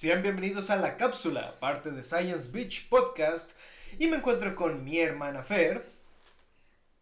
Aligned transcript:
Sean 0.00 0.22
bienvenidos 0.22 0.70
a 0.70 0.76
La 0.76 0.96
Cápsula, 0.96 1.60
parte 1.60 1.90
de 1.90 2.02
Science 2.02 2.50
Beach 2.52 2.88
Podcast. 2.88 3.50
Y 3.98 4.06
me 4.06 4.16
encuentro 4.16 4.56
con 4.56 4.82
mi 4.82 4.98
hermana 4.98 5.42
Fer 5.42 5.84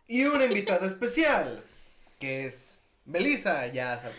y 0.09 0.25
una 0.25 0.47
invitada 0.47 0.85
especial, 0.89 1.63
que 2.19 2.45
es 2.45 2.81
Belisa, 3.05 3.69
ya 3.69 3.97
saben. 4.01 4.17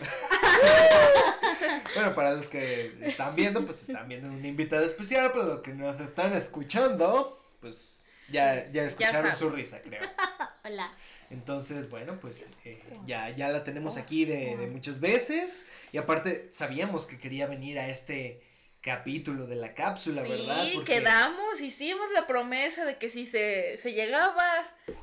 bueno, 1.94 2.14
para 2.14 2.32
los 2.32 2.48
que 2.48 2.96
están 3.02 3.36
viendo, 3.36 3.66
pues 3.66 3.82
están 3.82 4.08
viendo 4.08 4.28
una 4.28 4.48
invitada 4.48 4.86
especial, 4.86 5.30
pero 5.30 5.44
los 5.44 5.60
que 5.60 5.74
nos 5.74 6.00
están 6.00 6.32
escuchando, 6.32 7.38
pues 7.60 8.00
ya, 8.30 8.64
ya 8.64 8.84
escucharon 8.84 9.36
su 9.36 9.50
risa, 9.50 9.82
creo. 9.82 10.08
Hola. 10.64 10.90
Entonces, 11.28 11.90
bueno, 11.90 12.18
pues 12.18 12.46
eh, 12.64 12.82
ya, 13.06 13.28
ya 13.28 13.50
la 13.50 13.62
tenemos 13.62 13.98
aquí 13.98 14.24
de, 14.24 14.56
de, 14.56 14.66
muchas 14.68 15.00
veces. 15.00 15.66
Y 15.92 15.98
aparte, 15.98 16.48
sabíamos 16.50 17.04
que 17.04 17.18
quería 17.18 17.46
venir 17.46 17.78
a 17.78 17.86
este 17.86 18.48
capítulo 18.80 19.46
de 19.46 19.56
la 19.56 19.74
cápsula, 19.74 20.22
¿verdad? 20.22 20.62
Sí, 20.64 20.80
quedamos, 20.84 21.60
hicimos 21.60 22.10
la 22.12 22.26
promesa 22.26 22.84
de 22.84 22.96
que 22.98 23.10
si 23.10 23.26
se, 23.26 23.76
se 23.78 23.92
llegaba 23.92 24.42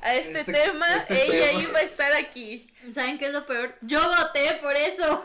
a 0.02 0.14
este, 0.14 0.40
este 0.40 0.52
tema, 0.52 0.96
este 0.96 1.24
ella 1.26 1.46
tema. 1.50 1.62
iba 1.62 1.78
a 1.78 1.82
estar 1.82 2.12
aquí. 2.14 2.72
¿Saben 2.92 3.18
qué 3.18 3.26
es 3.26 3.32
lo 3.32 3.46
peor? 3.46 3.76
Yo 3.82 4.00
voté 4.00 4.54
por 4.60 4.76
eso. 4.76 5.24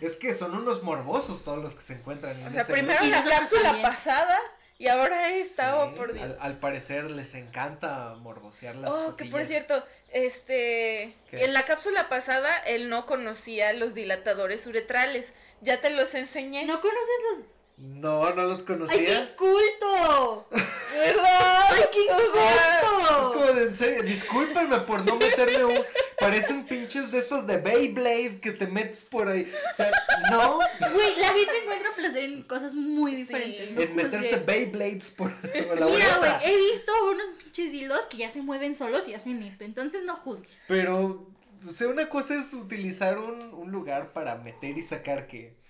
es 0.00 0.16
que 0.16 0.34
son 0.34 0.54
unos 0.56 0.82
morbosos 0.82 1.44
todos 1.44 1.62
los 1.62 1.74
que 1.74 1.80
se 1.80 1.94
encuentran 1.94 2.38
en 2.38 2.46
O 2.48 2.52
sea, 2.52 2.64
primero 2.66 3.04
la 3.04 3.22
cápsula 3.22 3.62
también. 3.62 3.82
pasada 3.90 4.38
y 4.78 4.88
ahora 4.88 5.30
esta, 5.30 5.76
oh, 5.78 5.90
Sí, 5.90 5.96
por 5.96 6.12
Dios. 6.12 6.24
Al, 6.24 6.36
al, 6.40 6.58
parecer 6.58 7.10
les 7.10 7.34
encanta 7.34 8.14
morbosear 8.18 8.74
las 8.76 8.90
Oh, 8.92 9.04
cosillas. 9.06 9.16
que 9.16 9.24
por 9.30 9.46
cierto, 9.46 9.86
este, 10.12 11.14
¿Qué? 11.30 11.44
en 11.44 11.52
la 11.52 11.64
cápsula 11.64 12.08
pasada 12.08 12.56
él 12.66 12.88
no 12.88 13.06
conocía 13.06 13.72
los 13.72 13.94
dilatadores 13.94 14.66
uretrales. 14.66 15.32
Ya 15.60 15.80
te 15.80 15.90
los 15.90 16.14
enseñé. 16.14 16.64
¿No 16.64 16.80
conoces 16.80 17.16
los...? 17.30 17.46
No, 17.82 18.32
no 18.32 18.42
los 18.44 18.60
¡Ay, 18.60 18.64
conocía. 18.64 19.28
qué 19.28 19.34
culto! 19.36 20.46
¿Verdad? 20.50 21.64
¡Ay, 21.68 21.82
qué 21.92 22.12
O 22.12 22.32
sea, 22.32 22.78
Es 22.80 22.86
culto! 22.86 23.32
como 23.32 23.46
de 23.54 23.62
en 23.64 23.74
serio, 23.74 24.02
discúlpenme 24.04 24.78
por 24.80 25.04
no 25.04 25.16
meterme 25.16 25.64
un. 25.64 25.78
Parecen 26.16 26.64
pinches 26.64 27.10
de 27.10 27.18
estos 27.18 27.44
de 27.48 27.56
Beyblade 27.56 28.38
que 28.40 28.52
te 28.52 28.68
metes 28.68 29.04
por 29.04 29.26
ahí. 29.26 29.52
O 29.72 29.76
sea, 29.76 29.90
no. 30.30 30.58
Güey, 30.58 31.16
la 31.18 31.28
gente 31.32 31.58
encuentra 31.60 31.92
placer 31.96 32.22
en 32.22 32.42
cosas 32.44 32.76
muy 32.76 33.16
diferentes. 33.16 33.72
No 33.72 33.80
en 33.82 33.96
meterse. 33.96 34.36
Beyblades 34.36 35.10
por, 35.10 35.34
por 35.40 35.80
la 35.80 35.86
Mira, 35.86 36.18
güey, 36.18 36.30
he 36.44 36.56
visto 36.56 36.92
unos 37.10 37.26
pinches 37.42 37.74
hilos 37.74 38.04
que 38.06 38.18
ya 38.18 38.30
se 38.30 38.42
mueven 38.42 38.76
solos 38.76 39.08
y 39.08 39.14
hacen 39.14 39.42
esto. 39.42 39.64
Entonces 39.64 40.04
no 40.04 40.14
juzgues. 40.18 40.56
Pero, 40.68 41.26
o 41.68 41.72
sea, 41.72 41.88
una 41.88 42.08
cosa 42.08 42.36
es 42.36 42.52
utilizar 42.52 43.18
un, 43.18 43.42
un 43.54 43.72
lugar 43.72 44.12
para 44.12 44.36
meter 44.36 44.78
y 44.78 44.82
sacar 44.82 45.26
que 45.26 45.60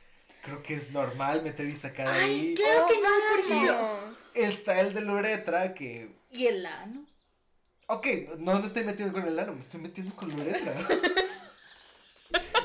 creo 0.42 0.62
que 0.62 0.74
es 0.74 0.90
normal 0.90 1.42
meter 1.42 1.66
y 1.66 1.74
sacar 1.74 2.08
Ay, 2.08 2.22
ahí. 2.48 2.54
claro 2.54 2.86
que 2.86 3.00
no, 3.00 3.08
por 3.30 3.38
ejemplo. 3.40 3.98
Está 4.34 4.80
el 4.80 4.92
de 4.94 5.00
la 5.00 5.12
uretra 5.14 5.72
que. 5.74 6.14
Y 6.30 6.46
el 6.46 6.66
ano. 6.66 7.06
Ok, 7.86 8.06
no 8.38 8.58
me 8.60 8.66
estoy 8.66 8.84
metiendo 8.84 9.12
con 9.12 9.26
el 9.26 9.38
ano, 9.38 9.52
me 9.54 9.60
estoy 9.60 9.80
metiendo 9.80 10.14
con 10.14 10.28
la 10.30 10.36
uretra. 10.36 10.74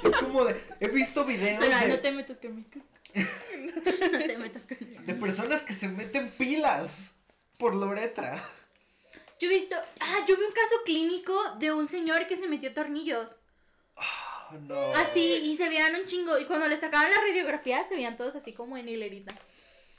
es 0.03 0.15
como 0.15 0.45
de. 0.45 0.61
He 0.79 0.87
visto 0.89 1.25
videos 1.25 1.59
No, 1.59 1.79
de, 1.79 1.87
no 1.87 1.99
te 1.99 2.11
metas 2.11 2.39
conmigo. 2.39 2.69
no 3.15 4.19
te 4.19 4.37
metas 4.37 4.65
conmigo. 4.67 5.01
de 5.03 5.13
personas 5.15 5.61
que 5.63 5.73
se 5.73 5.87
meten 5.87 6.29
pilas 6.37 7.15
por 7.57 7.75
la 7.75 7.85
uretra. 7.87 8.43
Yo 9.39 9.49
he 9.49 9.53
visto, 9.53 9.75
ah, 9.99 10.25
yo 10.27 10.35
vi 10.35 10.43
un 10.43 10.51
caso 10.51 10.75
clínico 10.85 11.55
de 11.59 11.71
un 11.71 11.87
señor 11.87 12.25
que 12.27 12.35
se 12.37 12.47
metió 12.47 12.73
tornillos. 12.73 13.37
No. 14.61 14.93
Así, 14.95 15.41
y 15.43 15.57
se 15.57 15.67
veían 15.69 15.95
un 15.95 16.05
chingo. 16.07 16.37
Y 16.39 16.45
cuando 16.45 16.67
le 16.67 16.77
sacaban 16.77 17.09
la 17.11 17.17
radiografía, 17.21 17.83
se 17.83 17.95
veían 17.95 18.17
todos 18.17 18.35
así 18.35 18.53
como 18.53 18.77
en 18.77 18.87
hilerita. 18.89 19.33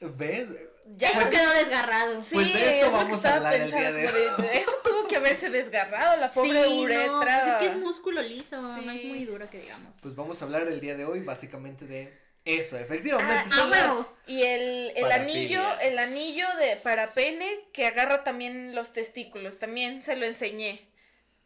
¿Ves? 0.01 0.49
Ya 0.97 1.09
Eso 1.11 1.19
Pues- 1.19 1.31
quedó 1.31 1.53
desgarrado. 1.55 2.23
Sí, 2.23 2.35
Pues 2.37 2.53
de 2.55 2.77
eso 2.79 2.87
es 2.87 2.93
vamos 2.93 3.25
a 3.25 3.35
hablar 3.37 3.55
el 3.55 3.71
día 3.71 3.93
de 3.93 4.09
pensando, 4.09 4.43
de- 4.45 4.59
Eso 4.59 4.73
tuvo 4.85 5.09
que 5.09 5.17
haberse 5.17 5.51
desgarrado, 5.51 6.17
la 6.17 6.29
pobre 6.29 6.65
Sí, 6.65 6.79
uretra. 6.79 7.07
no, 7.07 7.21
pues 7.21 7.47
es 7.49 7.55
que 7.57 7.67
es 7.67 7.77
músculo 7.77 8.23
liso, 8.23 8.61
no 8.63 8.91
es 8.93 9.05
muy 9.05 9.25
duro 9.25 9.51
que 9.51 9.61
digamos. 9.61 9.95
Pues 10.01 10.15
vamos 10.15 10.41
a 10.41 10.45
hablar 10.45 10.67
el 10.69 10.81
día 10.81 10.95
de 10.95 11.05
hoy 11.05 11.21
básicamente 11.25 11.85
de 11.87 12.17
eso. 12.45 12.79
Efectivamente, 12.79 13.43
Ah, 13.53 13.57
son 13.57 13.73
ah, 13.73 13.77
las. 13.77 13.89
bueno, 13.95 14.09
y 14.29 14.43
el, 14.45 14.93
el 14.95 15.13
anillo, 15.13 15.63
el 15.81 15.99
anillo 15.99 16.47
de 16.61 16.77
para 16.85 17.07
pene 17.09 17.65
que 17.73 17.87
agarra 17.87 18.23
también 18.25 18.75
los 18.75 18.93
testículos, 18.93 19.59
también 19.59 20.03
se 20.03 20.15
lo 20.17 20.25
enseñé. 20.27 20.89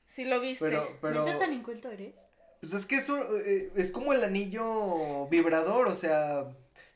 ¿Sí 0.09 0.27
lo 0.27 0.41
viste? 0.41 0.67
Pero, 0.67 0.99
pero. 1.01 1.25
¿Neta 1.25 1.39
tan 1.39 1.53
inculto 1.55 1.91
eres? 1.91 2.15
Pues 2.63 2.75
es 2.75 2.87
que 2.87 2.95
es, 2.95 3.09
un- 3.09 3.25
eh, 3.45 3.73
es 3.75 3.91
como 3.91 4.13
el 4.13 4.23
anillo 4.23 5.27
vibrador, 5.29 5.89
o 5.89 5.97
sea, 5.97 6.47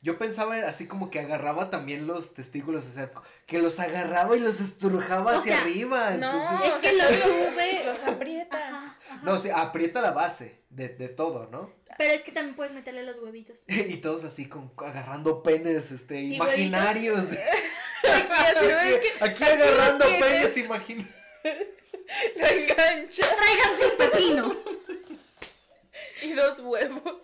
yo 0.01 0.17
pensaba 0.17 0.55
así 0.65 0.87
como 0.87 1.09
que 1.09 1.19
agarraba 1.19 1.69
también 1.69 2.07
los 2.07 2.33
testículos, 2.33 2.85
o 2.87 2.93
sea, 2.93 3.11
que 3.45 3.59
los 3.59 3.77
agarraba 3.81 4.37
y 4.37 4.39
los 4.39 4.61
estrujaba 4.61 5.33
O 5.33 5.37
hacia 5.39 5.55
sea, 5.57 5.61
arriba, 5.63 6.11
no, 6.11 6.31
entonces, 6.31 6.67
Es 6.67 6.73
que 6.75 6.93
sea, 6.93 7.11
lo 7.11 7.17
solo 7.17 7.33
sube. 7.33 7.83
los 7.85 8.03
aprieta. 8.03 8.57
Ajá, 8.57 8.97
ajá. 9.09 9.19
no, 9.23 9.33
o 9.33 9.39
sea, 9.41 9.59
aprieta 9.61 9.99
la 9.99 10.11
base 10.11 10.61
de, 10.69 10.87
de 10.87 11.09
todo, 11.09 11.49
¿no? 11.51 11.69
Pero 11.97 12.13
es 12.13 12.21
que 12.21 12.31
también 12.31 12.55
puedes 12.55 12.71
meterle 12.71 13.03
los 13.03 13.19
huevitos. 13.19 13.63
Y 13.67 13.97
todos 13.97 14.23
así 14.23 14.47
con 14.47 14.71
agarrando 14.77 15.43
penes, 15.43 15.91
este, 15.91 16.21
¿Y 16.21 16.35
imaginarios. 16.35 17.31
Aquí 18.03 18.31
así, 18.55 18.65
¿ves 18.65 19.01
que 19.01 19.23
Aquí 19.25 19.43
agarrando 19.43 20.05
penes 20.05 20.55
imaginarios. 20.57 21.13
lo 22.37 22.45
engancha 22.47 23.23
Tráiganse 23.35 23.87
un 23.87 23.97
pepino. 23.97 24.55
Y 26.21 26.33
dos 26.33 26.59
huevos. 26.59 27.23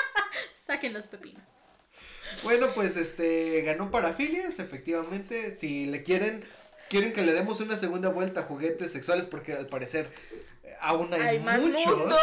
Saquen 0.54 0.92
los 0.92 1.06
pepinos. 1.06 1.42
Bueno, 2.42 2.66
pues 2.74 2.96
este 2.96 3.62
ganó 3.62 3.90
parafilias, 3.90 4.58
efectivamente. 4.58 5.54
Si 5.54 5.86
le 5.86 6.02
quieren, 6.02 6.44
quieren 6.88 7.12
que 7.12 7.22
le 7.22 7.32
demos 7.32 7.60
una 7.60 7.76
segunda 7.76 8.08
vuelta 8.08 8.40
a 8.40 8.44
juguetes 8.44 8.92
sexuales, 8.92 9.26
porque 9.26 9.52
al 9.52 9.66
parecer 9.66 10.10
eh, 10.62 10.76
aún 10.80 11.12
hay, 11.14 11.20
Hay 11.20 11.38
más 11.40 11.62
muchos. 11.62 11.86
mundos 11.96 12.18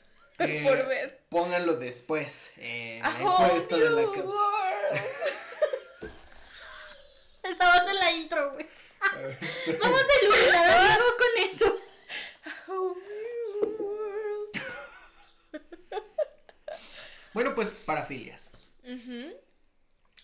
eh, 0.38 0.62
por 0.64 0.86
ver. 0.86 1.20
Pónganlo 1.28 1.74
después 1.74 2.52
en 2.56 3.00
la 3.00 3.06
A 3.08 3.24
whole 3.24 3.46
encuesta 3.46 3.76
de 3.76 3.90
la 3.90 4.02
world. 4.02 4.32
Esa 7.42 7.66
va 7.66 7.74
a 7.74 7.84
ser 7.84 7.94
la 7.94 8.12
intro, 8.12 8.52
güey. 8.52 8.66
Vamos 9.80 10.00
a 10.00 10.24
iluminar 10.24 10.64
a 10.64 10.86
Diego 10.86 11.04
con 11.18 11.32
eso. 11.50 11.80
Bueno, 17.34 17.54
pues 17.54 17.72
parafilias. 17.72 18.50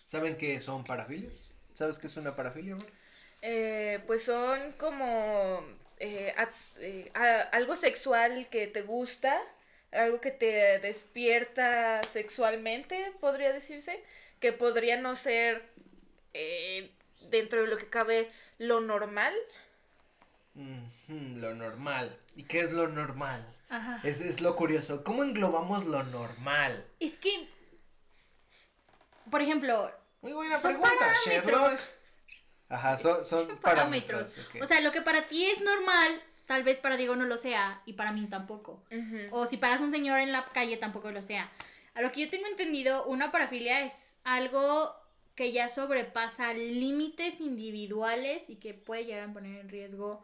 ¿Saben 0.03 0.37
qué 0.37 0.59
son 0.59 0.83
parafilias? 0.83 1.41
¿Sabes 1.73 1.99
qué 1.99 2.07
es 2.07 2.17
una 2.17 2.35
parafilia, 2.35 2.73
amor? 2.73 2.87
Eh, 3.41 3.99
pues 4.07 4.23
son 4.23 4.73
como 4.73 5.63
eh, 5.99 6.33
a- 6.37 6.49
eh, 6.79 7.11
a- 7.13 7.41
algo 7.41 7.75
sexual 7.75 8.47
que 8.49 8.67
te 8.67 8.81
gusta, 8.81 9.41
algo 9.91 10.19
que 10.21 10.31
te 10.31 10.79
despierta 10.79 12.01
sexualmente, 12.03 13.11
podría 13.19 13.53
decirse, 13.53 14.03
que 14.39 14.51
podría 14.53 14.97
no 14.97 15.15
ser 15.15 15.63
eh, 16.33 16.91
dentro 17.29 17.61
de 17.61 17.67
lo 17.67 17.77
que 17.77 17.89
cabe 17.89 18.29
lo 18.57 18.81
normal. 18.81 19.33
Lo 21.07 21.55
normal. 21.55 22.17
¿Y 22.35 22.43
qué 22.43 22.59
es 22.61 22.71
lo 22.71 22.87
normal? 22.87 23.43
Ajá. 23.69 23.99
Es, 24.03 24.21
es 24.21 24.41
lo 24.41 24.55
curioso. 24.55 25.03
¿Cómo 25.03 25.23
englobamos 25.23 25.85
lo 25.85 26.03
normal? 26.03 26.85
Es 26.99 27.17
que, 27.17 27.47
por 29.29 29.41
ejemplo, 29.41 29.91
Muy 30.21 30.33
buena 30.33 30.59
son 30.59 30.73
pregunta, 30.73 31.13
Sherlock. 31.25 31.51
parámetros. 31.53 31.89
Ajá, 32.69 32.97
son, 32.97 33.25
son 33.25 33.59
Parámetros. 33.59 34.35
O 34.61 34.65
sea, 34.65 34.81
lo 34.81 34.91
que 34.91 35.01
para 35.01 35.27
ti 35.27 35.45
es 35.45 35.59
normal, 35.61 36.21
tal 36.45 36.63
vez 36.63 36.77
para 36.77 36.97
Diego 36.97 37.15
no 37.15 37.25
lo 37.25 37.35
sea 37.37 37.81
y 37.85 37.93
para 37.93 38.11
mí 38.11 38.27
tampoco. 38.27 38.83
O 39.31 39.45
si 39.47 39.57
paras 39.57 39.81
un 39.81 39.89
señor 39.91 40.19
en 40.19 40.31
la 40.31 40.45
calle 40.45 40.77
tampoco 40.77 41.11
lo 41.11 41.21
sea. 41.21 41.51
A 41.95 42.01
lo 42.01 42.11
que 42.11 42.21
yo 42.21 42.29
tengo 42.29 42.45
entendido, 42.47 43.05
una 43.05 43.31
parafilia 43.31 43.85
es 43.85 44.19
algo 44.23 44.93
que 45.35 45.51
ya 45.51 45.67
sobrepasa 45.69 46.53
límites 46.53 47.39
individuales 47.41 48.49
y 48.49 48.57
que 48.57 48.73
puede 48.73 49.05
llegar 49.05 49.29
a 49.29 49.33
poner 49.33 49.59
en 49.61 49.69
riesgo 49.69 50.23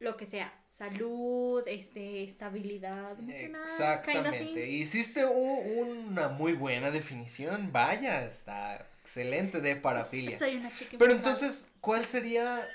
lo 0.00 0.16
que 0.16 0.26
sea, 0.26 0.52
salud, 0.74 1.62
este, 1.68 2.24
estabilidad 2.24 3.16
emocional, 3.16 3.62
Exactamente. 3.62 4.68
Hiciste 4.68 5.24
una 5.24 6.28
muy 6.30 6.54
buena 6.54 6.90
definición. 6.90 7.70
Vaya, 7.70 8.24
está 8.24 8.84
excelente 9.02 9.60
de 9.60 9.76
parafilia. 9.76 10.36
Soy 10.36 10.56
una 10.56 10.74
chica 10.74 10.96
Pero 10.98 11.12
entonces, 11.12 11.68
¿cuál 11.80 12.04
sería 12.06 12.68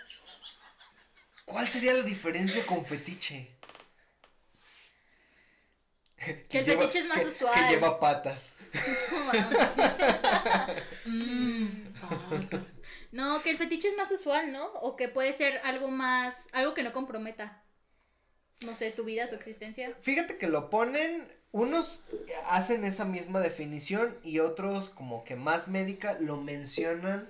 cuál 1.44 1.68
sería 1.68 1.94
la 1.94 2.04
diferencia 2.04 2.66
con 2.66 2.86
fetiche? 2.86 3.52
Que 6.48 6.60
el 6.60 6.66
fetiche 6.66 7.00
es 7.00 7.08
más 7.08 7.20
que- 7.20 7.26
usual. 7.26 7.54
Que 7.54 7.74
lleva 7.74 8.00
patas. 8.00 8.56
Mm, 11.06 11.68
patas. 12.00 12.62
No, 13.12 13.42
que 13.42 13.50
el 13.50 13.58
fetiche 13.58 13.90
es 13.90 13.98
más 13.98 14.12
usual, 14.12 14.54
¿no? 14.54 14.68
O 14.74 14.96
que 14.96 15.10
puede 15.10 15.34
ser 15.34 15.60
algo 15.64 15.90
más, 15.90 16.48
algo 16.54 16.74
que 16.74 16.84
no 16.84 16.94
comprometa. 16.94 17.62
No 18.66 18.76
sé, 18.76 18.92
tu 18.92 19.06
vida, 19.06 19.30
tu 19.30 19.36
existencia. 19.36 19.96
Fíjate 20.02 20.38
que 20.38 20.48
lo 20.48 20.70
ponen 20.70 21.32
unos 21.52 22.04
hacen 22.50 22.84
esa 22.84 23.06
misma 23.06 23.40
definición 23.40 24.18
y 24.22 24.40
otros 24.40 24.90
como 24.90 25.24
que 25.24 25.36
más 25.38 25.70
médica 25.70 26.18
lo 26.20 26.36
mencionan 26.38 27.30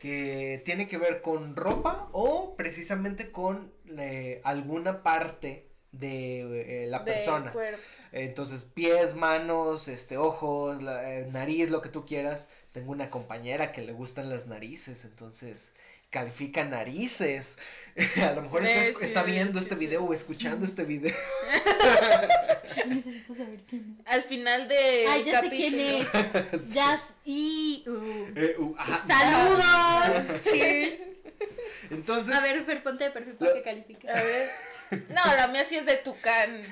que 0.00 0.60
tiene 0.64 0.88
que 0.88 0.98
ver 0.98 1.22
con 1.22 1.54
ropa 1.56 2.08
o 2.12 2.56
precisamente 2.56 3.30
con 3.30 3.72
eh, 3.96 4.40
alguna 4.44 5.02
parte 5.04 5.68
de 5.92 6.84
eh, 6.84 6.86
la 6.88 7.04
persona. 7.04 7.52
cuerpo. 7.52 7.80
Entonces, 8.12 8.64
pies, 8.64 9.14
manos, 9.14 9.88
este, 9.88 10.16
ojos, 10.16 10.82
la- 10.82 11.12
eh, 11.18 11.26
nariz, 11.30 11.70
lo 11.70 11.80
que 11.80 11.88
tú 11.90 12.04
quieras. 12.04 12.48
Tengo 12.72 12.90
una 12.92 13.10
compañera 13.10 13.72
que 13.72 13.82
le 13.82 13.92
gustan 13.92 14.28
las 14.28 14.46
narices, 14.48 15.04
entonces 15.04 15.74
califica 16.10 16.64
narices. 16.64 17.58
A 18.22 18.32
lo 18.32 18.42
mejor 18.42 18.62
está, 18.62 18.74
Eh, 18.84 18.92
esc- 18.92 18.98
sí, 18.98 19.04
está 19.06 19.22
viendo 19.22 19.54
sí, 19.58 19.64
este 19.64 19.74
sí. 19.74 19.80
video 19.80 20.04
o 20.04 20.12
escuchando 20.12 20.66
este 20.66 20.84
video. 20.84 21.14
Necesito 22.86 23.34
saber 23.34 23.60
quién 23.68 23.96
es. 24.00 24.06
Al 24.14 24.22
final 24.22 24.68
de 24.68 25.06
Ay, 25.08 25.24
ya 25.24 25.40
sé 25.40 25.48
quién 25.50 25.72
capítulo. 26.04 26.46
es. 26.52 26.62
Sí. 26.62 26.74
Ya 26.74 27.00
y. 27.24 27.84
uh, 27.88 28.26
Eh, 28.36 28.54
uh, 28.58 28.74
ajá. 28.78 29.02
¡Saludos! 29.06 30.40
Cheers. 30.42 30.94
Entonces, 31.90 32.34
A 32.34 32.40
ver, 32.42 32.64
Fer, 32.64 32.82
ponte 32.82 33.04
de 33.04 33.10
perfil 33.10 33.34
para 33.34 33.50
Lo- 33.50 33.56
que 33.56 33.62
califique. 33.62 34.08
A 34.08 34.22
ver. 34.22 34.48
No, 35.08 35.24
la 35.36 35.48
mía 35.48 35.64
sí 35.64 35.76
es 35.76 35.86
de 35.86 35.96
Tucán. 35.96 36.62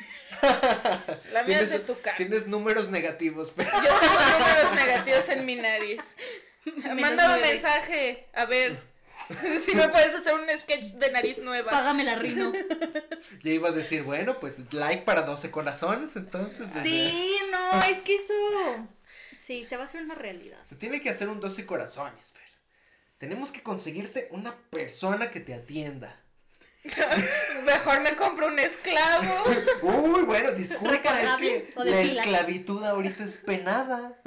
La 1.32 1.42
mía 1.42 1.60
es 1.60 1.70
tienes, 1.70 1.70
de 1.72 1.78
Tucán. 1.80 2.14
tienes 2.16 2.46
números 2.46 2.90
negativos, 2.90 3.52
pero 3.54 3.70
Yo 3.72 3.82
tengo 3.82 4.14
números 4.38 4.74
negativos 4.76 5.28
en 5.30 5.46
mi 5.46 5.56
nariz. 5.56 6.00
Menos 6.64 7.00
Mándame 7.00 7.34
un 7.34 7.40
nueve. 7.40 7.54
mensaje. 7.54 8.26
A 8.34 8.44
ver. 8.44 8.80
Si 9.64 9.74
me 9.74 9.88
puedes 9.88 10.14
hacer 10.14 10.34
un 10.34 10.42
sketch 10.60 10.94
de 10.94 11.10
nariz 11.10 11.38
nueva. 11.38 11.70
Págame 11.70 12.04
la 12.04 12.16
rino. 12.16 12.52
ya 13.42 13.50
iba 13.50 13.68
a 13.68 13.72
decir, 13.72 14.02
bueno, 14.02 14.38
pues 14.40 14.72
like 14.72 15.02
para 15.04 15.22
12 15.22 15.50
corazones, 15.50 16.16
entonces. 16.16 16.72
desde- 16.74 16.82
Sí, 17.10 17.36
no, 17.50 17.82
es 17.90 17.98
que 18.02 18.16
eso. 18.16 18.34
Sí, 19.38 19.64
se 19.64 19.76
va 19.76 19.82
a 19.82 19.84
hacer 19.86 20.02
una 20.02 20.14
realidad. 20.14 20.58
Se 20.62 20.76
tiene 20.76 21.00
que 21.02 21.10
hacer 21.10 21.28
un 21.28 21.40
12 21.40 21.66
corazones, 21.66 22.30
Fer. 22.32 22.42
Tenemos 23.18 23.50
que 23.52 23.62
conseguirte 23.62 24.28
una 24.30 24.56
persona 24.70 25.30
que 25.30 25.40
te 25.40 25.54
atienda. 25.54 26.20
Mejor 27.64 28.00
me 28.00 28.14
compro 28.16 28.46
un 28.48 28.58
esclavo. 28.58 29.44
Uy, 29.82 30.22
bueno, 30.24 30.52
disculpa, 30.52 31.20
es 31.20 31.36
que 31.36 31.72
la 31.76 32.00
esclavitud 32.02 32.84
ahorita 32.84 33.24
es 33.24 33.38
penada. 33.38 34.20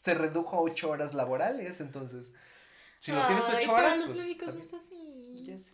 Se 0.00 0.14
redujo 0.14 0.56
a 0.56 0.60
8 0.60 0.88
horas 0.90 1.12
laborales, 1.14 1.80
entonces. 1.80 2.32
Si 2.98 3.12
no 3.12 3.26
tienes 3.26 3.44
8 3.48 3.72
horas, 3.72 3.82
para 3.84 3.96
los 3.96 4.10
pues. 4.10 4.20
médicos 4.22 4.54
no 4.54 4.60
es 4.60 4.74
así. 4.74 5.44
ya 5.46 5.58
sé. 5.58 5.72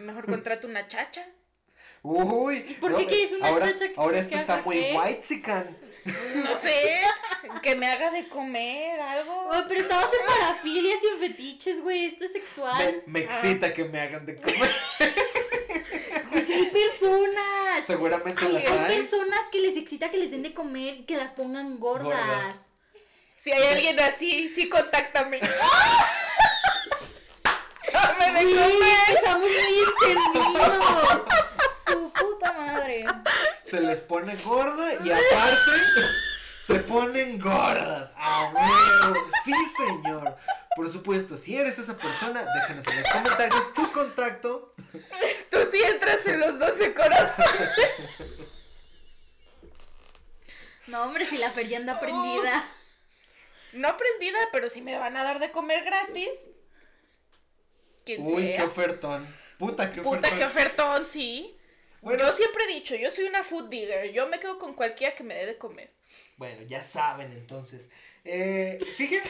Mejor 0.00 0.26
contrato 0.26 0.66
una 0.66 0.86
chacha. 0.88 1.26
Uy, 2.02 2.60
por 2.80 2.92
no, 2.92 2.98
qué 2.98 3.06
quieres 3.06 3.32
una 3.32 3.48
ahora, 3.48 3.66
chacha 3.72 3.88
que- 3.88 3.94
ahora 3.96 4.16
que 4.18 4.20
esto 4.22 4.36
está 4.36 4.62
muy 4.62 4.76
qué? 4.76 4.94
white 4.96 5.64
No 6.36 6.56
sé. 6.56 7.00
Que 7.62 7.74
me 7.74 7.86
haga 7.88 8.10
de 8.12 8.28
comer 8.28 9.00
algo. 9.00 9.48
Ay, 9.52 9.62
pero 9.66 9.80
estabas 9.80 10.08
en 10.12 10.26
parafilias 10.26 11.02
y 11.02 11.06
en 11.08 11.18
fetiches, 11.18 11.80
güey. 11.82 12.04
Esto 12.06 12.24
es 12.26 12.32
sexual. 12.32 13.02
me 13.06 13.20
excita 13.20 13.72
que 13.74 13.84
me 13.86 14.00
hagan 14.00 14.24
de 14.26 14.36
comer. 14.36 14.70
Pues 16.30 16.50
hay 16.50 16.66
personas. 16.66 17.86
Seguramente 17.86 18.44
Hay, 18.44 18.52
las 18.52 18.66
hay 18.66 18.78
hay. 18.78 19.00
personas 19.00 19.40
que 19.50 19.60
les 19.60 19.76
excita 19.76 20.10
que 20.10 20.18
les 20.18 20.30
den 20.30 20.42
de 20.42 20.52
comer 20.52 21.06
que 21.06 21.16
las 21.16 21.32
pongan 21.32 21.78
gordas. 21.80 22.04
Gordas. 22.04 22.56
Si 23.36 23.52
hay 23.52 23.62
alguien 23.74 23.98
así, 24.00 24.48
sí, 24.48 24.68
contáctame. 24.68 25.40
Dame 28.18 28.44
de 28.44 28.54
comer. 28.54 28.98
empezamos 29.08 29.48
muy 29.48 30.10
encendidos. 30.12 31.22
Su 31.86 32.12
puta 32.12 32.52
madre. 32.52 33.06
Se 33.64 33.80
les 33.80 34.00
pone 34.00 34.36
gorda 34.36 34.92
y 35.04 35.10
aparte 35.10 35.70
se 36.58 36.74
ponen 36.80 37.38
gordas. 37.38 38.12
¡A 38.16 38.52
huevo! 38.52 39.30
Sí, 39.44 39.54
señor. 39.76 40.36
Por 40.74 40.90
supuesto, 40.90 41.36
si 41.36 41.56
eres 41.56 41.78
esa 41.78 41.96
persona, 41.96 42.44
déjanos 42.54 42.86
en 42.88 43.02
los 43.02 43.12
comentarios 43.12 43.74
tu 43.74 43.90
contacto. 43.92 44.74
Tú 45.50 45.58
sí 45.72 45.82
entras 45.82 46.26
en 46.26 46.40
los 46.40 46.58
12 46.58 46.94
corazones. 46.94 47.70
No, 50.86 51.02
hombre, 51.04 51.28
si 51.28 51.38
la 51.38 51.50
feria 51.50 51.78
anda 51.78 51.98
prendida. 51.98 52.64
No 53.72 53.88
aprendida, 53.88 54.38
pero 54.52 54.68
si 54.68 54.80
me 54.82 54.98
van 54.98 55.16
a 55.16 55.24
dar 55.24 55.38
de 55.38 55.50
comer 55.50 55.84
gratis. 55.84 56.30
Quien 58.06 58.24
Uy, 58.24 58.44
sea. 58.44 58.56
qué 58.56 58.62
ofertón. 58.62 59.26
Puta, 59.58 59.92
qué 59.92 60.00
ofertón. 60.00 60.22
Puta, 60.22 60.36
qué 60.36 60.44
ofertón, 60.44 61.04
sí. 61.04 61.56
Bueno. 62.00 62.24
Yo 62.24 62.32
siempre 62.32 62.64
he 62.64 62.74
dicho, 62.74 62.94
yo 62.94 63.10
soy 63.10 63.24
una 63.24 63.42
food 63.42 63.68
digger. 63.68 64.12
Yo 64.12 64.28
me 64.28 64.38
quedo 64.38 64.58
con 64.60 64.74
cualquiera 64.74 65.14
que 65.16 65.24
me 65.24 65.34
dé 65.34 65.44
de 65.44 65.58
comer. 65.58 65.90
Bueno, 66.36 66.62
ya 66.62 66.84
saben 66.84 67.32
entonces. 67.32 67.90
Eh, 68.24 68.78
fíjense, 68.96 69.28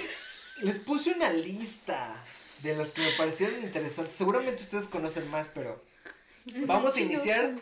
les 0.60 0.78
puse 0.78 1.12
una 1.12 1.30
lista 1.32 2.22
de 2.62 2.76
las 2.76 2.90
que 2.90 3.00
me 3.00 3.12
parecieron 3.12 3.62
interesantes. 3.62 4.14
Seguramente 4.14 4.62
ustedes 4.62 4.88
conocen 4.88 5.26
más, 5.30 5.48
pero 5.48 5.82
vamos 6.66 6.96
a 6.96 7.00
iniciar. 7.00 7.54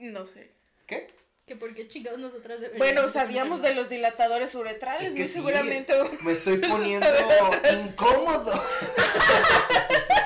No 0.00 0.26
sé. 0.26 0.50
¿Qué? 0.86 1.08
Que 1.46 1.54
por 1.54 1.72
qué 1.74 1.86
chingados 1.86 2.18
nosotras 2.18 2.60
deberíamos 2.60 2.94
Bueno, 2.94 3.08
sabíamos 3.08 3.62
de 3.62 3.72
los 3.72 3.88
dilatadores 3.88 4.52
uretrales. 4.56 5.10
Es 5.10 5.14
que 5.14 5.28
sí, 5.28 5.34
seguramente. 5.34 5.94
Me 6.22 6.32
estoy 6.32 6.58
poniendo 6.68 7.06
incómodo. 7.72 8.52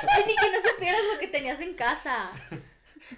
Ay, 0.08 0.24
ni 0.26 0.34
que 0.34 0.50
no 0.50 0.70
supieras 0.70 1.00
lo 1.12 1.20
que 1.20 1.26
tenías 1.26 1.60
en 1.60 1.74
casa. 1.74 2.32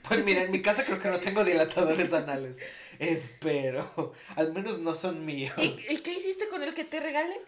Pues 0.09 0.25
mira, 0.25 0.43
en 0.43 0.51
mi 0.51 0.61
casa 0.63 0.85
creo 0.85 0.99
que 0.99 1.09
no 1.11 1.21
tengo 1.21 1.45
dilatadores 1.45 2.13
anales. 2.13 2.59
Espero. 2.99 4.13
Al 4.35 4.53
menos 4.53 4.81
no 4.81 4.97
son 4.97 5.25
míos. 5.25 5.55
¿Y, 5.59 5.73
y 5.89 5.99
qué 5.99 6.13
hiciste 6.15 6.49
con 6.49 6.65
el 6.65 6.75
que 6.75 6.83
te 6.83 6.99
regalen? 6.99 7.39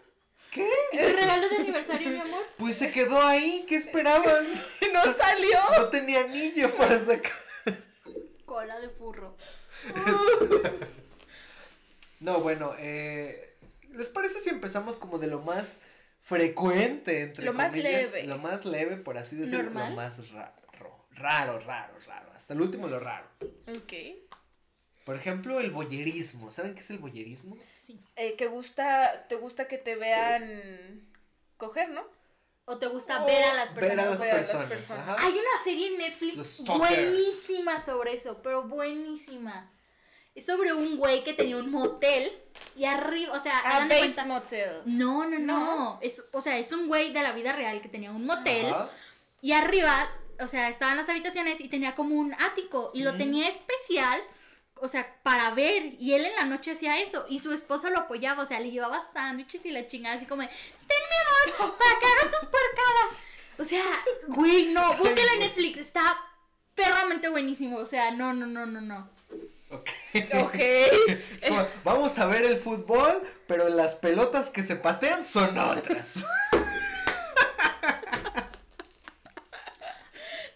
¿Qué? 0.51 0.69
¿Tu 0.93 1.17
regalo 1.17 1.49
de 1.49 1.55
aniversario, 1.57 2.09
mi 2.11 2.19
amor? 2.19 2.45
Pues 2.55 2.77
se 2.77 2.91
quedó 2.91 3.21
ahí. 3.21 3.65
¿Qué 3.67 3.75
esperabas? 3.75 4.45
No 4.93 5.17
salió. 5.17 5.59
No 5.77 5.89
tenía 5.89 6.21
anillo 6.21 6.73
para 6.77 6.97
sacar. 6.97 7.33
Cola 8.45 8.79
de 8.79 8.87
furro. 8.87 9.35
No, 12.21 12.39
bueno, 12.39 12.73
eh, 12.79 13.57
¿les 13.91 14.07
parece 14.09 14.39
si 14.39 14.49
empezamos 14.49 14.95
como 14.95 15.19
de 15.19 15.27
lo 15.27 15.41
más 15.41 15.79
frecuente 16.21 17.21
entre 17.21 17.43
Lo 17.45 17.53
más 17.53 17.69
comillas? 17.69 18.13
leve. 18.13 18.23
Lo 18.23 18.37
más 18.37 18.65
leve, 18.65 18.97
por 18.97 19.17
así 19.17 19.35
decirlo. 19.35 19.63
Normal. 19.63 19.89
Lo 19.91 19.95
más 19.97 20.29
raro. 20.31 20.53
Raro, 21.11 21.59
raro, 21.59 21.93
raro. 22.07 22.31
Hasta 22.35 22.53
el 22.53 22.61
último 22.61 22.87
lo 22.87 22.99
raro. 22.99 23.27
Ok. 23.67 23.93
Por 25.05 25.15
ejemplo, 25.15 25.59
el 25.59 25.71
boyerismo. 25.71 26.51
¿Saben 26.51 26.73
qué 26.73 26.79
es 26.79 26.89
el 26.89 26.97
boyerismo? 26.97 27.57
Sí. 27.73 28.01
Eh, 28.15 28.35
que 28.35 28.47
gusta, 28.47 29.27
te 29.27 29.35
gusta 29.35 29.67
que 29.67 29.77
te 29.77 29.95
vean 29.95 31.07
coger, 31.57 31.89
¿no? 31.89 32.01
¿O 32.65 32.79
te 32.79 32.87
gusta 32.87 33.23
ver 33.25 33.43
a 33.43 33.53
las 33.53 33.75
Ver 33.75 33.91
a 33.91 33.95
personas? 34.03 34.09
las 34.09 34.19
ver 34.19 34.33
a 34.33 34.37
las 34.37 34.63
personas. 34.65 35.15
Hay 35.19 35.33
una 35.33 35.63
serie 35.63 35.87
en 35.89 35.97
Netflix 35.99 36.63
buenísima 36.65 37.79
sobre 37.83 38.13
eso, 38.13 38.41
pero 38.41 38.63
buenísima. 38.63 39.71
Es 40.35 40.45
sobre 40.47 40.73
un 40.73 40.97
güey 40.97 41.23
que 41.23 41.33
tenía 41.33 41.55
un 41.57 41.71
motel 41.71 42.29
y 42.75 42.83
arriba, 42.85 43.33
o 43.33 43.39
sea, 43.39 43.57
hagan 43.59 43.87
de 43.87 43.95
Bates 43.95 44.15
cuenta- 44.15 44.25
Motel. 44.25 44.69
No, 44.85 45.25
no, 45.25 45.39
no. 45.39 45.59
¿No? 45.59 45.99
Es, 46.01 46.21
o 46.33 46.41
sea, 46.41 46.57
es 46.57 46.71
un 46.73 46.87
güey 46.87 47.13
de 47.13 47.23
la 47.23 47.31
vida 47.31 47.53
real 47.53 47.81
que 47.81 47.87
tenía 47.87 48.11
un 48.11 48.25
motel 48.25 48.65
Ajá. 48.65 48.89
y 49.41 49.53
arriba, 49.53 50.09
o 50.41 50.47
sea, 50.47 50.67
estaban 50.67 50.97
las 50.97 51.07
habitaciones 51.07 51.61
y 51.61 51.69
tenía 51.69 51.95
como 51.95 52.15
un 52.15 52.33
ático 52.33 52.91
y 52.93 53.01
lo 53.03 53.11
Ujú. 53.11 53.19
tenía 53.19 53.47
especial, 53.47 54.19
o 54.81 54.89
sea, 54.89 55.15
para 55.23 55.51
ver. 55.51 55.93
Y 56.01 56.15
él 56.15 56.25
en 56.25 56.35
la 56.35 56.43
noche 56.43 56.71
hacía 56.71 56.99
eso 56.99 57.25
y 57.29 57.39
su 57.39 57.53
esposa 57.53 57.89
lo 57.89 57.99
apoyaba, 57.99 58.43
o 58.43 58.45
sea, 58.45 58.59
le 58.59 58.71
llevaba 58.71 59.05
sándwiches 59.13 59.65
y 59.65 59.71
la 59.71 59.87
chingada 59.87 60.17
así 60.17 60.25
como, 60.25 60.41
de, 60.41 60.49
ten 60.49 60.97
mi 61.09 61.53
amor, 61.55 61.77
para 61.77 61.97
que 61.99 62.05
hagas 62.07 62.39
tus 62.41 62.49
porcadas. 62.49 63.19
O 63.57 63.63
sea, 63.63 63.85
güey, 64.27 64.73
no, 64.73 64.95
búsquelo 64.95 65.31
en 65.35 65.39
Netflix, 65.47 65.77
está 65.77 66.17
perramente 66.73 67.29
buenísimo, 67.29 67.77
o 67.77 67.85
sea, 67.85 68.11
no, 68.11 68.33
no, 68.33 68.45
no, 68.45 68.65
no, 68.65 68.81
no. 68.81 69.14
Ok. 69.71 69.89
Ok. 70.43 70.55
Es 71.35 71.45
como, 71.47 71.67
vamos 71.83 72.17
a 72.19 72.25
ver 72.27 72.43
el 72.45 72.57
fútbol, 72.57 73.21
pero 73.47 73.67
las 73.69 73.95
pelotas 73.95 74.49
que 74.49 74.63
se 74.63 74.75
patean 74.75 75.25
son 75.25 75.57
otras. 75.57 76.23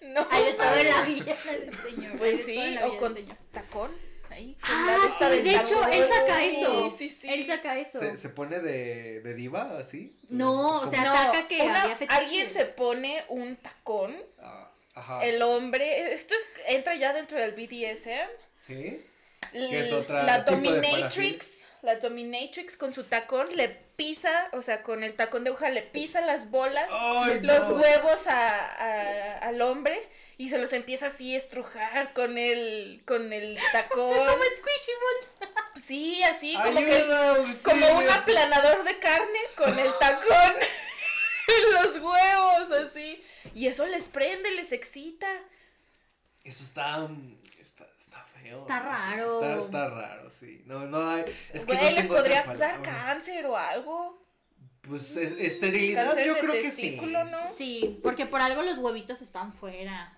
No. 0.01 0.25
Hay 0.31 0.43
de 0.45 0.53
todo 0.53 0.75
en 0.75 0.89
la 0.89 1.01
vida 1.03 1.37
del 1.45 1.77
señor. 1.83 2.11
hay 2.13 2.17
Pues 2.17 2.45
sí, 2.45 2.55
todo 2.55 2.63
en 2.65 2.75
la 2.75 2.87
o 2.87 2.89
vida 2.91 2.99
con 2.99 3.15
tacón. 3.51 3.91
Ahí, 4.31 4.55
con 4.55 4.69
Ah, 4.71 5.15
sí, 5.19 5.41
de 5.41 5.55
hecho, 5.55 5.87
él 5.87 6.05
saca 6.07 6.37
Sí, 6.39 6.55
eso. 6.57 6.95
Sí, 6.97 7.09
sí. 7.09 7.29
Él 7.29 7.45
saca 7.47 7.77
eso. 7.79 7.99
¿Se, 7.99 8.17
se 8.17 8.29
pone 8.29 8.59
de, 8.59 9.21
de 9.21 9.33
diva 9.33 9.77
así? 9.79 10.17
No, 10.29 10.79
o 10.81 10.87
sea, 10.87 11.03
No, 11.03 11.13
saca 11.13 11.47
que 11.47 11.61
una- 11.61 11.83
había 11.83 11.97
alguien 12.09 12.51
se 12.51 12.65
pone 12.65 13.23
un 13.29 13.55
tacón, 13.57 14.15
Ah, 14.39 14.71
ajá. 14.95 15.25
el 15.25 15.41
hombre, 15.41 16.13
esto 16.13 16.33
es, 16.35 16.41
entra 16.67 16.95
ya 16.95 17.13
dentro 17.13 17.39
del 17.39 17.51
BDSM. 17.51 18.29
¿Sí? 18.59 19.05
L- 19.53 19.69
Que 19.69 19.79
es 19.81 19.91
otra 19.91 20.23
la 20.23 20.39
dominatrix, 20.39 21.47
la 21.81 21.95
dominatrix 21.95 22.75
con 22.77 22.93
su 22.93 23.05
tacón 23.05 23.55
le 23.55 23.69
pisa, 23.69 24.49
o 24.53 24.61
sea, 24.61 24.83
con 24.83 25.03
el 25.03 25.15
tacón 25.15 25.43
de 25.43 25.49
hoja 25.51 25.69
le 25.69 25.81
pisa 25.81 26.21
las 26.21 26.49
bolas, 26.51 26.87
Ay, 26.91 27.39
los 27.41 27.69
no. 27.69 27.75
huevos 27.75 28.27
a, 28.27 28.65
a- 28.65 29.37
al 29.39 29.61
hombre 29.61 30.01
y 30.37 30.49
se 30.49 30.57
los 30.57 30.71
empieza 30.73 31.07
así 31.07 31.35
a 31.35 31.37
estrujar 31.37 32.13
con 32.13 32.37
el 32.37 33.01
con 33.05 33.33
el 33.33 33.57
tacón. 33.73 34.13
Como 34.15 34.43
Squishy 34.43 34.91
Balls. 35.01 35.85
Sí, 35.85 36.21
así 36.23 36.53
como 36.55 36.79
que 36.79 36.93
Ayuda, 36.95 37.37
como 37.63 37.97
un 37.99 38.09
aplanador 38.09 38.83
de 38.83 38.99
carne 38.99 39.39
con 39.57 39.77
el 39.79 39.91
tacón 39.99 40.53
en 41.47 41.73
los 41.73 41.95
huevos, 42.01 42.71
así. 42.71 43.23
Y 43.55 43.67
eso 43.67 43.85
les 43.85 44.05
prende, 44.05 44.51
les 44.51 44.71
excita. 44.71 45.27
Eso 46.43 46.63
está, 46.63 46.99
mm, 46.99 47.37
está 47.43 47.48
feo. 48.49 48.59
Está 48.59 48.79
raro. 48.79 49.33
Está, 49.43 49.59
está 49.59 49.89
raro, 49.89 50.31
sí. 50.31 50.63
No, 50.65 50.85
no 50.85 51.09
hay. 51.09 51.25
Es 51.53 51.65
que 51.65 51.73
Güey, 51.75 51.89
no 51.89 51.91
les 51.91 52.07
podría 52.07 52.43
dar 52.43 52.81
cáncer 52.81 53.45
o 53.45 53.57
algo. 53.57 54.19
Pues 54.81 55.15
es- 55.17 55.33
esterilidad, 55.39 56.17
yo 56.25 56.37
creo 56.39 56.53
que 56.53 56.71
sí. 56.71 56.99
¿no? 57.01 57.27
Sí, 57.55 57.99
porque 58.01 58.25
por 58.25 58.41
algo 58.41 58.61
los 58.63 58.77
huevitos 58.77 59.21
están 59.21 59.53
fuera. 59.53 60.17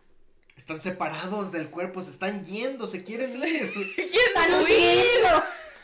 Están 0.56 0.80
separados 0.80 1.52
del 1.52 1.70
cuerpo, 1.70 2.04
se 2.04 2.12
están 2.12 2.46
yendo, 2.46 2.86
se 2.86 3.04
quieren 3.04 3.32
ir. 3.44 3.72
¿Quién 3.96 4.38
¡Al 4.38 4.64
huir? 4.64 5.26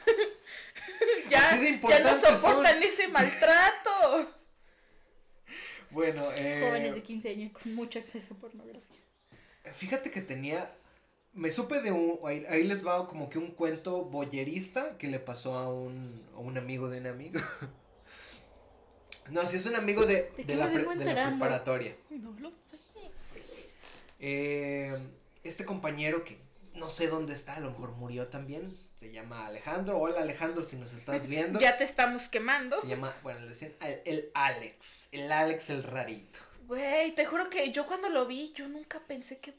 ya, 1.30 1.60
ya 1.89 2.00
no 2.00 2.20
son. 2.20 2.38
soportan 2.38 2.84
ese 2.84 3.08
maltrato. 3.08 4.32
Bueno, 5.89 6.30
eh, 6.38 6.62
Jóvenes 6.63 6.94
de 6.94 7.01
15 7.01 7.30
años 7.30 7.51
con 7.54 7.74
mucho 7.74 7.98
acceso 7.98 8.34
a 8.34 8.38
pornografía. 8.38 9.00
Fíjate 9.74 10.12
que 10.12 10.22
tenía. 10.22 10.70
Me 11.38 11.50
supe 11.51 11.82
de 11.82 11.91
un. 11.91 12.20
Ahí, 12.25 12.46
ahí 12.50 12.63
les 12.63 12.86
va 12.86 13.08
como 13.08 13.29
que 13.29 13.38
un 13.38 13.51
cuento 13.51 14.03
boyerista 14.06 14.98
que 14.98 15.08
le 15.08 15.20
pasó 15.20 15.58
a 15.58 15.70
un, 15.72 16.22
a 16.36 16.39
un 16.39 16.58
amigo 16.58 16.89
de 16.89 17.00
un 17.00 17.08
amigo. 17.08 17.39
No, 19.29 19.46
si 19.46 19.58
es 19.58 19.65
un 19.65 19.75
amigo 19.75 20.06
de, 20.06 20.32
¿De 20.38 20.56
la, 20.56 20.72
pre- 20.72 20.86
de 20.96 21.13
la 21.13 21.29
preparatoria. 21.32 21.98
No 22.10 22.32
lo 22.39 22.50
sé. 22.50 22.77
Eh, 24.20 24.98
este 25.44 25.65
compañero 25.65 26.24
que 26.24 26.38
no 26.75 26.89
sé 26.89 27.08
dónde 27.10 27.34
está, 27.34 27.56
a 27.58 27.60
lo 27.60 27.72
mejor 27.72 27.91
murió 27.91 28.27
también. 28.27 28.74
Se 28.96 29.12
llama 29.12 29.46
Alejandro. 29.48 30.00
Hola 30.00 30.22
Alejandro, 30.22 30.63
si 30.63 30.77
nos 30.77 30.94
estás 30.94 31.27
viendo. 31.34 31.60
Ya 31.60 31.75
te 31.75 31.84
estamos 31.84 32.29
quemando. 32.29 32.79
Se 32.79 32.88
llama, 32.88 33.13
bueno, 33.22 33.41
le 33.41 33.50
decían 33.50 33.74
el, 33.82 34.00
el 34.06 34.32
Alex. 34.34 35.10
El 35.12 35.29
Alex 35.29 35.70
el 35.72 35.84
rarito. 35.84 36.39
Güey, 36.65 37.13
te 37.13 37.25
juro 37.25 37.50
que 37.50 37.70
yo 37.72 37.86
cuando 37.86 38.08
lo 38.08 38.27
vi, 38.27 38.53
yo 38.56 38.70
nunca 38.70 39.01
pensé 39.08 39.39
que 39.39 39.53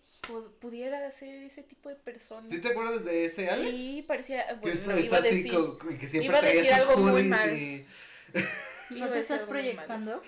pudiera 0.61 1.11
ser 1.12 1.35
ese 1.44 1.62
tipo 1.62 1.88
de 1.88 1.94
persona. 1.97 2.49
¿Sí 2.49 2.61
te 2.61 2.68
acuerdas 2.68 3.04
de 3.04 3.25
ese 3.25 3.49
Alex? 3.50 3.78
Sí, 3.78 4.04
parecía. 4.06 4.47
Que 4.47 4.54
Bueno, 4.54 4.75
está, 4.75 4.92
iba 4.92 5.00
está 5.00 5.16
a 5.16 5.18
así 5.20 5.42
decir- 5.42 5.99
que 5.99 6.06
siempre 6.06 6.26
iba 6.28 6.38
a 6.38 6.40
traía 6.40 6.56
decir 6.62 6.76
sus 6.78 6.88
algo 6.88 6.97
muy 7.02 7.23
mal. 7.25 7.56
y- 7.56 7.87
¿No 8.90 9.04
a 9.04 9.12
te 9.12 9.20
estás 9.20 9.42
proyectando? 9.42 10.23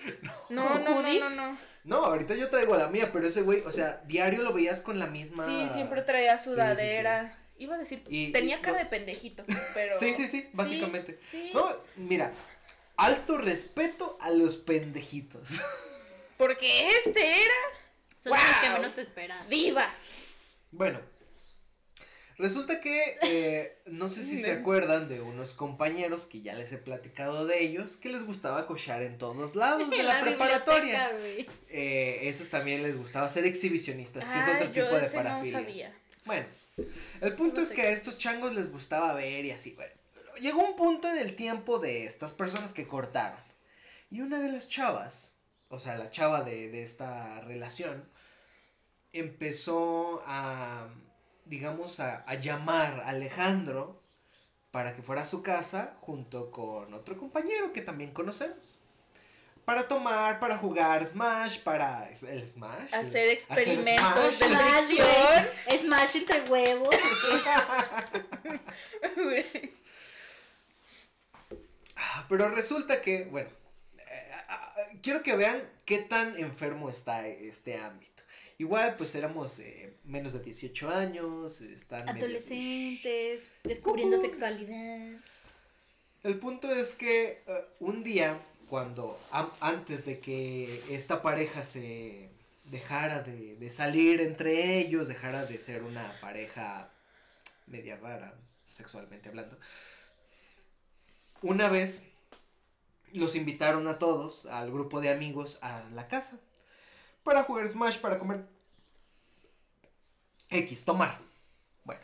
No, 0.49 0.67
¿Con 0.67 0.83
no, 0.83 1.01
no, 1.01 1.13
no, 1.19 1.29
no. 1.29 1.57
No, 1.83 1.95
ahorita 1.97 2.35
yo 2.35 2.49
traigo 2.49 2.75
la 2.75 2.87
mía, 2.89 3.11
pero 3.11 3.27
ese 3.27 3.41
güey, 3.41 3.61
o 3.61 3.71
sea, 3.71 4.03
diario 4.05 4.43
lo 4.43 4.53
veías 4.53 4.81
con 4.81 4.99
la 4.99 5.07
misma... 5.07 5.45
Sí, 5.47 5.67
siempre 5.73 6.03
traía 6.03 6.37
Sí, 6.37 6.43
sí, 6.43 6.49
sudadera. 6.51 7.37
Iba 7.57 7.75
a 7.75 7.77
decir, 7.79 8.03
Y- 8.07 8.31
tenía 8.31 8.57
y- 8.57 8.61
cara 8.61 8.77
no. 8.77 8.83
de 8.83 8.89
pendejito, 8.89 9.43
pero. 9.73 9.95
Sí, 9.99 10.13
sí, 10.13 10.27
sí, 10.27 10.47
básicamente. 10.53 11.19
Sí, 11.29 11.51
No, 11.55 11.63
mira, 11.95 12.33
alto 12.97 13.37
respeto 13.37 14.17
a 14.21 14.29
los 14.29 14.57
pendejitos. 14.57 15.59
Porque 16.37 16.87
este 17.05 17.43
era 17.43 17.53
Son 18.21 18.31
los 18.33 18.41
que 18.61 18.69
menos 18.69 18.93
te 18.93 19.01
esperan. 19.01 19.49
viva. 19.49 19.93
Bueno, 20.71 20.99
resulta 22.37 22.79
que, 22.79 23.17
eh, 23.23 23.77
no 23.87 24.09
sé 24.09 24.23
si 24.23 24.39
se 24.39 24.53
No. 24.55 24.61
acuerdan 24.61 25.07
de 25.09 25.21
unos 25.21 25.53
compañeros 25.53 26.25
que 26.25 26.41
ya 26.41 26.53
les 26.53 26.71
he 26.71 26.77
platicado 26.77 27.45
de 27.45 27.63
ellos, 27.63 27.97
que 27.97 28.09
les 28.09 28.23
gustaba 28.25 28.67
cochar 28.67 29.01
en 29.03 29.17
todos 29.17 29.55
lados 29.55 29.89
de 29.89 30.03
la, 30.03 30.21
preparatoria. 30.21 31.11
Eh, 31.69 32.19
esos 32.23 32.49
también 32.49 32.83
les 32.83 32.97
gustaba 32.97 33.27
ser 33.29 33.45
exhibicionistas, 33.45 34.23
que 34.27 34.39
es 34.39 34.45
Ay, 34.45 34.53
otro 34.55 34.71
yo 34.73 34.83
tipo 34.85 34.95
de 34.97 35.05
ese 35.07 35.17
no 35.17 35.23
parafilia. 35.23 35.59
sabía. 35.59 35.95
Bueno, 36.25 36.45
el 37.21 37.35
punto 37.35 37.57
No 37.57 37.63
es 37.63 37.69
que 37.69 37.77
qué. 37.77 37.87
a 37.87 37.91
estos 37.91 38.17
changos 38.17 38.55
les 38.55 38.71
gustaba 38.71 39.13
ver 39.13 39.45
y 39.45 39.51
así, 39.51 39.71
bueno. 39.73 39.91
Llegó 40.39 40.63
un 40.65 40.75
punto 40.75 41.09
en 41.09 41.17
el 41.19 41.35
tiempo 41.35 41.77
de 41.79 42.05
estas 42.05 42.31
personas 42.33 42.71
que 42.73 42.87
cortaron. 42.87 43.37
Y 44.09 44.21
una 44.21 44.39
de 44.39 44.51
las 44.51 44.67
chavas, 44.69 45.30
o 45.71 45.79
sea, 45.79 45.95
la 45.97 46.09
chava 46.09 46.41
de, 46.41 46.69
de 46.69 46.83
esta 46.83 47.41
relación, 47.41 48.07
empezó 49.13 50.21
a, 50.25 50.87
digamos, 51.45 51.99
a, 51.99 52.23
a 52.27 52.35
llamar 52.35 53.01
a 53.01 53.09
Alejandro 53.09 54.01
para 54.71 54.95
que 54.95 55.01
fuera 55.01 55.23
a 55.23 55.25
su 55.25 55.43
casa 55.43 55.97
junto 56.01 56.51
con 56.51 56.93
otro 56.93 57.17
compañero 57.17 57.73
que 57.73 57.81
también 57.81 58.11
conocemos. 58.11 58.77
Para 59.65 59.87
tomar, 59.87 60.39
para 60.39 60.57
jugar 60.57 61.05
Smash, 61.05 61.59
para... 61.59 62.09
¿El 62.09 62.47
Smash? 62.47 62.93
Hacer 62.93 63.29
experimentos 63.29 64.35
Smash. 64.35 64.87
de 64.87 64.95
Smash. 64.95 65.81
Smash 65.81 66.15
entre 66.17 66.41
huevos. 66.49 66.95
Ah, 72.03 72.25
Pero 72.27 72.49
resulta 72.49 72.99
que, 72.99 73.25
bueno, 73.25 73.49
quiero 75.01 75.23
que 75.23 75.35
vean 75.35 75.61
qué 75.85 75.99
tan 75.99 76.37
enfermo 76.39 76.89
está 76.89 77.27
este 77.27 77.77
ámbito. 77.77 78.23
Igual, 78.57 78.95
pues 78.95 79.15
éramos 79.15 79.57
eh, 79.59 79.95
menos 80.03 80.33
de 80.33 80.39
18 80.39 80.89
años, 80.89 81.61
están 81.61 82.05
medio- 82.05 82.25
Adolescentes, 82.25 83.43
descubriendo 83.63 84.17
¿Cómo? 84.17 84.27
sexualidad. 84.29 85.19
El 86.23 86.37
punto 86.37 86.71
es 86.71 86.93
que 86.93 87.41
eh, 87.47 87.65
un 87.79 88.03
día, 88.03 88.39
cuando 88.69 89.19
antes 89.59 90.05
de 90.05 90.19
que 90.19 90.83
esta 90.89 91.21
pareja 91.23 91.63
se 91.63 92.29
dejara 92.65 93.21
de, 93.23 93.55
de 93.55 93.69
salir 93.71 94.21
entre 94.21 94.77
ellos, 94.77 95.07
dejara 95.07 95.45
de 95.45 95.57
ser 95.57 95.81
una 95.81 96.13
pareja 96.21 96.91
media 97.65 97.97
rara, 97.97 98.35
sexualmente 98.67 99.29
hablando, 99.29 99.57
una 101.41 101.67
vez 101.69 102.05
los 103.13 103.35
invitaron 103.35 103.87
a 103.87 103.99
todos, 103.99 104.45
al 104.47 104.71
grupo 104.71 105.01
de 105.01 105.09
amigos, 105.09 105.59
a 105.61 105.83
la 105.93 106.07
casa, 106.07 106.39
para 107.23 107.43
jugar 107.43 107.67
Smash, 107.69 107.99
para 107.99 108.19
comer 108.19 108.45
X, 110.49 110.85
tomar. 110.85 111.17
Bueno, 111.83 112.01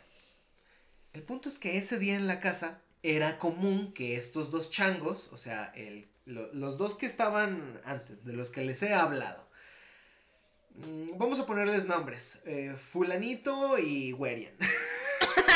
el 1.12 1.22
punto 1.22 1.48
es 1.48 1.58
que 1.58 1.76
ese 1.78 1.98
día 1.98 2.14
en 2.14 2.26
la 2.26 2.40
casa 2.40 2.80
era 3.02 3.38
común 3.38 3.92
que 3.92 4.16
estos 4.16 4.50
dos 4.50 4.70
changos, 4.70 5.28
o 5.32 5.36
sea, 5.36 5.66
el, 5.76 6.08
lo- 6.26 6.52
los 6.52 6.78
dos 6.78 6.94
que 6.96 7.06
estaban 7.06 7.80
antes, 7.84 8.24
de 8.24 8.32
los 8.32 8.50
que 8.50 8.62
les 8.64 8.82
he 8.82 8.94
hablado, 8.94 9.46
mm, 10.76 11.18
vamos 11.18 11.40
a 11.40 11.46
ponerles 11.46 11.86
nombres, 11.86 12.40
eh, 12.44 12.74
fulanito 12.76 13.78
y 13.78 14.12
Werian. 14.12 14.54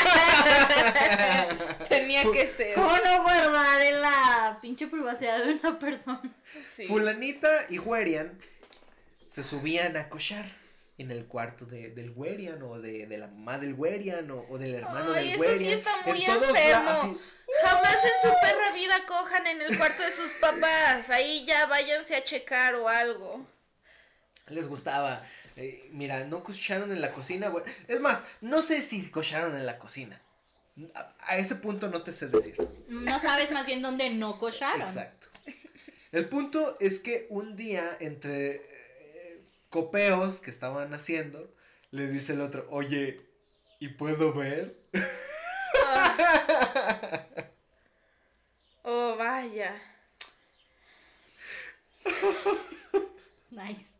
Tenía 1.89 2.23
que 2.31 2.47
ser. 2.49 2.75
¿Cómo 2.75 2.95
no 2.97 3.23
guardar 3.23 3.81
en 3.81 4.01
la 4.01 4.57
pinche 4.61 4.87
privacidad 4.87 5.43
de 5.43 5.53
una 5.55 5.79
persona? 5.79 6.21
Sí. 6.73 6.85
Fulanita 6.87 7.49
y 7.69 7.79
Werian 7.79 8.39
se 9.27 9.43
subían 9.43 9.97
a 9.97 10.09
cochar 10.09 10.45
en 10.97 11.09
el 11.11 11.25
cuarto 11.25 11.65
de, 11.65 11.89
del 11.89 12.11
Werian 12.15 12.61
o 12.63 12.79
de, 12.79 13.07
de 13.07 13.17
la 13.17 13.27
mamá 13.27 13.57
del 13.57 13.73
Werian 13.73 14.29
o, 14.31 14.45
o 14.49 14.57
del 14.57 14.75
hermano 14.75 15.13
Ay, 15.13 15.29
del 15.31 15.33
eso 15.35 15.43
sí 15.43 15.49
Werian. 15.49 15.73
está 15.73 15.91
muy 16.05 16.21
En 16.23 16.25
todos 16.33 16.49
enfermo. 16.49 16.89
así- 16.89 17.17
Jamás 17.61 17.95
en 18.05 18.29
su 18.29 18.35
perra 18.41 18.71
vida 18.73 19.05
cojan 19.05 19.45
en 19.47 19.61
el 19.61 19.77
cuarto 19.77 20.01
de 20.01 20.11
sus 20.11 20.31
papás. 20.33 21.09
Ahí 21.09 21.45
ya 21.45 21.65
váyanse 21.67 22.15
a 22.15 22.23
checar 22.23 22.73
o 22.75 22.87
algo. 22.87 23.45
les 24.47 24.67
gustaba. 24.67 25.21
Eh, 25.55 25.89
mira, 25.91 26.23
no 26.25 26.43
cocharon 26.43 26.91
en 26.91 27.01
la 27.01 27.11
cocina. 27.11 27.49
bueno, 27.49 27.67
es 27.87 27.99
más, 27.99 28.25
no 28.41 28.61
sé 28.61 28.81
si 28.81 29.09
cocharon 29.11 29.55
en 29.55 29.65
la 29.65 29.77
cocina. 29.77 30.19
A, 30.95 31.13
a 31.19 31.37
ese 31.37 31.55
punto 31.55 31.89
no 31.89 32.01
te 32.01 32.11
sé 32.11 32.27
decir. 32.27 32.55
No 32.87 33.19
sabes 33.19 33.51
más 33.51 33.65
bien 33.65 33.81
dónde 33.81 34.09
no 34.09 34.39
cocharon. 34.39 34.81
Exacto. 34.81 35.27
El 36.11 36.29
punto 36.29 36.77
es 36.79 36.99
que 36.99 37.25
un 37.29 37.55
día, 37.55 37.97
entre 37.99 38.55
eh, 38.55 39.41
copeos 39.69 40.39
que 40.39 40.51
estaban 40.51 40.93
haciendo, 40.93 41.51
le 41.89 42.07
dice 42.07 42.33
el 42.33 42.41
otro, 42.41 42.67
oye, 42.69 43.21
¿y 43.79 43.89
puedo 43.89 44.33
ver? 44.33 44.77
Ah. 45.85 47.25
Oh, 48.85 49.15
vaya. 49.15 49.81
Nice. 53.49 53.92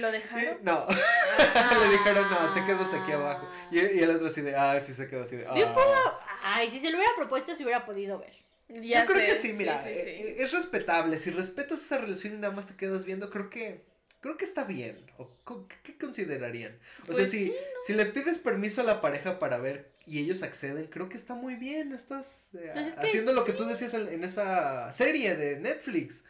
¿Lo 0.00 0.10
dejaron? 0.12 0.58
No. 0.62 0.86
le 1.82 1.88
dijeron, 1.90 2.30
no, 2.30 2.52
te 2.54 2.64
quedas 2.64 2.92
aquí 2.94 3.12
abajo. 3.12 3.48
Y, 3.70 3.78
y 3.78 4.00
el 4.00 4.10
otro 4.10 4.26
así 4.28 4.40
de, 4.42 4.56
ah, 4.56 4.78
sí 4.80 4.92
se 4.92 5.08
quedó 5.08 5.22
así 5.24 5.36
de, 5.36 5.46
"Ah". 5.46 5.54
pudo- 5.54 6.18
Ay, 6.44 6.68
si 6.68 6.80
se 6.80 6.90
lo 6.90 6.98
hubiera 6.98 7.14
propuesto, 7.16 7.54
se 7.54 7.62
hubiera 7.62 7.84
podido 7.86 8.18
ver. 8.18 8.32
Ya 8.68 9.00
Yo 9.02 9.06
creo 9.12 9.18
sé, 9.20 9.26
que 9.26 9.36
sí, 9.36 9.52
mira, 9.52 9.82
sí, 9.82 9.90
sí, 9.90 10.00
sí. 10.00 10.08
eh, 10.08 10.36
es 10.38 10.52
respetable. 10.52 11.18
Si 11.18 11.30
respetas 11.30 11.80
esa 11.82 11.98
relación 11.98 12.34
y 12.34 12.36
nada 12.38 12.54
más 12.54 12.66
te 12.68 12.74
quedas 12.74 13.04
viendo, 13.04 13.28
creo 13.30 13.50
que 13.50 13.84
creo 14.20 14.36
que 14.38 14.44
está 14.44 14.64
bien. 14.64 15.04
¿O 15.18 15.28
qué, 15.82 15.98
considerarían? 15.98 16.78
O 17.02 17.06
sea, 17.12 17.16
Pues 17.16 17.30
si, 17.30 17.54
si 17.86 17.92
le 17.92 18.06
pides 18.06 18.38
permiso 18.38 18.80
a 18.80 18.84
la 18.84 19.00
pareja 19.00 19.38
para 19.38 19.58
ver 19.58 19.90
y 20.06 20.20
ellos 20.20 20.42
acceden, 20.42 20.86
creo 20.86 21.08
que 21.08 21.16
está 21.16 21.34
muy 21.34 21.54
bien. 21.56 21.90
No 21.90 21.96
estás 21.96 22.54
eh, 22.54 22.70
Pues 22.72 22.86
es 22.86 22.94
que 22.94 23.00
haciendo 23.06 23.32
lo 23.34 23.44
que 23.44 23.52
tú 23.52 23.66
decías 23.66 23.92
en, 23.94 24.08
en 24.08 24.24
esa 24.24 24.90
serie 24.90 25.34
de 25.36 25.58
Netflix, 25.58 26.24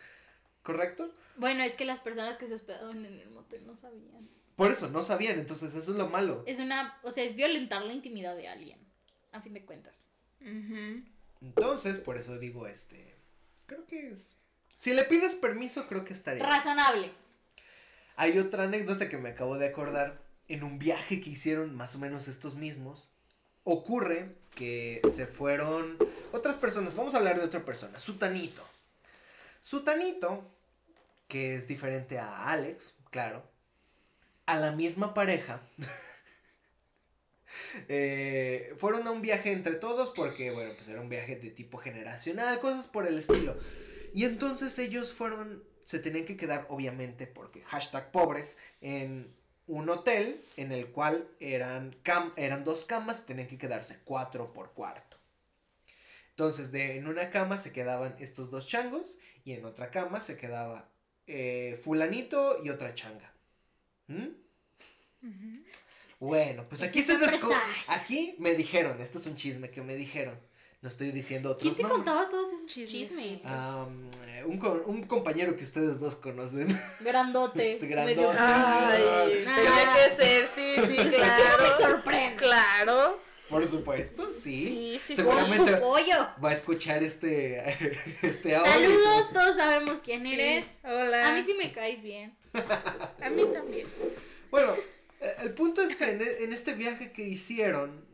¿correcto? 0.63 1.11
Bueno, 1.37 1.63
es 1.63 1.75
que 1.75 1.85
las 1.85 2.01
personas 2.01 2.39
que 2.39 2.47
se 2.47 2.55
hospedaban 2.55 3.05
en 3.05 3.19
el 3.19 3.31
motel 3.31 3.67
no 3.67 3.77
sabían. 3.77 4.29
Por 4.57 4.71
eso, 4.71 4.89
no 4.89 5.03
sabían, 5.03 5.39
entonces 5.39 5.75
eso 5.75 5.93
es 5.93 5.97
lo 5.97 6.09
malo. 6.09 6.45
Es 6.47 6.59
una, 6.59 6.99
o 7.03 7.11
sea, 7.11 7.25
es 7.25 7.35
violentar 7.35 7.83
la 7.83 7.93
intimidad 7.93 8.37
de 8.37 8.49
alguien, 8.49 8.79
a 9.33 9.41
fin 9.41 9.55
de 9.55 9.65
cuentas. 9.65 10.05
Entonces, 11.41 11.99
por 11.99 12.19
eso 12.19 12.39
digo, 12.39 12.67
este, 12.67 13.17
creo 13.67 13.87
que 13.87 14.11
es... 14.11 14.37
Si 14.79 14.93
le 14.93 15.05
pides 15.05 15.37
permiso, 15.37 15.87
creo 15.87 16.05
que 16.05 16.13
estaría. 16.13 16.45
Razonable. 16.45 17.11
Hay 18.17 18.39
otra 18.39 18.65
anécdota 18.65 19.09
que 19.09 19.17
me 19.19 19.31
acabo 19.31 19.57
de 19.57 19.69
acordar. 19.69 20.21
En 20.49 20.65
un 20.65 20.79
viaje 20.79 21.21
que 21.21 21.31
hicieron 21.31 21.75
más 21.75 21.95
o 21.95 21.99
menos 21.99 22.27
estos 22.29 22.57
mismos, 22.57 23.13
ocurre 23.65 24.35
que 24.55 25.01
se 25.09 25.27
fueron 25.27 25.97
otras 26.33 26.57
personas. 26.57 26.95
Vamos 26.97 27.15
a 27.15 27.19
hablar 27.19 27.39
de 27.39 27.45
otra 27.45 27.65
persona, 27.65 27.99
Sutanito. 28.01 28.63
Sutanito, 29.63 30.45
que 31.29 31.55
es 31.55 31.69
diferente 31.69 32.19
a 32.19 32.51
Alex, 32.51 32.97
claro, 33.11 33.45
a 34.45 34.57
la 34.57 34.73
misma 34.73 35.15
pareja. 35.15 35.63
eh, 37.89 38.75
fueron 38.79 39.07
a 39.07 39.13
un 39.13 39.23
viaje 39.23 39.53
entre 39.53 39.77
todos 39.77 40.11
porque, 40.17 40.51
bueno, 40.51 40.73
pues 40.77 40.89
era 40.89 41.01
un 41.01 41.09
viaje 41.09 41.37
de 41.37 41.51
tipo 41.51 41.79
generacional, 41.79 42.59
cosas 42.59 42.89
por 42.89 43.07
el 43.07 43.21
estilo. 43.21 43.57
Y 44.13 44.25
entonces 44.25 44.77
ellos 44.81 45.13
fueron, 45.13 45.63
se 45.85 46.01
tenían 46.01 46.25
que 46.25 46.37
quedar, 46.37 46.67
obviamente, 46.69 47.29
porque 47.29 47.63
hashtag 47.63 48.11
pobres, 48.11 48.59
en 48.81 49.33
un 49.69 49.89
hotel 49.89 50.45
en 50.57 50.73
el 50.73 50.89
cual 50.89 51.29
eran, 51.39 51.95
cam 52.03 52.33
eran 52.35 52.65
dos 52.65 52.85
camas, 52.85 53.27
tenían 53.27 53.47
que 53.47 53.59
quedarse 53.59 54.01
cuatro 54.05 54.53
por 54.53 54.73
cuarto. 54.73 55.12
Entonces, 56.37 56.73
de, 56.73 56.97
en 56.97 57.07
una 57.07 57.31
cama 57.31 57.59
se 57.59 57.73
quedaban 57.73 58.17
estos 58.19 58.51
dos 58.51 58.67
changos 58.67 59.19
y 59.45 59.53
en 59.53 59.65
otra 59.65 59.91
cama 59.91 60.21
se 60.21 60.37
quedaba 60.37 60.89
eh, 61.27 61.79
fulanito 61.85 62.63
y 62.65 62.71
otra 62.71 62.95
changa. 62.95 63.33
¿Mm? 64.09 64.29
Bueno, 66.19 66.65
pues 66.69 66.83
aquí 66.83 67.03
se. 67.03 67.17
Aquí 67.89 68.35
me 68.39 68.55
dijeron, 68.55 69.01
esto 69.01 69.19
es 69.19 69.27
un 69.27 69.37
chisme 69.37 69.71
que 69.71 69.83
me 69.83 69.95
dijeron. 69.95 70.39
No 70.81 70.89
estoy 70.89 71.13
diciendo 71.13 71.57
¿Quién 71.59 71.73
otros 71.73 71.77
te 71.77 71.83
nombres. 71.85 72.05
contaba 72.13 72.29
todos 72.29 72.53
esos 72.53 72.67
Chismes, 72.69 73.13
eh, 73.45 74.43
un, 74.45 74.59
co- 74.59 74.83
un 74.85 75.05
compañero 75.05 75.57
que 75.57 75.63
ustedes 75.63 76.01
dos 76.01 76.17
conocen. 76.17 76.67
Grandote. 77.01 77.71
Es 77.71 77.85
grandote. 77.85 78.37
Ay, 78.37 79.03
Ah. 79.47 79.55
tenía 79.55 79.93
que 79.95 80.17
ser, 80.17 80.49
sí, 80.49 80.75
sí, 80.89 81.05
Me 81.05 81.11
claro. 81.15 81.79
sorprende. 81.79 82.37
Claro. 82.37 83.21
Por 83.53 83.67
supuesto, 83.69 84.33
sí. 84.33 84.41
Sí, 84.67 85.01
sí, 85.07 85.15
Seguramente 85.17 85.75
su 85.77 85.81
pollo. 85.81 86.17
va 86.45 86.51
a 86.51 86.53
escuchar 86.53 87.03
este, 87.03 87.63
este 88.23 88.57
audio. 88.57 88.73
Saludos, 88.73 89.33
todos 89.33 89.57
sabemos 89.57 90.01
quién 90.01 90.23
Sí. 90.23 90.33
eres. 90.35 90.67
Hola. 90.83 91.29
A 91.31 91.35
mí 91.35 91.43
sí 91.43 91.55
me 91.55 91.73
caes 91.73 92.03
bien. 92.03 92.35
A 93.21 93.31
mí 93.31 93.45
también. 93.53 93.87
Bueno, 94.51 94.75
eh, 95.21 95.33
el 95.43 95.53
punto 95.55 95.83
es 95.83 95.95
que 95.95 96.11
en, 96.11 96.23
e- 96.23 96.45
en 96.45 96.53
este 96.53 96.75
viaje 96.75 97.13
que 97.13 97.23
hicieron 97.29 98.05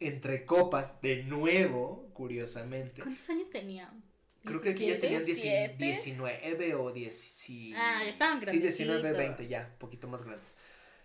entre 0.00 0.46
copas, 0.46 1.00
de 1.02 1.22
nuevo, 1.24 2.08
curiosamente, 2.14 3.02
¿Cuántos 3.02 3.28
años 3.28 3.50
tenía? 3.50 3.92
creo 4.44 4.62
que 4.62 4.70
aquí 4.70 4.86
ya 4.86 4.94
17. 4.94 5.06
tenían 5.06 5.22
dieci- 5.26 5.76
17. 5.76 5.84
19 5.84 6.74
o 6.74 6.90
10. 6.92 7.46
Ah, 7.76 8.00
ya 8.02 8.08
estaban 8.08 8.40
Sí, 8.40 8.58
19, 8.58 9.00
grandecitos. 9.02 9.18
20 9.36 9.48
ya, 9.48 9.68
un 9.72 9.78
poquito 9.78 10.08
más 10.08 10.22
grandes. 10.22 10.56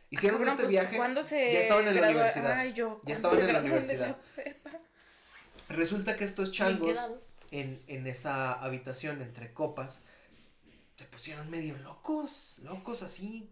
Hicieron 0.10 0.38
Cabrón, 0.40 0.52
este 0.54 0.64
pues, 0.64 0.72
viaje. 0.72 0.98
¿Cuándo 0.98 1.24
se 1.24 1.54
ya 1.54 1.60
estaban 1.60 1.88
en 1.88 1.96
la 2.00 2.10
universidad. 2.10 2.52
Ay, 2.54 2.74
yo. 2.74 3.02
Ya 3.04 3.16
¿cuándo 3.20 3.30
estaban 3.30 3.40
en 3.50 3.54
la 3.54 3.60
universidad. 3.60 4.18
Resulta 5.70 6.16
que 6.16 6.24
estos 6.26 6.52
changos 6.52 6.98
en, 7.52 7.82
en 7.88 8.08
esa 8.08 8.54
habitación 8.54 9.22
entre 9.22 9.52
copas 9.54 10.04
se 10.96 11.06
pusieron 11.06 11.50
medio 11.50 11.76
locos, 11.80 12.60
locos 12.64 13.02
así. 13.02 13.50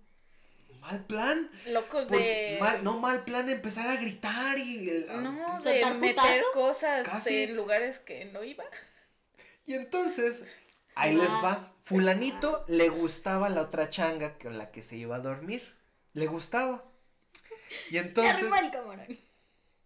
Mal 0.79 1.05
plan. 1.05 1.50
Locos 1.67 2.07
Por- 2.07 2.18
de. 2.18 2.57
mal- 2.59 2.83
no 2.83 3.00
mal 3.00 3.24
plan 3.24 3.48
empezar 3.50 3.87
a 3.87 3.96
gritar 3.96 4.57
y 4.59 5.05
No, 5.07 5.59
de 5.59 5.81
¿Soltar 5.81 5.96
meter 5.96 6.16
putazo? 6.16 6.44
cosas 6.53 7.07
Casi. 7.07 7.44
en 7.44 7.55
lugares 7.55 8.00
que 8.00 8.25
no 8.25 8.44
iba. 8.44 8.66
y 9.66 9.75
entonces 9.75 10.46
ahí 10.96 11.16
Ah. 11.18 11.22
les 11.22 11.29
va. 11.29 11.74
Fulanito 11.83 12.63
le 12.68 12.89
gustaba 12.89 13.50
la 13.50 13.61
otra 13.61 13.89
changa 13.89 14.37
con 14.37 14.57
la 14.57 14.72
que 14.72 14.81
se 14.83 14.98
iba 14.98 15.16
a 15.16 15.20
dormir. 15.20 15.73
Le 16.14 16.28
gustaba. 16.28 16.84
Y 17.90 17.98
entonces 17.98 18.44
el 18.44 19.20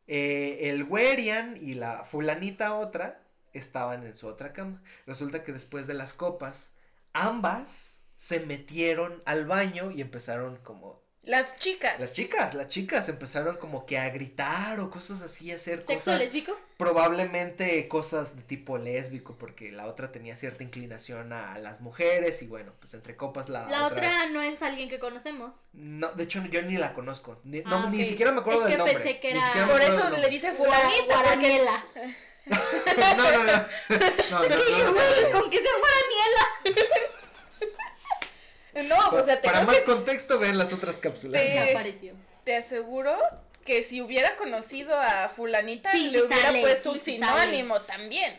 eh, 0.07 0.69
el 0.69 0.83
Werian 0.83 1.57
y 1.57 1.73
la 1.73 2.03
fulanita 2.03 2.75
otra 2.75 3.21
estaban 3.53 4.05
en 4.05 4.15
su 4.15 4.27
otra 4.27 4.53
cama. 4.53 4.81
Resulta 5.05 5.43
que 5.43 5.51
después 5.51 5.87
de 5.87 5.93
las 5.93 6.13
copas, 6.13 6.71
ambas 7.13 7.99
se 8.15 8.39
metieron 8.39 9.21
al 9.25 9.45
baño 9.45 9.91
y 9.91 10.01
empezaron 10.01 10.57
como 10.57 11.06
Las 11.27 11.55
chicas. 11.57 11.99
las 11.99 12.13
chicas, 12.13 12.53
las 12.53 12.69
chicas 12.69 13.09
empezaron 13.09 13.57
como 13.57 13.85
que 13.85 13.97
a 13.99 14.09
gritar 14.09 14.79
o 14.79 14.89
cosas 14.89 15.21
así, 15.21 15.51
a 15.51 15.55
hacer 15.55 15.79
¿Sexo 15.79 15.93
cosas 15.93 16.19
lésbico? 16.19 16.57
probablemente 16.77 17.87
cosas 17.87 18.35
de 18.35 18.41
tipo 18.43 18.77
lésbico 18.77 19.35
porque 19.37 19.71
la 19.71 19.85
otra 19.87 20.11
tenía 20.11 20.35
cierta 20.35 20.63
inclinación 20.63 21.33
a 21.33 21.57
las 21.59 21.81
mujeres 21.81 22.41
y 22.41 22.47
bueno, 22.47 22.71
pues 22.79 22.93
entre 22.93 23.15
copas 23.15 23.49
la, 23.49 23.67
La 23.67 23.87
otra 23.87 24.27
no 24.27 24.41
es 24.41 24.61
alguien 24.61 24.87
que 24.89 24.99
conocemos. 24.99 25.67
no, 25.73 26.11
de 26.13 26.23
hecho 26.23 26.43
yo 26.49 26.61
ni 26.61 26.77
la 26.77 26.93
conozco, 26.93 27.39
ni, 27.43 27.59
Ah, 27.59 27.63
no, 27.69 27.89
ni 27.89 28.01
ok. 28.01 28.07
siquiera 28.07 28.31
me 28.31 28.39
acuerdo 28.39 28.61
Es 28.61 28.65
del 28.67 28.71
que 28.73 28.77
nombre. 28.77 28.95
pensé 28.95 29.19
que 29.19 29.33
ni 29.33 29.39
era- 29.39 29.65
me 29.65 29.71
Por 29.73 29.81
eso 29.81 30.09
le 30.17 30.29
dice 30.29 30.51
fulanita. 30.53 31.23
porque-. 31.23 31.61
No, 32.45 32.55
no, 33.17 33.43
no. 33.43 33.43
no, 33.43 34.39
no, 34.39 34.43
Es 34.43 34.47
que 34.65 34.71
no, 34.71 34.77
yo, 34.77 35.31
no, 35.31 35.39
con 35.41 35.49
que 35.49 35.59
sea 35.59 35.71
Guaraniela. 35.77 37.06
No, 38.83 39.09
o 39.09 39.23
sea, 39.23 39.41
te, 39.41 39.47
Para 39.47 39.61
más 39.63 39.77
que 39.77 39.83
contexto, 39.83 40.39
vean 40.39 40.57
las 40.57 40.73
otras 40.73 40.97
cápsulas. 40.97 41.41
Desapareció. 41.41 42.13
te 42.43 42.55
aseguro 42.55 43.15
que 43.65 43.83
si 43.83 44.01
hubiera 44.01 44.35
conocido 44.37 44.95
a 44.99 45.27
fulanita, 45.29 45.91
Sí, 45.91 46.09
le 46.09 46.19
sí 46.19 46.25
hubiera 46.25 46.41
sale, 46.47 46.61
puesto 46.61 46.93
sí, 46.93 46.97
un 46.97 47.05
sinónimo 47.05 47.81
también. 47.81 48.33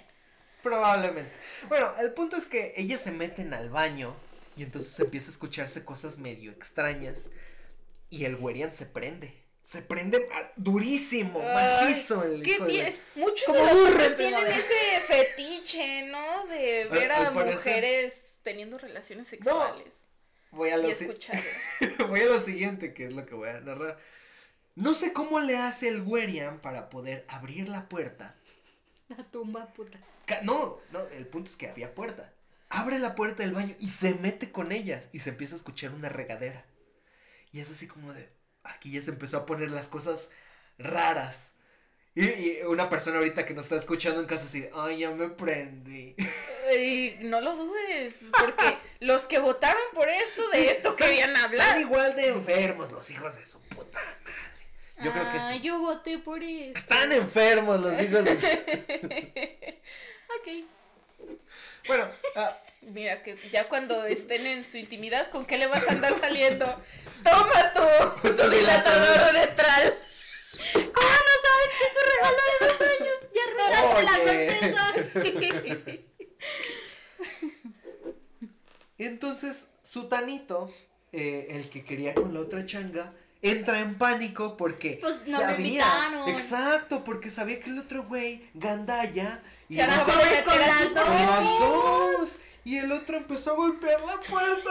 Probablemente. 0.63 1.31
Bueno, 1.69 1.93
el 2.01 2.13
punto 2.13 2.37
es 2.37 2.47
que 2.47 2.75
ellas 2.77 3.01
se 3.01 3.11
meten 3.11 3.55
al 3.55 3.71
baño 3.71 4.15
y 4.57 4.63
entonces 4.63 4.99
empieza 5.01 5.29
a 5.29 5.33
escucharse 5.33 5.85
cosas 5.85 6.19
medio 6.19 6.51
extrañas 6.53 7.31
y 8.11 8.25
el 8.25 8.35
Werian 8.37 8.71
se 8.71 8.87
prende. 8.87 9.33
Se 9.63 9.83
prende 9.83 10.27
durísimo, 10.57 11.41
Ay, 11.43 11.55
macizo 11.55 12.25
el 12.25 12.43
¿Qué 12.43 12.53
hijo 12.53 12.65
de 12.65 12.71
tiene? 12.73 12.97
Muchos 13.17 13.45
Como 13.45 13.67
de 13.67 13.75
burros 13.75 13.99
de 14.09 14.15
tienen 14.15 14.47
ese 14.47 15.01
fetiche, 15.07 16.03
¿no? 16.07 16.47
De 16.47 16.87
ver 16.91 17.13
Al- 17.13 17.25
a 17.25 17.29
al 17.29 17.35
parecer- 17.35 17.55
mujeres 17.75 18.15
teniendo 18.43 18.79
relaciones 18.79 19.29
sexuales. 19.29 19.93
Voy 20.51 20.71
a 20.71 20.79
y 20.79 20.83
lo 20.83 20.91
si-. 20.91 21.07
Voy 22.09 22.21
a 22.21 22.27
lo 22.27 22.41
siguiente, 22.41 22.95
que 22.95 23.07
es 23.07 23.13
lo 23.13 23.27
que 23.27 23.35
voy 23.35 23.49
a 23.49 23.61
narrar. 23.61 23.99
No 24.75 24.95
sé 24.95 25.13
cómo 25.13 25.41
le 25.41 25.57
hace 25.57 25.89
el 25.89 26.03
Werian 26.03 26.61
para 26.61 26.89
poder 26.89 27.25
abrir 27.29 27.69
la 27.69 27.89
puerta. 27.89 28.37
La 29.09 29.25
tumba, 29.25 29.67
putas. 29.73 30.01
No, 30.43 30.79
no, 30.93 31.01
el 31.09 31.27
punto 31.27 31.51
es 31.51 31.57
que 31.57 31.69
había 31.69 31.95
puerta. 31.95 32.33
Abre 32.69 32.99
la 32.99 33.15
puerta 33.15 33.43
del 33.43 33.55
baño 33.55 33.75
y 33.81 33.89
se 33.89 34.15
mete 34.15 34.53
con 34.53 34.73
ellas 34.73 35.09
y 35.13 35.21
se 35.21 35.31
empieza 35.31 35.55
a 35.55 35.59
escuchar 35.59 35.93
una 35.93 36.11
regadera. 36.11 36.65
Y 37.51 37.61
es 37.61 37.71
así 37.71 37.89
como 37.89 38.13
de, 38.13 38.31
aquí 38.63 38.93
ya 38.93 39.03
se 39.03 39.11
empezó 39.11 39.39
a 39.39 39.47
poner 39.47 39.71
las 39.71 39.89
cosas 39.89 40.31
raras. 40.79 41.55
Y, 42.15 42.29
y 42.29 42.59
una 42.69 42.89
persona 42.89 43.19
ahorita 43.19 43.47
que 43.47 43.55
nos 43.55 43.65
está 43.65 43.77
escuchando 43.77 44.21
en 44.21 44.27
casa 44.27 44.45
así, 44.45 44.69
ay, 44.75 44.99
ya 44.99 45.11
me 45.11 45.31
prendí. 45.31 46.15
Y 46.77 47.17
no 47.21 47.41
lo 47.41 47.55
dudes, 47.57 48.17
porque 48.39 48.77
los 49.01 49.23
que 49.23 49.39
votaron 49.39 49.83
por 49.95 50.09
esto, 50.09 50.49
de 50.51 50.59
Sí, 50.59 50.65
esto 50.69 50.91
están- 50.91 51.09
querían 51.09 51.31
Están 51.31 51.45
hablar. 51.47 51.81
igual 51.81 52.17
de 52.17 52.29
enfermos 52.29 52.91
los 52.93 53.11
hijos 53.11 53.37
de 53.37 53.47
su 53.47 53.61
puta 53.63 53.99
madre. 54.25 54.67
Yo 55.05 55.13
creo 55.13 55.25
que 55.33 55.39
Ah, 55.39 55.51
sí. 55.53 55.61
yo 55.61 55.79
voté 55.79 56.19
por 56.19 56.43
eso. 56.43 56.77
Están 56.77 57.13
enfermos 57.13 57.81
los 57.81 58.01
hijos 58.01 58.25
de 58.25 58.37
su... 58.37 58.47
Ok. 60.39 60.49
Bueno, 61.87 62.09
ah, 62.37 62.59
Mira, 62.83 63.23
que 63.23 63.37
ya 63.53 63.69
cuando 63.69 64.05
estén 64.07 64.47
en 64.47 64.65
su 64.65 64.77
intimidad, 64.77 65.31
¿con 65.31 65.45
qué 65.47 65.59
le 65.59 65.67
vas 65.67 65.87
a 65.89 65.93
andar 65.93 66.19
saliendo? 66.21 66.65
Toma 67.25 67.73
tu, 67.75 68.29
tu 68.31 68.49
dilatador 68.51 69.31
uretral. 69.31 69.99
¿Cómo 70.73 70.83
no 70.85 71.35
sabes 71.45 71.71
que 71.79 71.85
es 71.85 71.93
su 71.93 72.03
regalo 72.11 72.39
de 72.51 72.67
dos 72.67 72.81
años? 72.81 73.19
Ya 73.35 73.45
regálate 73.53 74.03
la 74.73 74.93
sorpresa. 74.95 76.03
entonces 78.99 79.71
Sutanito, 79.83 80.73
eh, 81.13 81.49
el 81.51 81.71
que 81.71 81.85
quería 81.85 82.15
con 82.15 82.35
la 82.35 82.41
otra 82.41 82.67
changa, 82.67 83.13
entra 83.43 83.81
en 83.81 83.97
pánico 83.97 84.57
porque 84.57 84.99
Pues, 85.01 85.29
no 85.29 85.39
sabía, 85.39 85.87
exacto, 86.29 87.05
porque 87.05 87.31
sabía 87.31 87.61
que 87.61 87.71
el 87.71 87.79
otro 87.79 88.05
güey, 88.05 88.49
Gandaya, 88.55 89.41
Se 89.69 89.75
iba 89.75 89.85
a 89.85 90.05
con 90.45 90.59
las 90.59 91.43
dos. 91.45 92.39
Y 92.65 92.77
el 92.77 92.93
otro 92.93 93.17
empezó 93.17 93.53
a 93.53 93.55
golpear 93.55 93.99
la 94.03 94.17
puerta. 94.29 94.71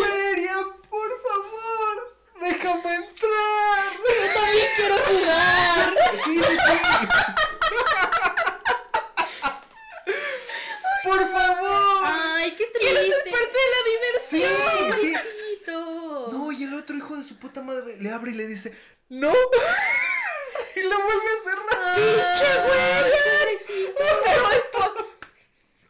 Werian, 0.00 0.64
por 0.88 1.10
favor, 1.22 2.16
déjame 2.40 2.94
entrar. 2.94 3.92
Yo 3.98 4.40
también 4.40 4.66
quiero 4.76 4.96
jugar. 4.98 5.94
Sí, 6.24 6.34
sí, 6.38 6.56
sí. 6.68 7.06
Por 11.02 11.32
favor. 11.32 12.02
Ay, 12.04 12.54
qué 12.56 12.64
Quiero 12.78 13.00
ser 13.00 13.22
triste. 13.22 13.30
parte 13.30 13.58
de 13.58 13.68
la 13.72 13.80
Sí, 14.22 14.36
diversión. 14.36 15.00
sí. 15.00 15.12
Pobrecito. 15.14 16.28
No, 16.32 16.52
y 16.52 16.62
el 16.64 16.74
otro 16.74 16.96
hijo 16.96 17.16
de 17.16 17.24
su 17.24 17.36
puta 17.38 17.60
madre 17.62 17.96
le 17.98 18.10
abre 18.12 18.30
y 18.30 18.34
le 18.34 18.41
dice, 18.52 18.72
no. 19.08 19.32
Y 20.74 20.80
lo 20.80 20.96
vuelve 21.02 21.26
a 21.26 21.44
cerrar. 21.44 21.96
¡Pinche 21.96 22.56
güey! 22.66 23.12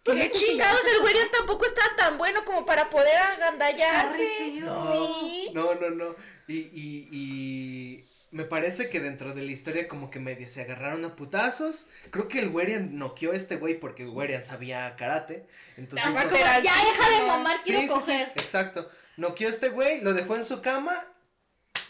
¿Qué 0.05 0.25
Eso 0.25 0.35
sí, 0.35 0.47
chingados? 0.47 0.81
El 0.97 1.05
Werian 1.05 1.31
tampoco 1.31 1.65
está 1.67 1.83
tan 1.97 2.19
bueno 2.19 2.45
como 2.45 2.67
para 2.67 2.91
poder 2.91 3.17
agandallarse. 3.17 4.55
No, 4.61 4.93
Sí. 4.93 5.51
no, 5.55 5.75
no, 5.75 5.91
no. 5.91 6.17
Y, 6.49 6.57
y, 6.73 7.09
y 7.13 8.05
me 8.33 8.45
parece 8.45 8.91
que 8.91 8.99
dentro 8.99 9.33
de 9.33 9.43
la 9.43 9.53
historia 9.53 9.87
como 9.87 10.11
que 10.11 10.19
medio 10.19 10.49
se 10.49 10.63
agarraron 10.63 11.05
a 11.05 11.15
putazos. 11.15 11.87
Creo 12.11 12.27
que 12.27 12.41
el 12.41 12.49
Werian 12.49 12.99
noqueó 12.99 13.31
a 13.33 13.37
este 13.37 13.57
güey 13.57 13.79
porque 13.79 14.03
el 14.03 14.09
Werian 14.09 14.43
sabía 14.43 14.97
karate. 14.97 15.47
Entonces 15.77 16.13
no- 16.13 16.31
Ya 16.31 16.61
deja 16.85 17.11
de 17.21 17.27
mamar, 17.27 17.61
quiero 17.61 17.81
Sí, 17.83 17.87
sí, 17.87 17.93
sí, 17.95 17.95
coger. 18.01 18.33
exacto. 18.37 18.91
Noqueó 19.17 19.47
a 19.47 19.51
este 19.51 19.69
güey, 19.69 20.01
lo 20.01 20.13
dejó 20.15 20.35
en 20.35 20.45
su 20.45 20.61
cama. 20.63 21.07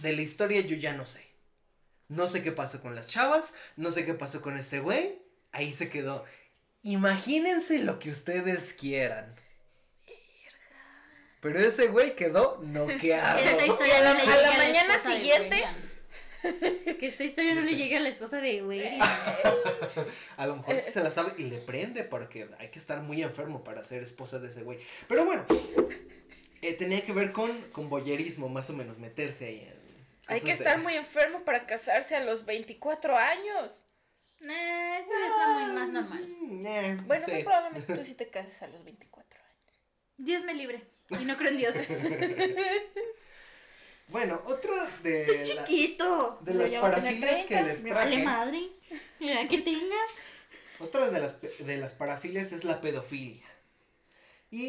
De 0.03 0.12
la 0.12 0.23
historia 0.23 0.61
yo 0.61 0.77
ya 0.77 0.93
no 0.93 1.07
sé. 1.07 1.27
No 2.09 2.29
sé 2.29 2.43
qué 2.43 2.53
pasó 2.53 2.83
con 2.83 2.95
las 2.95 3.07
chavas, 3.09 3.55
no 3.77 3.91
sé 3.91 4.05
qué 4.05 4.15
pasó 4.15 4.43
con 4.43 4.59
este 4.59 4.81
güey. 4.81 5.19
Ahí 5.53 5.73
se 5.73 5.88
quedó. 5.88 6.25
Imagínense 6.83 7.79
lo 7.79 7.99
que 7.99 8.11
ustedes 8.11 8.75
quieran. 8.75 9.35
Pero 11.41 11.59
ese 11.59 11.87
güey 11.88 12.15
quedó 12.15 12.61
noqueado. 12.62 13.38
Esta 13.38 13.67
historia 13.67 14.05
no 14.05 14.15
le 14.15 14.23
a 14.23 14.27
la 14.27 14.43
la 14.43 14.57
mañana 14.59 14.99
siguiente-. 14.99 15.65
Que 16.99 17.07
esta 17.07 17.23
historia 17.23 17.55
no 17.55 17.61
le 17.61 17.77
llegue 17.77 17.97
a 17.97 18.01
la 18.01 18.09
esposa 18.09 18.41
de 18.41 18.62
Werian. 18.65 19.01
A 20.37 20.47
lo 20.47 20.57
mejor 20.57 20.79
se 20.81 21.03
la 21.03 21.12
sabe 21.12 21.35
y 21.38 21.45
le 21.45 21.59
prende 21.59 22.03
porque 22.03 22.49
hay 22.59 22.69
que 22.69 22.81
estar 22.81 23.01
muy 23.01 23.23
enfermo 23.23 23.62
para 23.62 23.85
ser 23.85 24.03
esposa 24.03 24.41
de 24.41 24.49
ese 24.49 24.62
güey. 24.62 24.79
Pero 25.09 25.25
bueno, 25.25 25.45
eh, 26.61 26.75
tenía 26.75 27.05
que 27.05 27.12
ver 27.12 27.31
con, 27.31 27.51
con 27.71 27.88
boyerismo, 27.88 28.49
más 28.49 28.71
o 28.71 28.73
menos, 28.73 28.99
meterse 28.99 29.47
ahí 29.47 29.69
en... 29.69 29.82
Hay 30.26 30.40
que 30.40 30.52
estar 30.52 30.78
muy 30.82 30.94
enfermo 30.94 31.44
para 31.44 31.66
casarse 31.66 32.14
a 32.16 32.20
los 32.24 32.44
24 32.44 33.16
años. 33.16 33.80
Nah, 34.40 34.98
eso 34.98 35.11
ya 35.20 35.26
está 35.26 35.48
muy 35.48 35.72
más 35.72 35.88
normal. 35.90 36.26
Mm, 36.40 36.66
eh, 36.66 36.98
Bueno, 37.06 37.24
sí. 37.26 37.32
muy 37.32 37.42
probablemente 37.44 37.94
tú 37.94 38.04
sí 38.04 38.14
te 38.14 38.28
cases 38.28 38.61
a 38.62 38.66
los 38.66 38.82
24 38.85 39.40
años. 39.40 39.80
Dios 40.16 40.42
me 40.44 40.54
libre. 40.54 40.82
Y 41.11 41.24
no 41.24 41.37
creo 41.37 41.50
en 41.50 41.58
Dios. 41.58 41.76
Bueno, 44.08 44.42
otra 44.44 44.72
de, 45.02 45.26
la- 45.38 45.64
Chiquito. 45.64 46.38
de 46.42 46.52
las 46.54 46.70
parafilias 46.74 47.40
que 47.46 47.54
30, 47.54 47.62
les 47.62 47.82
Me 47.82 47.92
vale 47.94 48.11
traje. 48.11 48.24
madre. 48.26 48.68
La 49.20 49.48
que 49.48 49.58
tenga. 49.58 49.96
Otra 50.80 51.08
de 51.08 51.18
las, 51.20 51.32
pe- 51.35 51.54
de 51.61 51.76
las 51.78 51.92
parafilias 51.94 52.52
es 52.52 52.64
la 52.64 52.80
pedofilia. 52.82 53.46
Y, 54.53 54.67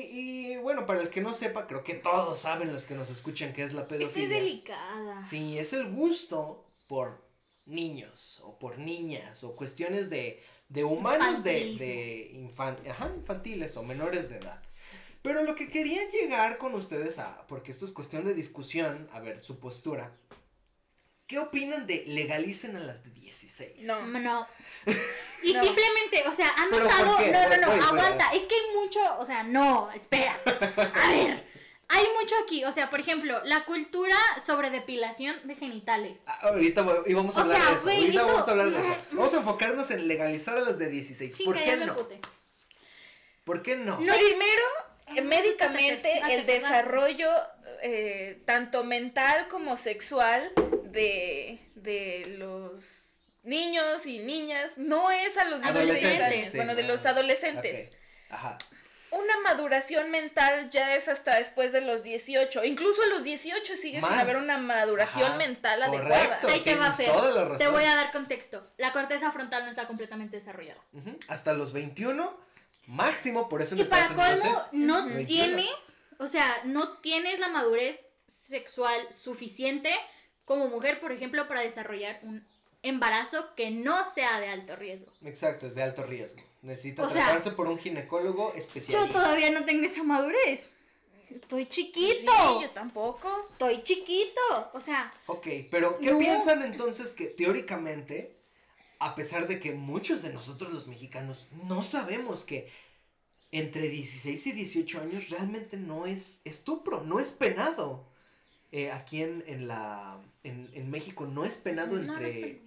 y 0.54 0.58
bueno, 0.60 0.86
para 0.86 1.02
el 1.02 1.10
que 1.10 1.20
no 1.20 1.34
sepa, 1.34 1.68
creo 1.68 1.84
que 1.84 1.96
todos 1.96 2.40
saben 2.40 2.72
los 2.72 2.86
que 2.86 2.96
nos 2.96 3.10
escuchan 3.10 3.52
que 3.52 3.64
es 3.64 3.74
la 3.74 3.82
Esta 3.82 3.96
pedofilia. 3.98 4.38
es 4.38 4.44
delicada. 4.44 5.26
Sí, 5.30 5.60
es 5.60 5.74
el 5.74 5.92
gusto 5.92 6.66
por 6.88 7.22
niños 7.66 8.40
o 8.44 8.58
por 8.58 8.80
niñas 8.80 9.44
o 9.44 9.56
cuestiones 9.58 10.10
de, 10.10 10.42
de 10.70 10.86
humanos 10.86 11.44
de, 11.44 11.76
de 11.76 12.32
infan- 12.34 12.90
ajá, 12.90 13.12
infantiles 13.14 13.76
o 13.76 13.84
menores 13.84 14.30
de 14.30 14.38
edad. 14.38 14.62
Pero 15.22 15.44
lo 15.44 15.54
que 15.56 15.70
quería 15.70 16.02
llegar 16.12 16.58
con 16.58 16.74
ustedes 16.76 17.20
a, 17.20 17.46
porque 17.48 17.72
esto 17.72 17.86
es 17.86 17.92
cuestión 17.92 18.24
de 18.24 18.34
discusión, 18.34 19.10
a 19.12 19.20
ver, 19.20 19.44
su 19.44 19.60
postura. 19.60 20.16
¿Qué 21.28 21.40
opinan 21.40 21.88
de 21.88 22.04
legalicen 22.08 22.76
a 22.76 22.80
las 22.80 23.04
de 23.04 23.10
16? 23.12 23.86
No. 23.86 24.06
No. 24.08 24.48
Y 25.44 25.52
No. 25.54 25.62
simplemente, 25.62 26.24
o 26.26 26.32
sea, 26.32 26.48
han 26.56 26.70
¿Pero 26.70 26.84
notado. 26.86 27.20
No, 27.20 27.58
no, 27.58 27.76
no, 27.78 27.86
aguanta. 27.88 28.32
Es 28.34 28.44
que 28.44 28.56
hay 28.56 28.76
mucho, 28.82 29.00
o 29.20 29.26
sea, 29.26 29.44
no, 29.44 29.92
espera. 29.92 30.40
A 30.46 31.10
ver. 31.12 31.44
Hay 31.90 32.06
mucho 32.18 32.34
aquí, 32.42 32.64
o 32.64 32.72
sea, 32.72 32.90
por 32.90 33.02
ejemplo, 33.02 33.44
la 33.44 33.66
cultura 33.66 34.16
sobre 34.44 34.70
depilación 34.70 35.36
de 35.46 35.56
genitales. 35.56 36.22
Ah, 36.28 36.40
ahorita 36.44 36.82
voy- 36.84 37.00
y 37.08 37.14
vamos 37.14 37.36
a 37.36 37.42
O 37.42 37.44
hablar 37.44 37.60
sea, 37.62 37.70
de 37.72 37.76
eso. 37.76 37.90
ahorita 37.90 38.22
eso- 38.22 38.32
vamos 38.32 38.48
a 38.48 38.52
hablar 38.52 38.70
de 38.72 38.80
eso. 38.80 38.96
Vamos 39.12 39.34
a 39.34 39.38
enfocarnos 39.38 39.92
en 39.92 40.08
legalizar 40.08 40.58
a 40.58 40.62
las 40.62 40.80
de 40.80 40.90
16. 40.90 41.34
Chinga, 41.34 41.52
¿Por 41.54 41.62
qué 41.62 41.76
no? 41.76 41.98
¿Por 43.44 43.62
qué 43.62 43.76
no? 43.76 44.00
No. 44.00 44.14
Primero, 44.16 44.64
Ay, 45.08 45.22
médicamente, 45.24 46.22
el 46.32 46.46
desarrollo 46.46 47.30
eh, 47.82 48.42
tanto 48.46 48.86
mental 48.86 49.50
como 49.50 49.76
sexual 49.76 50.54
de, 50.94 51.60
de 51.76 52.36
los 52.38 53.20
niños 53.44 54.06
y 54.06 54.20
niñas 54.20 54.78
no 54.78 55.12
es 55.12 55.38
a 55.38 55.46
los 55.46 55.62
16 55.62 55.76
Adolescentes, 55.76 56.22
años, 56.22 56.52
sí, 56.52 56.58
bueno, 56.58 56.76
de 56.76 56.84
los 56.84 57.06
adolescentes. 57.06 57.92
Ajá. 58.30 58.58
Una 59.12 59.40
maduración 59.42 60.10
mental 60.10 60.72
ya 60.72 60.96
es 60.96 61.08
hasta 61.08 61.36
después 61.36 61.72
de 61.72 61.82
los 61.82 62.02
18. 62.02 62.64
Incluso 62.64 63.04
a 63.04 63.08
los 63.08 63.24
18 63.24 63.76
sigue 63.78 64.00
sin 64.00 64.02
Más. 64.02 64.18
haber 64.20 64.38
una 64.38 64.58
maduración 64.58 65.28
Ajá, 65.28 65.38
mental 65.38 65.84
correcto. 65.86 66.14
adecuada. 66.16 66.40
Ahí 66.54 66.62
te 66.64 66.76
va 66.76 66.86
a 66.86 66.90
hacer. 66.90 67.12
Te 67.60 67.68
voy 67.68 67.84
a 67.84 67.96
dar 67.96 68.12
contexto. 68.12 68.66
La 68.78 68.92
corteza 68.92 69.32
frontal 69.32 69.66
no 69.66 69.70
está 69.70 69.86
completamente 69.86 70.38
desarrollada. 70.38 70.82
Hasta 71.28 71.54
los 71.54 71.74
21, 71.74 72.36
máximo, 72.88 73.50
por 73.50 73.62
eso 73.62 73.76
en 73.76 73.82
Y 73.82 73.84
para 73.86 74.08
colmo, 74.08 74.62
no 74.72 75.06
21. 75.06 75.26
tienes, 75.28 75.70
o 76.18 76.26
sea, 76.26 76.62
no 76.64 76.98
tienes 76.98 77.40
la 77.40 77.50
madurez 77.50 78.04
sexual 78.28 79.00
suficiente 79.14 79.94
como 80.46 80.68
mujer, 80.68 81.00
por 81.00 81.12
ejemplo, 81.12 81.48
para 81.48 81.62
desarrollar 81.62 82.20
un 82.24 82.46
embarazo 82.82 83.56
que 83.56 83.72
no 83.72 84.04
sea 84.06 84.40
de 84.40 84.50
alto 84.50 84.76
riesgo. 84.76 85.12
Exacto, 85.24 85.68
es 85.68 85.76
de 85.76 85.84
alto 85.84 86.04
riesgo. 86.04 86.42
Necesita 86.62 87.04
O 87.04 87.10
sea, 87.10 87.24
tratarse 87.26 87.52
por 87.52 87.68
un 87.68 87.78
ginecólogo 87.78 88.52
Yo 88.54 88.58
especialista. 88.60 89.12
todavía 89.14 89.52
no 89.52 89.64
tengo 89.66 89.86
esa 89.86 90.04
madurez. 90.04 90.70
Estoy 91.30 91.66
chiquito. 91.68 92.32
Sí, 92.32 92.64
yo 92.64 92.70
tampoco. 92.72 93.48
Estoy 93.54 93.82
chiquito. 93.84 94.42
O 94.74 94.80
sea, 94.82 95.14
Ok, 95.26 95.48
pero 95.72 95.98
¿qué 95.98 96.12
No. 96.12 96.20
piensan 96.20 96.62
entonces 96.62 97.14
que 97.14 97.26
teóricamente, 97.26 98.36
a 99.00 99.16
pesar 99.16 99.48
de 99.48 99.60
que 99.60 99.72
muchos 99.72 100.22
de 100.22 100.32
nosotros 100.32 100.72
los 100.74 100.88
mexicanos 100.88 101.48
no 101.68 101.84
sabemos 101.84 102.44
que 102.44 102.72
entre 103.52 103.88
16 103.90 104.48
y 104.48 104.52
18 104.52 105.02
años 105.02 105.30
realmente 105.30 105.78
no 105.78 106.06
es 106.06 106.42
estupro, 106.44 107.02
no 107.02 107.20
es 107.20 107.32
penado? 107.32 108.06
Eh, 108.76 108.92
aquí 108.92 109.22
en, 109.22 109.44
en 109.48 109.68
la 109.68 110.18
en, 110.44 110.70
en 110.74 110.90
México 110.90 111.28
no 111.28 111.46
es 111.46 111.58
penado 111.58 111.96
No, 111.96 112.02
no 112.02 112.14
entre 112.16 112.28
es 112.28 112.34
penado. 112.34 112.60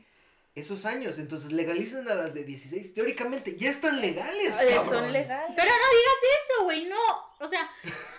esos 0.55 0.85
años, 0.87 1.19
entonces 1.19 1.51
legalizan 1.51 2.09
a 2.09 2.15
las 2.15 2.33
de 2.33 2.45
16, 2.45 2.95
teóricamente 2.95 3.57
ya 3.57 3.71
están 3.71 4.01
legales. 4.01 4.55
Eh, 4.61 4.79
son 4.89 5.13
legales. 5.13 5.53
pero 5.57 5.69
no 5.71 5.87
digas 5.99 6.21
eso, 6.45 6.65
güey. 6.65 6.85
No. 6.87 7.27
O 7.41 7.49
sea, 7.49 7.69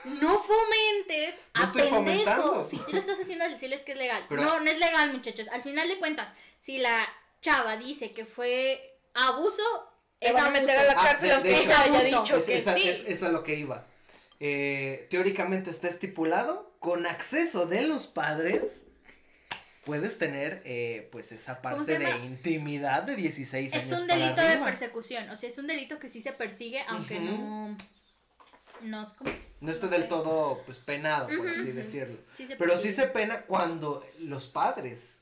no 0.03 0.37
fomentes 0.39 1.35
No 1.55 1.61
a 1.61 1.65
estoy 1.65 1.81
pendejos. 1.89 2.69
Sí, 2.69 2.79
sí 2.85 2.91
lo 2.91 2.99
estás 2.99 3.19
haciendo 3.21 3.45
al 3.45 3.51
decirles 3.51 3.81
que 3.83 3.93
es 3.93 3.97
legal. 3.97 4.25
Pero- 4.29 4.43
No, 4.43 4.59
no 4.59 4.69
es 4.69 4.77
legal, 4.79 5.13
muchachos. 5.13 5.47
Al 5.47 5.63
final 5.63 5.87
de 5.87 5.97
cuentas, 5.97 6.29
si 6.59 6.77
la 6.77 7.07
chava 7.41 7.77
dice 7.77 8.11
que 8.13 8.25
fue 8.25 8.99
abuso, 9.13 9.63
Te 10.19 10.27
es 10.27 10.33
van 10.33 10.43
a 10.43 10.47
abuso. 10.47 10.61
meter 10.61 10.77
a 10.79 10.83
la 10.83 10.91
Ah, 11.01 11.03
cárcel 11.05 11.31
aunque 11.31 11.57
ella 11.57 11.81
haya 11.83 11.99
abuso. 11.99 12.21
dicho 12.21 12.35
Es, 12.37 12.43
que 12.45 12.57
esa, 12.57 12.73
sí. 12.75 12.89
es- 12.89 13.05
es 13.07 13.23
a 13.23 13.29
lo 13.29 13.43
que 13.43 13.55
iba. 13.55 13.87
Eh, 14.39 15.07
teóricamente 15.09 15.71
está 15.71 15.87
estipulado 15.87 16.75
con 16.79 17.05
acceso 17.07 17.65
de 17.65 17.87
los 17.87 18.07
padres. 18.07 18.85
Puedes 19.85 20.17
tener 20.17 20.61
eh, 20.65 21.07
pues 21.11 21.31
esa 21.31 21.61
¿Cómo 21.61 21.75
parte 21.77 21.97
de 21.97 22.09
intimidad 22.25 23.03
de 23.03 23.15
16 23.15 23.73
años. 23.73 23.85
Es 23.85 23.91
un 24.01 24.05
para 24.07 24.19
delito 24.19 24.41
de 24.41 24.47
arriba. 24.49 24.65
persecución. 24.65 25.29
O 25.29 25.37
sea, 25.37 25.47
es 25.49 25.57
un 25.57 25.67
delito 25.67 25.97
que 25.97 26.09
sí 26.09 26.21
se 26.21 26.33
persigue, 26.33 26.81
aunque 26.87 27.17
Ujú. 27.17 27.25
no. 27.25 27.77
No 28.81 29.01
es 29.01 29.13
como. 29.13 29.31
No 29.61 29.71
está 29.71 29.85
no 29.87 29.91
del 29.93 30.03
sé. 30.03 30.07
todo 30.09 30.61
pues 30.65 30.77
penado, 30.77 31.27
por 31.27 31.39
Ujú, 31.39 31.47
así 31.47 31.61
ujú. 31.69 31.73
decirlo. 31.73 32.17
Sí 32.35 32.47
Pero 32.59 32.77
sí 32.77 32.91
se 32.93 33.07
pena 33.07 33.41
cuando 33.43 34.05
los 34.19 34.47
padres 34.47 35.21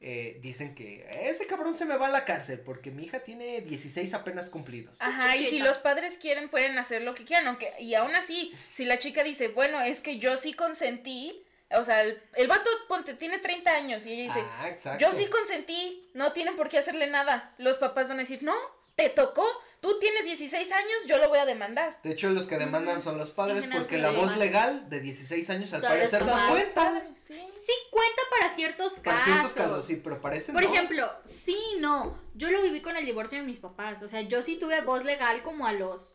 eh, 0.00 0.38
dicen 0.40 0.74
que 0.74 1.06
ese 1.22 1.46
cabrón 1.46 1.74
se 1.74 1.86
me 1.86 1.96
va 1.96 2.06
a 2.06 2.10
la 2.10 2.24
cárcel 2.24 2.60
porque 2.60 2.90
mi 2.90 3.04
hija 3.04 3.20
tiene 3.20 3.62
16 3.62 4.12
apenas 4.14 4.50
cumplidos. 4.50 4.98
Ajá, 5.00 5.36
y 5.36 5.46
si 5.46 5.58
los 5.58 5.78
padres 5.78 6.18
quieren, 6.18 6.48
pueden 6.48 6.78
hacer 6.78 7.02
lo 7.02 7.14
que 7.14 7.24
quieran, 7.24 7.46
aunque, 7.46 7.72
y 7.78 7.94
aún 7.94 8.14
así, 8.14 8.54
si 8.74 8.84
la 8.84 8.98
chica 8.98 9.24
dice, 9.24 9.48
bueno, 9.48 9.80
es 9.80 10.00
que 10.00 10.18
yo 10.18 10.36
sí 10.36 10.52
consentí, 10.52 11.42
o 11.70 11.84
sea, 11.84 12.02
el, 12.02 12.22
el 12.34 12.46
vato, 12.46 12.68
ponte, 12.88 13.14
tiene 13.14 13.38
30 13.38 13.74
años, 13.74 14.06
y 14.06 14.12
ella 14.12 14.34
dice, 14.34 14.46
ah, 14.46 14.98
yo 14.98 15.12
sí 15.14 15.26
consentí, 15.26 16.08
no 16.14 16.32
tienen 16.32 16.56
por 16.56 16.68
qué 16.68 16.78
hacerle 16.78 17.06
nada. 17.06 17.54
Los 17.58 17.78
papás 17.78 18.08
van 18.08 18.18
a 18.18 18.22
decir, 18.22 18.42
no, 18.42 18.54
te 18.96 19.08
tocó, 19.08 19.46
tú 19.80 19.98
tienes 19.98 20.24
16 20.24 20.72
años, 20.72 20.92
yo 21.06 21.18
lo 21.18 21.28
voy 21.28 21.38
a 21.38 21.46
demandar. 21.46 21.98
De 22.02 22.12
hecho, 22.12 22.30
los 22.30 22.46
que 22.46 22.58
demandan 22.58 23.00
son 23.02 23.18
los 23.18 23.30
padres 23.30 23.66
porque 23.72 23.98
la 23.98 24.10
voz 24.10 24.36
legal 24.36 24.88
de 24.88 25.00
16 25.00 25.50
años 25.50 25.72
al 25.74 25.82
parecer 25.82 26.24
no 26.24 26.32
cuenta. 26.48 26.74
Padres, 26.74 27.18
sí. 27.18 27.40
Sí 27.52 27.72
cuenta 27.90 28.22
para 28.30 28.54
ciertos 28.54 28.94
Para 29.00 29.16
casos. 29.18 29.24
ciertos 29.32 29.52
casos, 29.52 29.86
sí, 29.86 29.96
pero 30.02 30.20
parece 30.20 30.52
Por 30.52 30.62
no. 30.64 30.72
ejemplo, 30.72 31.10
sí, 31.24 31.58
no. 31.78 32.18
Yo 32.34 32.50
lo 32.50 32.62
viví 32.62 32.80
con 32.82 32.96
el 32.96 33.04
divorcio 33.04 33.38
de 33.38 33.44
mis 33.44 33.58
papás. 33.60 34.02
O 34.02 34.08
sea, 34.08 34.20
yo 34.22 34.42
sí 34.42 34.56
tuve 34.56 34.80
voz 34.82 35.04
legal 35.04 35.42
como 35.42 35.66
a 35.66 35.72
los. 35.72 36.12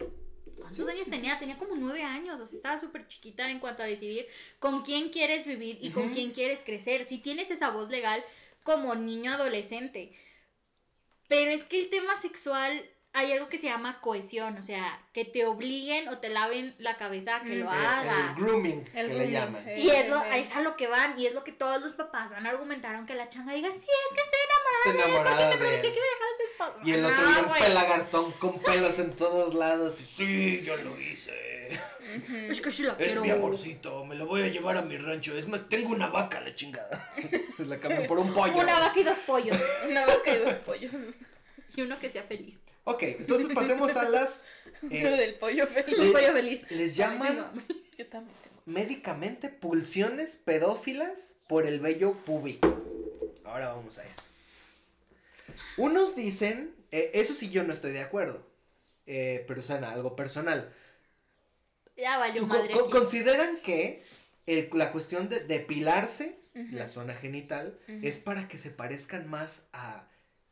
¿Cuántos 0.58 0.78
Sí, 0.78 0.92
años 0.92 1.06
sí, 1.06 1.10
tenía? 1.10 1.40
Tenía 1.40 1.58
como 1.58 1.76
nueve 1.76 2.04
años. 2.04 2.40
O 2.40 2.46
sea, 2.46 2.56
estaba 2.56 2.78
súper 2.78 3.08
chiquita 3.08 3.50
en 3.50 3.60
cuanto 3.60 3.82
a 3.84 3.88
decidir 3.88 4.28
con 4.60 4.84
quién 4.84 5.10
quieres 5.10 5.46
vivir 5.48 5.80
y 5.82 5.90
con 5.90 6.10
quién 6.14 6.32
quieres 6.32 6.62
crecer. 6.64 7.04
Si 7.04 7.18
tienes 7.18 7.50
esa 7.50 7.72
voz 7.72 7.90
legal 7.90 8.24
como 8.64 8.94
niño 8.96 9.34
adolescente. 9.34 10.16
Pero 11.28 11.50
es 11.52 11.64
que 11.64 11.82
el 11.82 11.90
tema 11.90 12.16
sexual 12.18 12.88
hay 13.14 13.34
algo 13.34 13.50
que 13.50 13.58
se 13.58 13.68
llama 13.68 14.00
cohesión. 14.02 14.58
O 14.58 14.64
sea, 14.64 15.00
que 15.14 15.26
te 15.26 15.46
obliguen 15.46 16.08
o 16.10 16.20
te 16.20 16.30
laven 16.30 16.76
la 16.80 16.96
cabeza 16.98 17.38
a 17.38 17.44
que 17.44 17.56
Mm. 17.56 17.60
lo 17.60 17.72
Eh, 17.74 17.76
el 17.78 17.86
hagas. 17.86 18.38
grooming, 18.38 18.84
que 18.86 19.00
El 19.00 19.08
le 19.08 19.14
grooming, 19.14 19.32
llaman. 19.32 19.68
eh. 19.70 19.80
Y 19.80 19.90
es, 19.90 20.10
lo, 20.10 20.24
Eh, 20.24 20.40
es 20.40 20.56
a 20.56 20.62
lo 20.62 20.78
que 20.78 20.88
van, 20.88 21.20
y 21.20 21.26
es 21.28 21.34
lo 21.34 21.44
que 21.44 21.52
todos 21.52 21.82
los 21.82 21.94
papás 21.94 22.32
van 22.32 22.46
a 22.48 22.50
argumentar, 22.52 22.96
aunque 22.96 23.16
la 23.16 23.28
changa 23.30 23.54
diga, 23.54 23.70
sí, 23.72 23.78
es 23.78 24.16
que 24.16 24.22
estoy 24.22 24.40
Está 24.84 24.90
enamorada 24.90 24.92
de 24.92 24.92
él, 24.92 24.96
enamorada 25.12 25.36
porque 25.36 25.44
me 25.46 25.52
de 25.52 25.58
prometió 25.58 25.90
él. 25.90 25.94
que 25.94 26.00
iba 26.00 26.08
a 26.08 26.14
dejar 26.14 26.72
a 26.72 26.80
su 26.82 26.88
Y 26.88 26.94
el 26.94 27.06
otro 27.06 27.22
No, 27.22 27.30
bien 27.32 27.46
güey. 27.48 27.62
pelagartón 27.62 28.32
con 28.34 28.60
pelos 28.60 29.00
en 29.00 29.12
todos 29.16 29.54
lados. 29.54 30.02
Y 30.02 30.06
sí, 30.06 30.62
yo 30.66 30.76
lo 30.78 31.00
hice. 31.00 31.52
Es 32.50 32.60
que 32.62 32.72
sí 32.72 32.84
la 32.84 32.94
Es 32.94 32.98
quiero. 32.98 33.22
mi 33.22 33.30
amorcito, 33.30 34.04
me 34.06 34.16
lo 34.16 34.26
voy 34.26 34.42
a 34.44 34.48
llevar 34.48 34.76
a 34.78 34.82
mi 34.82 34.98
rancho. 34.98 35.36
Es 35.38 35.48
más, 35.48 35.70
tengo 35.70 35.90
una 35.92 36.08
vaca, 36.08 36.42
la 36.42 36.54
chingada. 36.56 37.10
La 37.60 37.78
cambian 37.80 38.08
por 38.08 38.18
un 38.20 38.34
pollo. 38.34 38.58
Una 38.58 38.80
vaca 38.80 39.00
y 39.00 39.04
dos 39.04 39.20
pollos. 39.20 39.58
Una 39.90 40.06
vaca 40.06 40.34
y 40.34 40.38
dos 40.40 40.56
pollos. 40.56 40.92
Y 41.76 41.82
uno 41.84 42.00
que 42.00 42.10
sea 42.10 42.24
feliz. 42.24 42.58
Ok, 42.84 43.04
entonces 43.04 43.50
pasemos 43.54 43.96
a 43.96 44.04
las. 44.10 44.46
eh, 44.90 45.02
Lo 45.04 45.12
del 45.12 45.36
pollo 45.36 45.68
feliz. 45.68 46.12
Pollo 46.12 46.34
feliz. 46.34 46.72
les 46.72 46.96
llaman 46.96 47.36
Yo 47.98 48.08
también 48.08 48.36
tengo. 48.44 48.62
médicamente 48.66 49.50
pulsiones 49.50 50.36
pedófilas 50.36 51.34
por 51.48 51.66
el 51.68 51.80
vello 51.80 52.14
púbico. 52.14 52.78
Ahora 53.44 53.70
vamos 53.74 53.98
a 54.00 54.04
eso. 54.08 54.24
Unos 55.78 56.16
dicen, 56.16 56.74
eh, 56.92 57.12
eso 57.14 57.34
sí 57.34 57.50
yo 57.50 57.64
no 57.64 57.74
estoy 57.74 57.92
de 57.92 58.02
acuerdo, 58.02 58.46
eh, 59.06 59.44
pero 59.48 59.62
suena 59.62 59.92
algo 59.92 60.16
personal. 60.16 60.74
Ya 61.98 62.18
valió 62.18 62.46
madre. 62.48 62.74
co- 62.74 62.82
aquí. 62.84 62.92
consideran 62.92 63.58
que 63.58 64.04
el- 64.48 64.70
la 64.74 64.92
cuestión 64.92 65.30
de 65.30 65.42
depilarse 65.42 66.38
la 66.54 66.88
zona 66.90 67.14
genital 67.16 67.78
es 68.02 68.18
para 68.18 68.48
que 68.50 68.58
se 68.58 68.72
parezcan 68.72 69.30
más 69.30 69.68
a 69.72 70.06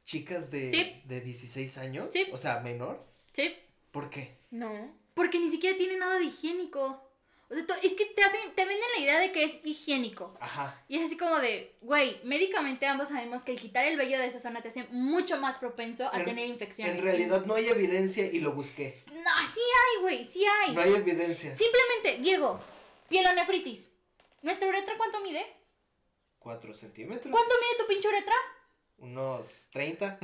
chicas 0.09 0.49
de, 0.49 0.71
Sí. 0.71 1.01
de 1.05 1.21
16 1.21 1.77
años, 1.77 2.11
Sí. 2.11 2.27
o 2.31 2.37
sea, 2.37 2.59
menor. 2.61 3.05
Sí. 3.33 3.55
¿Por 3.91 4.09
qué? 4.09 4.37
No. 4.49 4.91
Porque 5.13 5.39
ni 5.39 5.49
siquiera 5.49 5.77
tiene 5.77 5.97
nada 5.97 6.17
de 6.17 6.25
higiénico. 6.25 7.05
O 7.51 7.53
sea, 7.53 7.63
es 7.83 7.93
que 7.93 8.05
te 8.05 8.23
hacen, 8.23 8.41
te 8.55 8.65
venden 8.65 8.85
la 8.95 9.03
idea 9.03 9.19
de 9.19 9.31
que 9.31 9.43
es 9.43 9.59
higiénico. 9.63 10.35
Ajá. 10.39 10.83
Y 10.87 10.97
es 10.97 11.05
así 11.05 11.17
como 11.17 11.35
de, 11.39 11.75
güey, 11.81 12.19
médicamente 12.23 12.85
ambos 12.87 13.09
sabemos 13.09 13.43
que 13.43 13.51
el 13.51 13.59
quitar 13.59 13.85
el 13.85 13.97
vello 13.97 14.17
de 14.19 14.27
esa 14.27 14.39
zona 14.39 14.61
te 14.63 14.69
hace 14.69 14.83
mucho 14.89 15.39
más 15.39 15.57
propenso 15.57 16.11
a 16.13 16.17
En- 16.19 16.25
tener 16.25 16.47
infecciones. 16.47 16.95
En 16.95 17.03
realidad 17.03 17.45
no 17.45 17.53
hay 17.55 17.67
evidencia 17.67 18.25
y 18.31 18.39
lo 18.39 18.53
busqué. 18.53 18.95
No, 19.07 19.47
sí 19.53 19.61
hay, 19.61 20.01
güey, 20.01 20.25
sí 20.25 20.43
hay. 20.45 20.73
No 20.75 20.81
hay 20.81 20.93
evidencia. 20.93 21.55
Simplemente, 21.55 22.21
Diego, 22.23 22.59
pielonefritis. 23.09 23.89
¿Nuestra 24.41 24.67
uretra 24.67 24.95
cuánto 24.97 25.19
mide? 25.21 25.45
4 26.39 26.73
centímetros. 26.73 27.31
¿Cuánto 27.31 27.53
mide 27.61 27.83
tu 27.83 27.87
pinche 27.87 28.07
uretra? 28.07 28.33
Unos 29.01 29.69
30. 29.71 30.19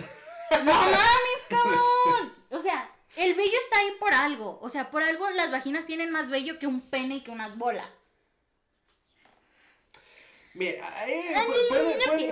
¡No 0.51 0.63
mames, 0.63 1.41
cabrón! 1.49 2.33
O 2.49 2.59
sea, 2.59 2.91
el 3.15 3.33
vello 3.33 3.57
está 3.63 3.79
ahí 3.79 3.91
por 3.99 4.13
algo. 4.13 4.59
O 4.61 4.69
sea, 4.69 4.91
por 4.91 5.03
algo 5.03 5.29
las 5.31 5.51
vaginas 5.51 5.85
tienen 5.85 6.11
más 6.11 6.29
vello 6.29 6.59
que 6.59 6.67
un 6.67 6.81
pene 6.81 7.17
y 7.17 7.21
que 7.23 7.31
unas 7.31 7.57
bolas. 7.57 7.93
Mira, 10.53 11.07
eh, 11.07 11.33
Ay, 11.35 11.47
pu- 11.47 11.67
puede, 11.69 11.97
no 11.97 12.03
puede- 12.05 12.27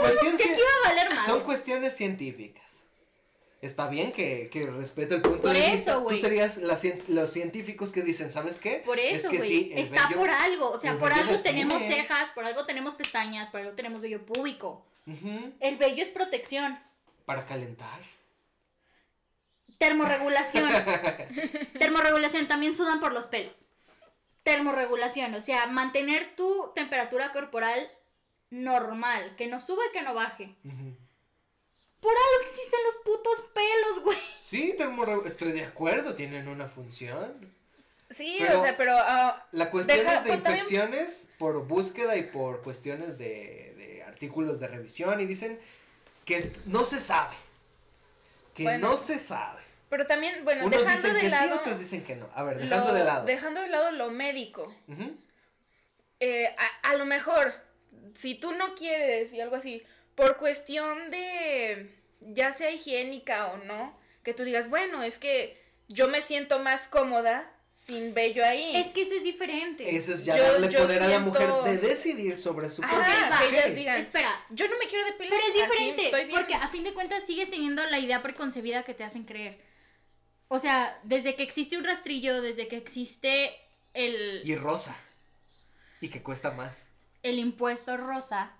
cuestión 0.00 0.36
¿Qué 0.36 0.62
va 0.62 0.88
a 0.88 0.88
valer 0.92 1.14
más? 1.14 1.26
son 1.26 1.44
cuestiones 1.44 1.96
científicas. 1.96 2.86
Está 3.62 3.86
bien 3.88 4.12
que, 4.12 4.50
que 4.52 4.66
respeto 4.66 5.14
el 5.14 5.22
punto 5.22 5.42
Por 5.42 5.52
de 5.52 5.72
eso, 5.74 6.00
vista. 6.00 6.14
Tú 6.14 6.16
serías 6.20 6.56
la 6.58 6.78
los 7.08 7.30
científicos 7.30 7.92
que 7.92 8.02
dicen, 8.02 8.30
¿sabes 8.32 8.58
qué? 8.58 8.82
Por 8.84 8.98
Es 8.98 9.20
eso, 9.20 9.30
que 9.30 9.38
güey. 9.38 9.48
sí, 9.48 9.72
está 9.76 10.08
por 10.10 10.28
algo. 10.28 10.70
O 10.70 10.78
sea, 10.78 10.98
por 10.98 11.12
algo 11.12 11.38
tenemos 11.40 11.80
cejas, 11.82 12.28
por 12.30 12.44
algo 12.44 12.66
tenemos 12.66 12.94
pestañas, 12.94 13.48
por 13.48 13.60
algo 13.60 13.72
tenemos 13.74 14.02
vello 14.02 14.26
púbico. 14.26 14.84
El 15.06 15.76
vello 15.76 16.02
es 16.02 16.08
protección. 16.10 16.78
Para 17.26 17.46
calentar. 17.46 18.00
Termorregulación. 19.78 20.70
Termorregulación. 21.78 22.48
También 22.48 22.74
sudan 22.74 23.00
por 23.00 23.12
los 23.12 23.26
pelos. 23.26 23.64
Termorregulación. 24.42 25.34
O 25.34 25.40
sea, 25.40 25.66
mantener 25.66 26.34
tu 26.36 26.72
temperatura 26.74 27.32
corporal 27.32 27.88
normal. 28.50 29.34
Que 29.36 29.46
no 29.46 29.60
suba 29.60 29.82
y 29.88 29.92
que 29.92 30.02
no 30.02 30.14
baje. 30.14 30.54
Ujú. 30.64 30.96
Por 32.00 32.12
algo 32.12 32.42
existen 32.42 32.80
los 32.84 32.96
putos 32.96 33.44
pelos, 33.54 34.04
güey. 34.04 34.18
Sí, 34.42 34.74
termorre- 34.76 35.26
estoy 35.26 35.52
de 35.52 35.64
acuerdo, 35.64 36.14
tienen 36.14 36.48
una 36.48 36.68
función. 36.68 37.52
Sí, 38.10 38.36
Pero- 38.38 38.60
o 38.60 38.62
sea, 38.62 38.76
pero 38.76 38.92
ah, 38.94 39.46
La 39.52 39.70
cuestión 39.70 39.98
Deja- 39.98 40.16
es 40.18 40.24
de 40.24 40.30
también- 40.32 40.54
infecciones 40.56 41.30
por 41.38 41.66
búsqueda 41.66 42.16
y 42.16 42.24
por 42.24 42.62
cuestiones 42.62 43.16
de 43.16 43.73
artículos 44.24 44.60
de 44.60 44.68
revisión 44.68 45.20
y 45.20 45.26
dicen 45.26 45.58
que 46.24 46.52
no 46.66 46.84
se 46.84 47.00
sabe. 47.00 47.34
Que 48.54 48.62
Bueno. 48.64 48.88
no 48.90 48.96
se 48.96 49.18
sabe. 49.18 49.60
pero 49.90 50.06
también, 50.06 50.42
bueno, 50.44 50.66
Unos 50.66 50.80
dejando 50.80 51.02
dicen 51.02 51.14
de 51.14 51.20
que 51.20 51.28
lado. 51.28 51.46
sí, 51.46 51.52
otros 51.60 51.78
dicen 51.78 52.02
que 52.04 52.16
no. 52.16 52.28
A 52.34 52.42
ver, 52.42 52.58
dejando 52.58 52.88
lo- 52.88 52.94
de 52.94 53.04
lado. 53.04 53.26
Dejando 53.26 53.60
de 53.60 53.68
lado 53.68 53.92
lo 53.92 54.10
médico. 54.10 54.74
Eh, 56.20 56.48
a, 56.82 56.90
a 56.90 56.96
lo 56.96 57.04
mejor, 57.04 57.54
si 58.14 58.34
tú 58.34 58.52
no 58.52 58.74
quieres 58.74 59.32
y 59.32 59.40
algo 59.40 59.54
así, 59.56 59.82
por 60.16 60.36
cuestión 60.38 61.10
de 61.12 61.94
ya 62.20 62.52
sea 62.52 62.70
higiénica 62.70 63.48
o 63.52 63.58
no, 63.58 63.96
que 64.24 64.34
tú 64.34 64.42
digas, 64.44 64.68
bueno, 64.70 65.02
es 65.04 65.18
que 65.18 65.62
yo 65.88 66.08
me 66.08 66.22
siento 66.22 66.58
más 66.58 66.88
cómoda 66.88 67.48
sin 67.84 68.14
vello 68.14 68.44
ahí. 68.44 68.76
Es 68.76 68.88
que 68.92 69.02
eso 69.02 69.14
es 69.14 69.22
diferente. 69.24 69.94
Eso 69.94 70.12
es 70.12 70.24
ya 70.24 70.36
Yo- 70.36 70.42
darle 70.42 70.68
yo 70.70 70.78
poder 70.80 71.02
a 71.02 71.08
la 71.08 71.18
mujer 71.20 71.48
de 71.64 71.76
decidir 71.78 72.36
sobre 72.36 72.70
su 72.70 72.82
Ajá, 72.82 72.94
cuerpo. 72.94 73.30
va. 73.30 73.38
que 73.40 73.44
Ok. 73.46 73.52
ellas 73.52 73.74
digan, 73.74 74.00
Espera, 74.00 74.44
yo 74.50 74.68
no 74.68 74.78
me 74.78 74.86
quiero 74.86 75.04
depilar. 75.04 75.34
Pero 75.38 75.46
es 75.46 75.54
diferente, 75.62 76.04
estoy 76.06 76.24
bien". 76.24 76.38
porque 76.40 76.54
a 76.54 76.68
fin 76.68 76.82
de 76.84 76.94
cuentas 76.94 77.24
sigues 77.24 77.50
teniendo 77.50 77.84
la 77.84 77.98
idea 77.98 78.22
preconcebida 78.22 78.82
que 78.84 78.94
te 78.94 79.04
hacen 79.04 79.24
creer. 79.24 79.58
O 80.48 80.58
sea, 80.58 80.98
desde 81.04 81.34
que 81.36 81.42
existe 81.42 81.76
un 81.76 81.84
rastrillo, 81.84 82.40
desde 82.40 82.68
que 82.68 82.76
existe 82.76 83.54
el, 83.92 84.40
Y 84.44 84.56
rosa. 84.56 84.96
Y 86.00 86.08
que 86.08 86.22
cuesta 86.22 86.50
más. 86.52 86.90
el 87.22 87.38
impuesto 87.38 87.96
rosa, 87.96 88.52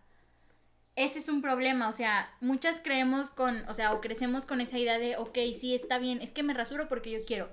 ese 0.96 1.18
es 1.18 1.28
un 1.28 1.40
problema. 1.42 1.88
O 1.88 1.92
sea, 1.92 2.34
muchas 2.40 2.80
creemos 2.82 3.30
con, 3.30 3.68
o 3.68 3.74
sea, 3.74 3.92
o 3.92 4.00
crecemos 4.00 4.46
con 4.46 4.60
esa 4.60 4.78
idea 4.78 4.98
de, 4.98 5.16
ok, 5.16 5.38
sí, 5.58 5.74
está 5.74 5.98
bien, 5.98 6.20
es 6.22 6.30
que 6.30 6.42
me 6.42 6.54
rasuro 6.54 6.88
porque 6.88 7.10
yo 7.10 7.24
quiero. 7.24 7.50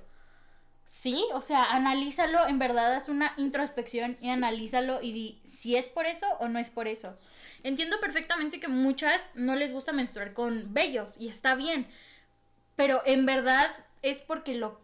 Sí, 0.93 1.25
o 1.34 1.41
sea, 1.41 1.63
analízalo, 1.71 2.45
en 2.49 2.60
verdad 2.60 2.93
haz 2.95 3.08
una 3.08 3.34
introspección 3.38 4.17
y 4.19 4.30
analízalo 4.30 5.01
y 5.01 5.13
di 5.13 5.39
si 5.45 5.77
es 5.77 5.88
por 5.88 6.06
eso 6.06 6.25
o 6.41 6.49
no 6.49 6.60
es 6.60 6.69
por 6.69 6.89
eso. 6.89 7.17
Entiendo 7.63 7.97
perfectamente 8.01 8.60
que 8.60 8.67
muchas 8.67 9.32
no 9.34 9.56
les 9.56 9.71
gusta 9.71 9.93
menstruar 9.93 10.34
con 10.34 10.73
vellos 10.73 11.15
y 11.17 11.30
está 11.30 11.56
bien, 11.56 11.88
pero 12.75 13.01
en 13.06 13.25
verdad 13.25 13.73
es 14.01 14.19
porque 14.19 14.54
lo 14.54 14.82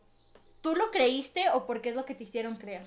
tú 0.61 0.77
lo 0.77 0.91
creíste 0.91 1.49
o 1.49 1.67
porque 1.67 1.89
es 1.89 1.95
lo 1.95 2.05
que 2.05 2.15
te 2.15 2.23
hicieron 2.23 2.55
creer. 2.55 2.83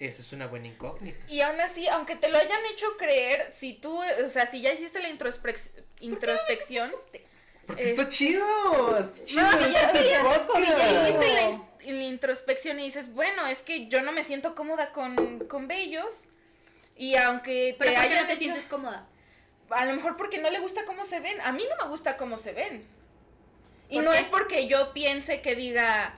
Eso 0.00 0.20
es 0.22 0.32
una 0.32 0.48
buena 0.48 0.66
incógnita. 0.66 1.16
Y 1.28 1.42
aún 1.42 1.60
así, 1.60 1.86
aunque 1.86 2.16
te 2.16 2.28
lo 2.28 2.38
hayan 2.38 2.64
hecho 2.72 2.86
creer, 2.98 3.52
si 3.52 3.74
tú, 3.74 4.00
o 4.26 4.30
sea, 4.30 4.46
si 4.48 4.60
ya 4.62 4.72
hiciste 4.72 5.00
la 5.00 5.10
introspec- 5.10 5.70
introspección, 6.00 6.90
Porque 7.68 7.82
Es- 7.84 7.88
está 7.90 8.08
chido. 8.08 8.98
Está 8.98 9.24
chido. 9.24 9.42
No, 9.42 9.50
ya 9.60 9.66
es 9.66 9.92
sé, 9.92 10.08
ya, 10.08 10.22
ya 10.22 11.08
hiciste 11.08 11.34
la, 11.34 11.67
ins- 11.80 11.92
la 11.92 12.04
introspección 12.04 12.78
y 12.80 12.84
dices, 12.84 13.12
bueno, 13.14 13.46
es 13.46 13.58
que 13.60 13.88
yo 13.88 14.02
no 14.02 14.12
me 14.12 14.24
siento 14.24 14.54
cómoda 14.54 14.92
con, 14.92 15.40
con 15.48 15.68
vellos. 15.68 16.24
Y 16.96 17.14
aunque 17.16 17.76
Pero 17.78 17.92
te 17.92 17.96
¿por 17.98 18.08
qué 18.08 18.14
no 18.20 18.26
te 18.26 18.32
hecho- 18.32 18.38
sientes 18.40 18.66
cómoda? 18.66 19.06
a 19.70 19.84
lo 19.84 19.94
mejor 19.94 20.16
porque 20.16 20.38
no 20.38 20.48
le 20.50 20.60
gusta 20.60 20.84
cómo 20.86 21.04
se 21.04 21.20
ven. 21.20 21.38
A 21.42 21.52
mí 21.52 21.62
no 21.68 21.84
me 21.84 21.90
gusta 21.90 22.16
cómo 22.16 22.38
se 22.38 22.52
ven. 22.52 22.84
Y 23.90 23.96
¿Por 23.96 24.04
no 24.04 24.12
qué? 24.12 24.18
es 24.20 24.26
porque 24.26 24.66
yo 24.66 24.92
piense 24.94 25.40
que 25.42 25.54
diga, 25.54 26.14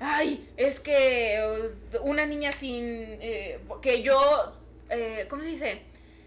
ay, 0.00 0.48
es 0.56 0.78
que 0.80 1.72
uh, 1.94 1.98
una 2.08 2.26
niña 2.26 2.52
sin, 2.52 2.84
eh, 3.20 3.58
que 3.82 4.02
yo, 4.02 4.52
eh, 4.90 5.26
¿cómo 5.28 5.42
se 5.42 5.48
dice? 5.48 5.82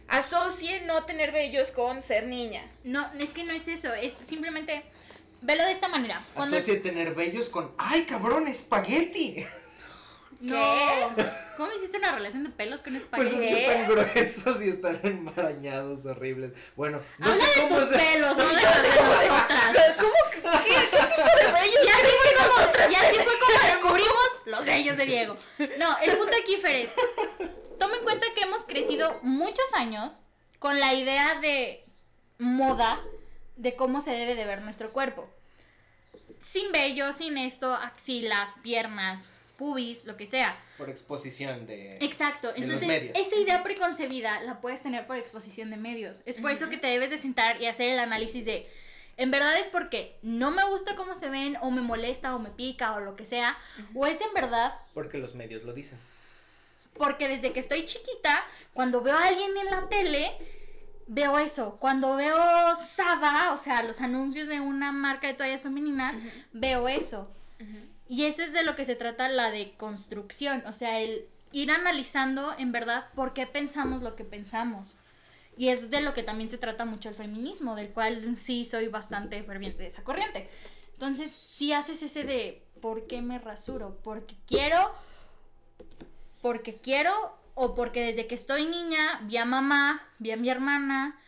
Asocie 0.08 0.82
no 0.82 1.04
tener 1.06 1.32
vellos 1.32 1.72
con 1.72 2.04
ser 2.04 2.28
niña. 2.28 2.64
No, 2.84 3.10
es 3.20 3.32
que 3.32 3.44
no 3.44 3.54
es 3.54 3.68
eso, 3.68 3.94
es 3.94 4.14
simplemente 4.14 4.84
velo 5.46 5.64
de 5.66 5.72
esta 5.72 5.88
manera. 5.88 6.22
Cuando 6.34 6.58
Asocia 6.58 6.82
tener 6.82 7.14
vellos 7.16 7.50
con. 7.50 7.72
¡Ay, 7.78 8.04
cabrón, 8.06 8.48
espagueti! 8.48 9.46
no, 10.42 11.16
¿cómo 11.56 11.72
hiciste 11.72 11.98
una 11.98 12.12
relación 12.12 12.44
de 12.44 12.50
pelos 12.50 12.82
con 12.82 12.94
Pues 12.94 13.04
espagueti? 13.04 13.36
es 13.36 13.42
que 13.42 13.66
están 13.72 13.88
gruesos 13.90 14.62
y 14.62 14.70
están 14.70 15.00
enmarañados, 15.04 16.06
horribles. 16.06 16.52
Bueno, 16.76 17.00
no 17.18 17.32
Habla 17.32 17.46
sé 17.46 17.62
de 17.62 17.68
cómo 17.68 17.80
tus 17.80 17.92
es. 17.92 17.98
pelos, 17.98 18.38
no 18.38 18.44
de 18.48 18.54
los 18.54 18.62
de 18.62 19.02
nosotras. 19.02 19.96
¿Cómo? 19.98 20.14
¿Qué, 20.64 20.70
qué 20.92 20.98
tipo 20.98 21.40
de 21.40 21.52
vellos? 21.52 21.84
Y 21.86 21.88
así 21.90 22.12
fue 22.22 22.34
como, 22.46 22.92
y 22.92 22.96
así 22.96 23.16
fue 23.16 23.40
como 23.40 23.68
descubrimos 23.70 24.28
los 24.46 24.66
sellos 24.66 24.98
de 24.98 25.06
Diego. 25.06 25.38
No, 25.78 25.98
el 26.00 26.18
punto 26.18 26.34
aquí, 26.42 26.58
Fer, 26.58 26.76
es, 26.76 26.90
toma 27.80 27.96
en 27.98 28.04
cuenta 28.04 28.28
que 28.36 28.42
hemos 28.42 28.66
crecido 28.66 29.20
muchos 29.24 29.66
años 29.74 30.12
con 30.60 30.80
la 30.80 30.94
idea 30.94 31.40
de 31.40 31.86
moda 32.38 33.02
de 33.58 33.76
cómo 33.76 34.02
se 34.02 34.12
debe 34.12 34.36
de 34.36 34.46
ver 34.46 34.62
nuestro 34.62 34.92
cuerpo. 34.92 35.30
Sin 36.42 36.72
vello, 36.72 37.12
sin 37.14 37.38
esto, 37.38 37.74
axilas, 37.74 38.50
piernas, 38.62 39.40
pubis, 39.58 40.06
lo 40.06 40.18
que 40.18 40.26
sea. 40.26 40.58
Por 40.78 40.90
exposición 40.90 41.66
de. 41.66 41.98
Exacto, 42.02 42.48
de 42.48 42.54
los 42.54 42.62
entonces 42.64 42.88
medios. 42.88 43.18
esa 43.18 43.36
idea 43.38 43.64
preconcebida 43.64 44.42
la 44.42 44.62
puedes 44.62 44.82
tener 44.84 45.08
por 45.08 45.18
exposición 45.18 45.70
de 45.70 45.78
medios. 45.78 46.22
Es 46.26 46.38
por 46.38 46.52
eso 46.52 46.70
que 46.70 46.78
te 46.78 46.88
debes 46.88 47.10
de 47.10 47.18
sentar 47.18 47.62
y 47.62 47.66
hacer 47.68 47.90
el 47.94 48.00
análisis 48.00 48.46
de, 48.46 48.70
en 49.18 49.32
verdad 49.32 49.58
es 49.58 49.68
porque 49.70 50.18
no 50.22 50.52
me 50.52 50.64
gusta 50.66 50.96
cómo 50.96 51.16
se 51.16 51.30
ven 51.30 51.58
o 51.62 51.72
me 51.72 51.82
molesta 51.82 52.36
o 52.36 52.40
me 52.40 52.50
pica 52.50 52.94
o 52.96 53.00
lo 53.00 53.16
que 53.16 53.26
sea, 53.26 53.58
o 53.94 54.06
es 54.06 54.20
en 54.22 54.34
verdad 54.34 54.78
Porque 54.94 55.18
los 55.18 55.34
medios 55.36 55.64
lo 55.64 55.74
dicen. 55.74 55.98
porque 56.98 57.28
desde 57.28 57.54
que 57.54 57.60
estoy 57.62 57.86
chiquita, 57.86 58.44
cuando 58.74 59.02
veo 59.02 59.16
a 59.16 59.26
alguien 59.28 59.56
en 59.58 59.66
la 59.68 59.88
tele, 59.90 60.32
veo 61.08 61.38
eso. 61.38 61.78
Cuando 61.80 62.16
veo 62.16 62.38
Saba, 62.76 63.54
o 63.54 63.58
sea, 63.58 63.84
los 63.84 64.02
anuncios 64.02 64.48
de 64.48 64.60
una 64.60 64.92
marca 64.92 65.28
de 65.28 65.34
toallas 65.34 65.62
femeninas, 65.62 66.16
veo 66.54 66.88
eso. 66.88 67.32
Y 68.08 68.26
eso 68.26 68.44
es 68.44 68.54
de 68.54 68.64
lo 68.64 68.76
que 68.76 68.86
se 68.86 68.96
trata 68.96 69.30
la 69.30 69.50
deconstrucción, 69.50 70.64
o 70.68 70.74
sea, 70.74 71.00
el 71.00 71.28
ir 71.52 71.72
analizando 71.72 72.54
en 72.58 72.72
verdad 72.72 73.08
por 73.16 73.34
qué 73.34 73.48
pensamos 73.48 74.02
lo 74.04 74.16
que 74.16 74.26
pensamos. 74.26 74.98
Y 75.58 75.70
es 75.70 75.90
de 75.90 76.02
lo 76.02 76.14
que 76.14 76.22
también 76.22 76.50
se 76.50 76.58
trata 76.58 76.86
mucho 76.86 77.10
el 77.10 77.16
feminismo, 77.16 77.76
del 77.76 77.90
cual 77.90 78.36
sí 78.36 78.66
soy 78.66 78.90
bastante 78.90 79.42
ferviente 79.44 79.84
de 79.84 79.88
esa 79.88 80.04
corriente. 80.04 80.50
Entonces, 80.94 81.32
si 81.32 81.72
haces 81.72 82.04
ese 82.04 82.26
de 82.26 82.66
¿por 82.82 83.08
qué 83.08 83.22
me 83.22 83.40
rasuro? 83.40 84.00
Porque 84.04 84.36
quiero, 84.46 84.78
porque 86.42 86.76
quiero 86.76 87.12
o 87.56 87.74
porque 87.74 88.02
desde 88.06 88.28
que 88.28 88.36
estoy 88.36 88.66
niña 88.68 89.22
vi 89.24 89.38
a 89.38 89.46
mamá, 89.46 90.08
vi 90.20 90.32
a 90.32 90.38
mi 90.38 90.50
hermana, 90.50 91.20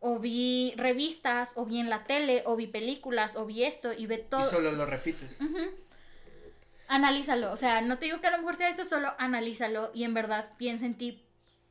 o 0.00 0.18
vi 0.18 0.74
revistas, 0.76 1.52
o 1.54 1.64
vi 1.64 1.80
en 1.80 1.88
la 1.88 2.04
tele, 2.04 2.42
o 2.44 2.54
vi 2.56 2.66
películas, 2.66 3.34
o 3.36 3.46
vi 3.46 3.64
esto, 3.64 3.92
y 3.92 4.06
ve 4.06 4.18
todo. 4.18 4.42
Y 4.42 4.50
solo 4.52 4.72
lo 4.72 4.84
repites. 4.84 5.30
Analízalo, 6.88 7.52
o 7.52 7.56
sea, 7.56 7.80
no 7.80 7.98
te 7.98 8.04
digo 8.04 8.20
que 8.20 8.28
a 8.28 8.30
lo 8.30 8.38
mejor 8.38 8.54
sea 8.54 8.68
eso, 8.68 8.84
solo 8.84 9.12
analízalo 9.18 9.90
y 9.92 10.04
en 10.04 10.14
verdad 10.14 10.50
piensa 10.56 10.86
en 10.86 10.94
ti 10.94 11.22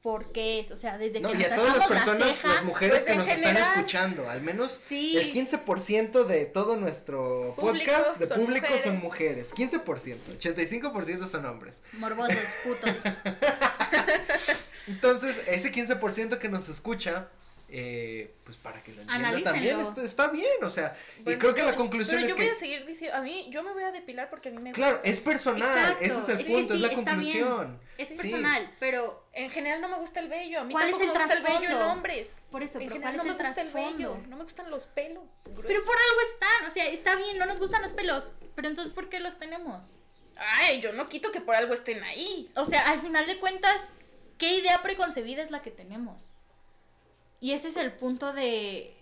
por 0.01 0.31
qué 0.33 0.59
es, 0.59 0.69
o 0.71 0.77
sea, 0.77 0.97
desde 0.97 1.19
No, 1.21 1.31
que 1.31 1.37
y 1.37 1.39
nos 1.39 1.51
a 1.51 1.55
todas 1.55 1.77
las 1.77 1.87
sacamos 1.87 2.05
la 2.05 2.11
personas, 2.13 2.35
ceja, 2.37 2.53
las 2.53 2.63
mujeres 2.63 2.99
pues, 3.01 3.11
que 3.11 3.17
nos 3.17 3.27
están 3.27 3.57
escuchando, 3.57 4.29
al 4.29 4.41
menos 4.41 4.71
Sí. 4.71 5.17
el 5.17 5.31
15% 5.31 6.25
de 6.25 6.45
todo 6.45 6.75
nuestro 6.75 7.53
Público 7.55 7.91
podcast 7.93 8.17
de 8.19 8.27
son 8.27 8.39
público 8.39 8.67
son 8.83 8.99
mujeres. 8.99 9.51
mujeres. 9.51 9.53
15%, 9.55 10.37
85% 10.37 11.27
son 11.27 11.45
hombres. 11.45 11.81
morbosos, 11.93 12.37
putos. 12.63 12.97
Entonces, 14.87 15.43
ese 15.47 15.71
15% 15.71 16.37
que 16.37 16.47
nos 16.49 16.69
escucha, 16.69 17.27
eh, 17.67 18.35
pues 18.43 18.57
para 18.57 18.83
que 18.83 18.93
lo 18.93 19.01
entienda 19.01 19.29
Analícenlo. 19.29 19.51
también, 19.51 19.79
está, 19.79 20.03
está 20.03 20.27
bien, 20.27 20.63
o 20.63 20.69
sea, 20.69 20.95
Bueno, 21.21 21.31
y 21.37 21.39
creo 21.39 21.55
que 21.55 21.61
yo- 21.61 21.65
la 21.65 21.75
conclusión 21.75 22.17
pero 22.17 22.25
es 22.27 22.29
yo 22.29 22.35
que, 22.35 22.43
voy 22.43 22.51
a 22.51 22.59
seguir 22.59 22.85
diciendo, 22.85 23.17
a 23.17 23.21
mí, 23.21 23.47
yo 23.49 23.63
me 23.63 23.73
voy 23.73 23.81
a 23.81 23.91
depilar 23.91 24.29
porque 24.29 24.49
a 24.49 24.51
mí 24.51 24.59
me 24.61 24.71
claro, 24.71 24.97
gusta. 24.97 25.09
es 25.09 25.19
personal, 25.19 25.67
Exacto, 25.93 26.03
ese 26.05 26.19
es 26.19 26.29
el 26.29 26.39
es 26.41 26.45
punto, 26.45 26.73
es 26.75 26.79
la 26.79 26.93
conclusión. 26.93 27.79
Es 27.97 28.07
Sí. 28.09 28.15
personal, 28.17 28.71
pero 28.79 29.23
En 29.37 29.49
general 29.49 29.81
no 29.81 29.89
me 29.89 29.97
gusta 29.97 30.21
el 30.21 30.29
vello, 30.29 30.61
a 30.61 30.63
mí 30.63 30.71
¿Cuál 30.71 30.85
es 30.89 30.91
tampoco 30.97 31.11
el 31.11 31.17
me 31.17 31.25
gusta 31.25 31.37
el 31.37 31.43
vello 31.61 31.75
en 31.75 31.81
hombres. 31.89 32.35
por 32.51 32.63
eso, 32.63 32.77
en 32.79 32.85
pero 32.85 32.93
general 32.93 33.15
¿cuál 33.15 33.27
no 33.27 33.33
es 33.33 33.37
me 33.37 33.43
el 33.43 33.47
gusta 33.49 33.61
el 33.61 33.67
vello, 33.73 33.97
trasfondo? 34.11 34.27
no 34.29 34.37
me 34.37 34.43
gustan 34.43 34.69
los 34.71 34.85
pelos. 34.85 35.23
Pero 35.43 35.83
por 35.83 35.95
algo 35.97 36.21
están, 36.31 36.65
o 36.67 36.69
sea, 36.69 36.87
está 36.87 37.15
bien, 37.17 37.37
no 37.37 37.45
nos 37.45 37.59
gustan 37.59 37.81
los 37.81 37.91
pelos, 37.91 38.31
pero 38.55 38.69
entonces 38.69 38.93
¿por 38.93 39.09
qué 39.09 39.19
los 39.19 39.37
tenemos? 39.37 39.97
Ay, 40.35 40.81
yo 40.81 40.93
no 40.93 41.07
quito 41.09 41.31
que 41.31 41.41
por 41.41 41.55
algo 41.55 41.73
estén 41.73 42.03
ahí. 42.03 42.51
O 42.55 42.65
sea, 42.65 42.89
al 42.89 43.01
final 43.01 43.25
de 43.25 43.39
cuentas, 43.39 43.93
¿qué 44.37 44.53
idea 44.55 44.81
preconcebida 44.81 45.43
es 45.43 45.51
la 45.51 45.61
que 45.61 45.71
tenemos? 45.71 46.31
Y 47.39 47.51
ese 47.51 47.69
es 47.69 47.77
el 47.77 47.93
punto 47.93 48.33
de 48.33 48.95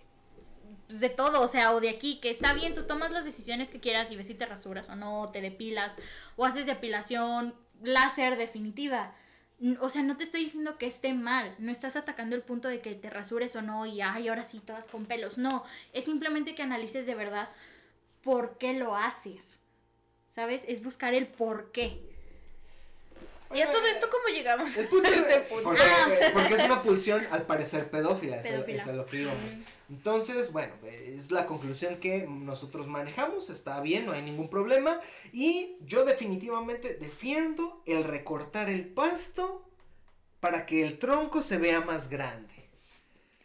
pues, 0.86 1.00
de 1.00 1.08
todo, 1.08 1.40
o 1.40 1.48
sea, 1.48 1.72
o 1.72 1.80
de 1.80 1.88
aquí, 1.88 2.20
que 2.20 2.30
está 2.30 2.52
bien, 2.52 2.74
tú 2.74 2.84
tomas 2.84 3.10
las 3.10 3.24
decisiones 3.24 3.70
que 3.70 3.80
quieras 3.80 4.10
y 4.10 4.16
ves 4.16 4.26
si 4.26 4.34
te 4.34 4.46
rasuras 4.46 4.90
o 4.90 4.96
no, 4.96 5.30
te 5.32 5.40
depilas, 5.40 5.96
o 6.36 6.44
haces 6.44 6.66
depilación 6.66 7.54
láser 7.82 8.36
definitiva. 8.36 9.14
O 9.80 9.88
sea, 9.88 10.02
no 10.02 10.16
te 10.16 10.24
estoy 10.24 10.44
diciendo 10.44 10.78
que 10.78 10.86
esté 10.86 11.14
mal, 11.14 11.54
no 11.58 11.72
estás 11.72 11.96
atacando 11.96 12.36
el 12.36 12.42
punto 12.42 12.68
de 12.68 12.80
que 12.80 12.94
te 12.94 13.08
rasures 13.08 13.56
o 13.56 13.62
no 13.62 13.86
y 13.86 14.00
ay, 14.00 14.28
ahora 14.28 14.44
sí 14.44 14.60
todas 14.60 14.86
con 14.86 15.06
pelos. 15.06 15.38
No, 15.38 15.64
es 15.92 16.04
simplemente 16.04 16.54
que 16.54 16.62
analices 16.62 17.06
de 17.06 17.14
verdad 17.14 17.48
por 18.22 18.58
qué 18.58 18.74
lo 18.74 18.96
haces. 18.96 19.58
¿Sabes? 20.34 20.64
Es 20.66 20.82
buscar 20.82 21.14
el 21.14 21.28
por 21.28 21.70
qué. 21.70 22.00
¿Y 23.54 23.60
a 23.60 23.70
todo 23.70 23.86
esto 23.86 24.10
cómo 24.10 24.34
llegamos? 24.34 24.76
El 24.76 24.88
punto 24.88 25.08
es, 25.08 25.18
este 25.18 25.46
porque, 25.62 25.80
eh, 25.80 26.30
porque 26.32 26.54
es 26.54 26.64
una 26.64 26.82
pulsión 26.82 27.24
al 27.30 27.46
parecer 27.46 27.88
pedófila, 27.88 28.38
eso, 28.38 28.48
Pedófila. 28.48 28.82
eso 28.82 28.90
es 28.90 28.96
lo 28.96 29.06
que 29.06 29.18
íbamos. 29.18 29.52
Entonces, 29.88 30.50
bueno, 30.50 30.72
es 30.90 31.30
la 31.30 31.46
conclusión 31.46 32.00
que 32.00 32.26
nosotros 32.26 32.88
manejamos, 32.88 33.48
está 33.48 33.80
bien, 33.80 34.06
no 34.06 34.12
hay 34.12 34.22
ningún 34.22 34.48
problema. 34.48 35.00
Y 35.32 35.76
yo 35.82 36.04
definitivamente 36.04 36.94
defiendo 36.94 37.82
el 37.86 38.02
recortar 38.02 38.68
el 38.68 38.88
pasto 38.88 39.64
para 40.40 40.66
que 40.66 40.82
el 40.82 40.98
tronco 40.98 41.42
se 41.42 41.58
vea 41.58 41.80
más 41.82 42.08
grande. 42.08 42.54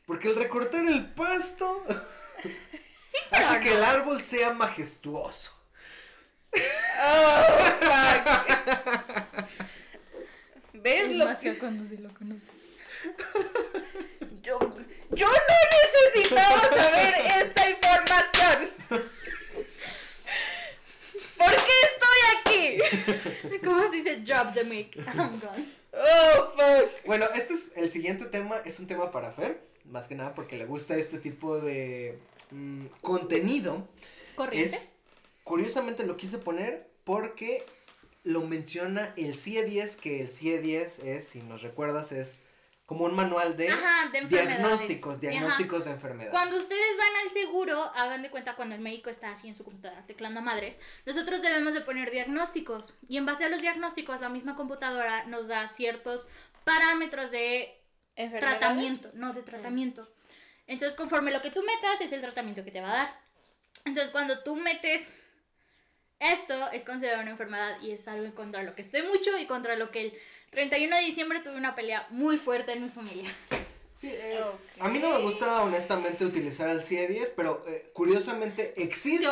Porque 0.08 0.30
el 0.30 0.36
recortar 0.36 0.88
el 0.88 1.14
pasto 1.14 1.84
hace 3.32 3.60
que 3.60 3.74
el 3.74 3.84
árbol 3.84 4.24
sea 4.24 4.54
majestuoso. 4.56 5.59
Oh, 7.02 7.44
fuck. 7.80 8.40
¿Ves 10.74 11.16
lo 11.16 11.40
que 11.40 11.58
cuando 11.58 11.86
sí 11.86 11.98
lo 11.98 12.10
conoces. 12.14 12.50
yo, 14.42 14.60
yo 15.12 15.28
no 15.28 15.58
necesitaba 16.14 16.62
saber 16.70 17.14
esa 17.42 17.70
información? 17.70 18.70
¿Por 21.38 21.56
qué 21.56 21.76
estoy 21.94 22.20
aquí? 22.38 23.60
¿Cómo 23.64 23.84
se 23.90 23.96
dice 23.96 24.18
drop 24.18 24.54
the 24.54 24.64
mic? 24.64 24.98
I'm 25.16 25.40
gone. 25.40 25.66
Oh, 25.94 26.52
fuck. 26.56 27.06
Bueno, 27.06 27.26
este 27.36 27.54
es 27.54 27.72
el 27.76 27.90
siguiente 27.90 28.26
tema, 28.26 28.58
es 28.66 28.80
un 28.80 28.88
tema 28.88 29.12
para 29.12 29.32
Fer, 29.32 29.62
más 29.86 30.08
que 30.08 30.16
nada 30.16 30.34
porque 30.34 30.58
le 30.58 30.66
gusta 30.66 30.96
este 30.96 31.20
tipo 31.20 31.60
de 31.60 32.20
mm, 32.52 32.86
contenido. 33.02 33.88
Corriente. 34.36 34.76
Es, 34.76 34.99
curiosamente 35.50 36.06
lo 36.06 36.16
quise 36.16 36.38
poner 36.38 36.92
porque 37.04 37.66
lo 38.24 38.42
menciona 38.42 39.12
el 39.18 39.36
CIE 39.36 39.64
10, 39.64 39.96
que 39.96 40.22
el 40.22 40.30
CIE 40.30 40.60
10 40.60 41.00
es, 41.00 41.28
si 41.28 41.42
nos 41.42 41.64
recuerdas, 41.64 42.12
es 42.12 42.38
como 42.86 43.06
un 43.06 43.16
manual 43.16 43.58
de, 43.58 43.70
Ajá, 43.70 44.10
de 44.12 44.20
enfermedades. 44.20 44.60
diagnósticos, 44.60 45.12
Ajá. 45.14 45.22
diagnósticos 45.22 45.86
de 45.86 45.92
enfermedades. 45.92 46.32
Cuando 46.32 46.56
ustedes 46.56 46.98
van 46.98 47.26
al 47.26 47.32
seguro, 47.32 47.82
hagan 47.96 48.22
de 48.22 48.30
cuenta 48.30 48.56
cuando 48.56 48.76
el 48.76 48.82
médico 48.82 49.10
está 49.10 49.32
así 49.32 49.48
en 49.48 49.56
su 49.56 49.64
computadora 49.64 50.06
teclando 50.06 50.40
a 50.40 50.44
madres, 50.44 50.78
nosotros 51.08 51.42
debemos 51.42 51.74
de 51.74 51.82
poner 51.82 52.12
diagnósticos 52.12 52.94
y 53.08 53.18
en 53.18 53.26
base 53.26 53.44
a 53.44 53.50
los 53.50 53.62
diagnósticos 53.62 54.22
la 54.22 54.30
misma 54.30 54.56
computadora 54.56 55.26
nos 55.26 55.48
da 55.48 55.68
ciertos 55.68 56.28
parámetros 56.64 57.32
de 57.32 57.76
tratamiento, 58.40 59.10
no 59.16 59.34
de 59.34 59.42
tratamiento. 59.42 60.08
Entonces, 60.68 60.96
conforme 60.96 61.32
lo 61.32 61.42
que 61.42 61.50
tú 61.50 61.64
metas 61.64 62.02
es 62.02 62.12
el 62.12 62.22
tratamiento 62.22 62.64
que 62.64 62.70
te 62.70 62.82
va 62.82 62.92
a 62.92 62.98
dar. 62.98 63.22
Entonces, 63.86 64.12
cuando 64.12 64.44
tú 64.44 64.56
metes 64.56 65.19
esto, 66.20 66.54
es 66.72 66.84
considerado 66.84 67.22
una 67.22 67.32
enfermedad 67.32 67.82
y 67.82 67.92
es 67.92 68.08
algo 68.08 68.34
contra 68.36 68.64
lo 68.64 68.76
que 68.76 68.82
estoy 68.82 69.04
mucho 69.04 69.38
y 69.38 69.46
contra 69.46 69.76
lo 69.76 69.92
que 69.92 70.02
el 70.02 70.14
31 70.52 70.96
de 70.98 71.02
diciembre 71.04 71.40
tuve 71.40 71.56
una 71.56 71.76
pelea 71.76 72.08
muy 72.10 72.38
fuerte 72.38 72.74
en 72.74 72.84
mi 72.84 72.90
familia. 72.90 73.30
Sí, 73.94 74.08
eh, 74.10 74.40
Ok. 74.42 74.82
a 74.82 74.88
mí 74.88 75.00
no 75.00 75.10
me 75.10 75.20
gusta 75.24 75.62
honestamente 75.62 76.24
utilizar 76.26 76.70
el 76.70 76.82
CIE 76.82 77.08
10, 77.08 77.34
pero 77.36 77.66
eh, 77.68 77.90
curiosamente 77.94 78.74
existe. 78.82 79.26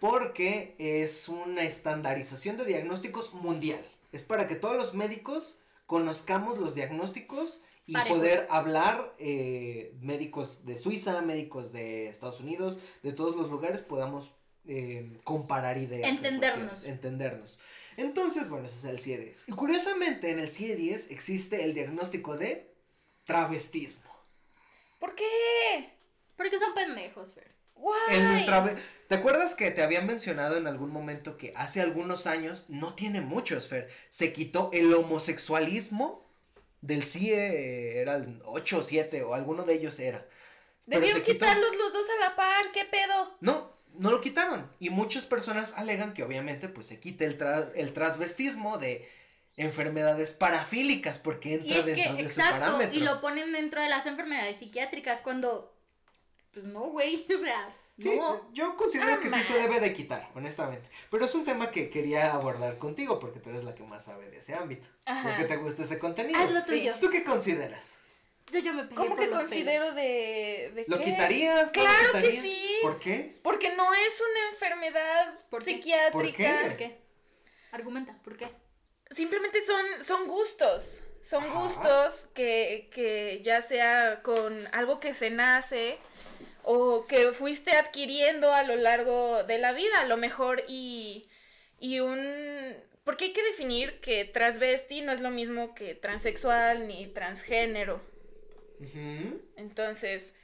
Porque 0.00 0.74
es 0.78 1.28
una 1.28 1.62
estandarización 1.62 2.56
de 2.56 2.64
diagnósticos 2.64 3.32
mundial. 3.34 3.80
Es 4.10 4.22
para 4.24 4.48
que 4.48 4.56
todos 4.56 4.76
los 4.76 4.94
médicos 4.94 5.58
conozcamos 5.86 6.58
los 6.58 6.74
diagnósticos 6.74 7.62
y 7.86 7.92
Parejos. 7.92 8.18
poder 8.18 8.48
hablar, 8.50 9.14
eh, 9.20 9.94
médicos 10.00 10.66
de 10.66 10.76
Suiza, 10.78 11.20
médicos 11.22 11.72
de 11.72 12.08
Estados 12.08 12.40
Unidos, 12.40 12.80
de 13.04 13.12
todos 13.12 13.36
los 13.36 13.50
lugares, 13.50 13.82
podamos 13.82 14.30
eh, 14.68 15.18
comparar 15.24 15.78
ideas. 15.78 16.08
en 16.08 16.16
Entendernos. 16.16 16.84
entendernos. 16.84 17.58
Entonces, 17.96 18.48
bueno, 18.48 18.66
ese 18.66 18.76
es 18.76 18.84
el 18.84 19.00
CIE 19.00 19.18
10. 19.18 19.44
Y 19.48 19.52
curiosamente, 19.52 20.30
en 20.30 20.38
el 20.38 20.50
CIE 20.50 20.76
10 20.76 21.10
existe 21.10 21.64
el 21.64 21.74
diagnóstico 21.74 22.36
de 22.36 22.70
travestismo. 23.24 24.10
¿Por 24.98 25.14
qué? 25.14 25.90
Porque 26.36 26.58
son 26.58 26.74
pendejos, 26.74 27.32
Fer. 27.32 27.56
El 28.10 28.46
¿Te 29.06 29.14
acuerdas 29.14 29.54
que 29.54 29.70
te 29.70 29.82
habían 29.82 30.06
mencionado 30.06 30.56
en 30.56 30.66
algún 30.66 30.90
momento 30.90 31.36
que 31.36 31.52
hace 31.56 31.80
algunos 31.80 32.26
años, 32.26 32.64
no 32.68 32.94
tiene 32.94 33.20
muchos, 33.20 33.68
Fer, 33.68 33.90
se 34.08 34.32
quitó 34.32 34.70
el 34.72 34.92
homosexualismo 34.94 36.26
del 36.80 37.04
CIE, 37.04 38.00
era 38.00 38.16
el 38.16 38.40
8 38.44 38.78
o 38.78 38.82
7 38.82 39.22
o 39.22 39.34
alguno 39.34 39.64
de 39.64 39.74
ellos 39.74 39.98
era. 39.98 40.26
Debieron 40.86 41.22
quitarlos 41.22 41.76
los 41.76 41.92
dos 41.92 42.06
a 42.08 42.28
la 42.28 42.36
par, 42.36 42.72
¿qué 42.72 42.84
pedo? 42.84 43.36
No, 43.40 43.75
no 43.98 44.10
lo 44.10 44.20
quitaron. 44.20 44.70
Y 44.80 44.90
muchas 44.90 45.24
personas 45.26 45.74
alegan 45.76 46.14
que 46.14 46.22
obviamente 46.22 46.68
pues 46.68 46.86
se 46.86 47.00
quite 47.00 47.24
el, 47.24 47.38
tra- 47.38 47.70
el 47.74 47.92
transvestismo 47.92 48.78
de 48.78 49.08
enfermedades 49.56 50.34
parafílicas 50.34 51.18
porque 51.18 51.54
entra 51.54 51.76
que, 51.84 51.94
dentro 51.94 52.14
de 52.14 52.22
ese 52.22 52.40
exacto, 52.40 52.60
parámetro. 52.60 52.98
y 52.98 53.02
lo 53.02 53.20
ponen 53.20 53.52
dentro 53.52 53.80
de 53.80 53.88
las 53.88 54.04
enfermedades 54.06 54.58
psiquiátricas 54.58 55.22
cuando, 55.22 55.74
pues 56.52 56.66
no, 56.66 56.80
güey, 56.90 57.26
o 57.34 57.38
sea, 57.38 57.68
Sí, 57.98 58.10
no. 58.14 58.52
yo 58.52 58.76
considero 58.76 59.14
Ah, 59.14 59.20
que 59.20 59.30
sí 59.30 59.40
se 59.42 59.58
debe 59.58 59.80
de 59.80 59.94
quitar, 59.94 60.28
honestamente. 60.34 60.86
Pero 61.10 61.24
es 61.24 61.34
un 61.34 61.46
tema 61.46 61.70
que 61.70 61.88
quería 61.88 62.34
abordar 62.34 62.76
contigo 62.76 63.18
porque 63.18 63.40
tú 63.40 63.48
eres 63.48 63.64
la 63.64 63.74
que 63.74 63.84
más 63.84 64.04
sabe 64.04 64.28
de 64.28 64.36
ese 64.36 64.54
ámbito. 64.54 64.86
Ajá. 65.06 65.30
Porque 65.30 65.44
te 65.46 65.56
gusta 65.56 65.80
ese 65.80 65.98
contenido. 65.98 66.38
Haz 66.38 66.50
lo 66.52 66.62
tuyo. 66.62 66.96
¿Tú 67.00 67.08
qué 67.08 67.24
consideras? 67.24 67.96
Yo, 68.52 68.60
yo 68.60 68.72
me 68.74 68.82
peleé 68.84 68.96
¿Cómo 68.96 69.10
por 69.10 69.18
que 69.18 69.26
los 69.26 69.38
considero 69.42 69.92
de, 69.92 70.72
de 70.74 70.84
¿Lo 70.88 70.98
qué? 70.98 71.04
quitarías? 71.04 71.74
¿No 71.74 71.82
lo 71.82 71.88
Claro 71.88 72.12
que 72.22 72.32
sí. 72.40 72.78
¿Por 72.82 72.98
qué? 72.98 73.38
Porque 73.42 73.74
no 73.74 73.92
es 73.92 74.20
una 74.20 74.48
enfermedad 74.50 75.38
psiquiátrica. 75.60 76.12
¿Por 76.12 76.32
qué? 76.32 76.68
¿Por 76.68 76.76
qué? 76.76 77.00
Argumenta, 77.72 78.18
¿por 78.22 78.36
qué? 78.36 78.48
Simplemente 79.10 79.60
son, 79.64 80.04
son 80.04 80.26
gustos. 80.28 81.00
Son 81.22 81.42
Ajá. 81.44 81.54
gustos 81.54 82.28
que, 82.34 82.88
que 82.92 83.40
ya 83.42 83.60
sea 83.60 84.22
con 84.22 84.68
algo 84.72 85.00
que 85.00 85.12
se 85.12 85.30
nace 85.30 85.98
o 86.62 87.06
que 87.06 87.32
fuiste 87.32 87.72
adquiriendo 87.72 88.52
a 88.52 88.62
lo 88.62 88.76
largo 88.76 89.42
de 89.44 89.58
la 89.58 89.72
vida, 89.72 90.00
a 90.00 90.04
lo 90.06 90.16
mejor 90.16 90.62
y, 90.68 91.28
y 91.80 92.00
un... 92.00 92.76
Porque 93.04 93.26
hay 93.26 93.32
que 93.32 93.42
definir 93.44 94.00
que 94.00 94.24
transvesti 94.24 95.02
no 95.02 95.12
es 95.12 95.20
lo 95.20 95.30
mismo 95.30 95.74
que 95.74 95.94
transexual 95.94 96.86
ni 96.88 97.06
transgénero. 97.08 98.00
Entonces, 99.56 100.34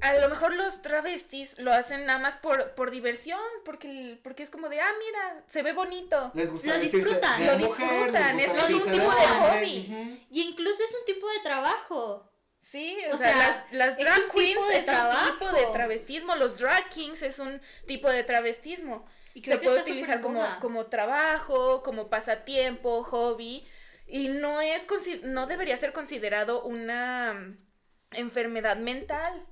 a 0.00 0.14
lo 0.14 0.28
mejor 0.28 0.54
los 0.54 0.82
travestis 0.82 1.58
lo 1.58 1.72
hacen 1.72 2.06
nada 2.06 2.18
más 2.18 2.36
por, 2.36 2.74
por 2.74 2.90
diversión, 2.90 3.40
porque, 3.64 4.18
porque 4.22 4.42
es 4.42 4.50
como 4.50 4.68
de, 4.68 4.80
ah, 4.80 4.92
mira, 4.98 5.44
se 5.48 5.62
ve 5.62 5.72
bonito. 5.72 6.30
Les 6.34 6.50
gusta 6.50 6.76
Lo 6.76 6.80
disfrutan. 6.80 7.40
de 7.40 7.46
Lo 7.46 7.58
mujer, 7.58 7.88
disfrutan, 7.88 8.40
es 8.40 8.50
un 8.50 8.80
tipo 8.92 9.10
de 9.10 9.26
hobby. 9.26 10.26
Y 10.30 10.42
incluso 10.42 10.82
es 10.82 10.94
un 10.98 11.04
tipo 11.04 11.28
de 11.28 11.40
trabajo. 11.40 12.30
Sí, 12.60 12.96
O 13.12 13.14
o, 13.14 13.16
sea, 13.18 13.32
sea, 13.32 13.66
las, 13.70 13.96
drag 13.96 14.28
queens 14.32 14.54
tipo 14.54 14.66
de 14.66 14.76
es 14.78 14.88
un 14.88 14.94
tipo 15.32 15.44
de 15.46 15.52
trabajo. 15.52 15.72
travestismo, 15.72 16.34
los 16.34 16.58
drag 16.58 16.88
kings 16.88 17.22
es 17.22 17.38
un 17.38 17.60
tipo 17.86 18.10
de 18.10 18.24
travestismo. 18.24 19.06
Y 19.34 19.44
Se 19.44 19.58
puede 19.58 19.82
utilizar 19.82 20.20
como, 20.20 20.44
como 20.60 20.86
trabajo, 20.86 21.82
como 21.84 22.08
pasatiempo, 22.08 23.04
hobby, 23.04 23.68
y 24.06 24.28
no 24.28 24.60
es 24.60 24.86
no 25.24 25.46
debería 25.46 25.76
ser 25.76 25.92
considerado 25.92 26.62
una 26.64 27.34
mm, 27.34 27.58
enfermedad 28.12 28.76
mental. 28.76 29.46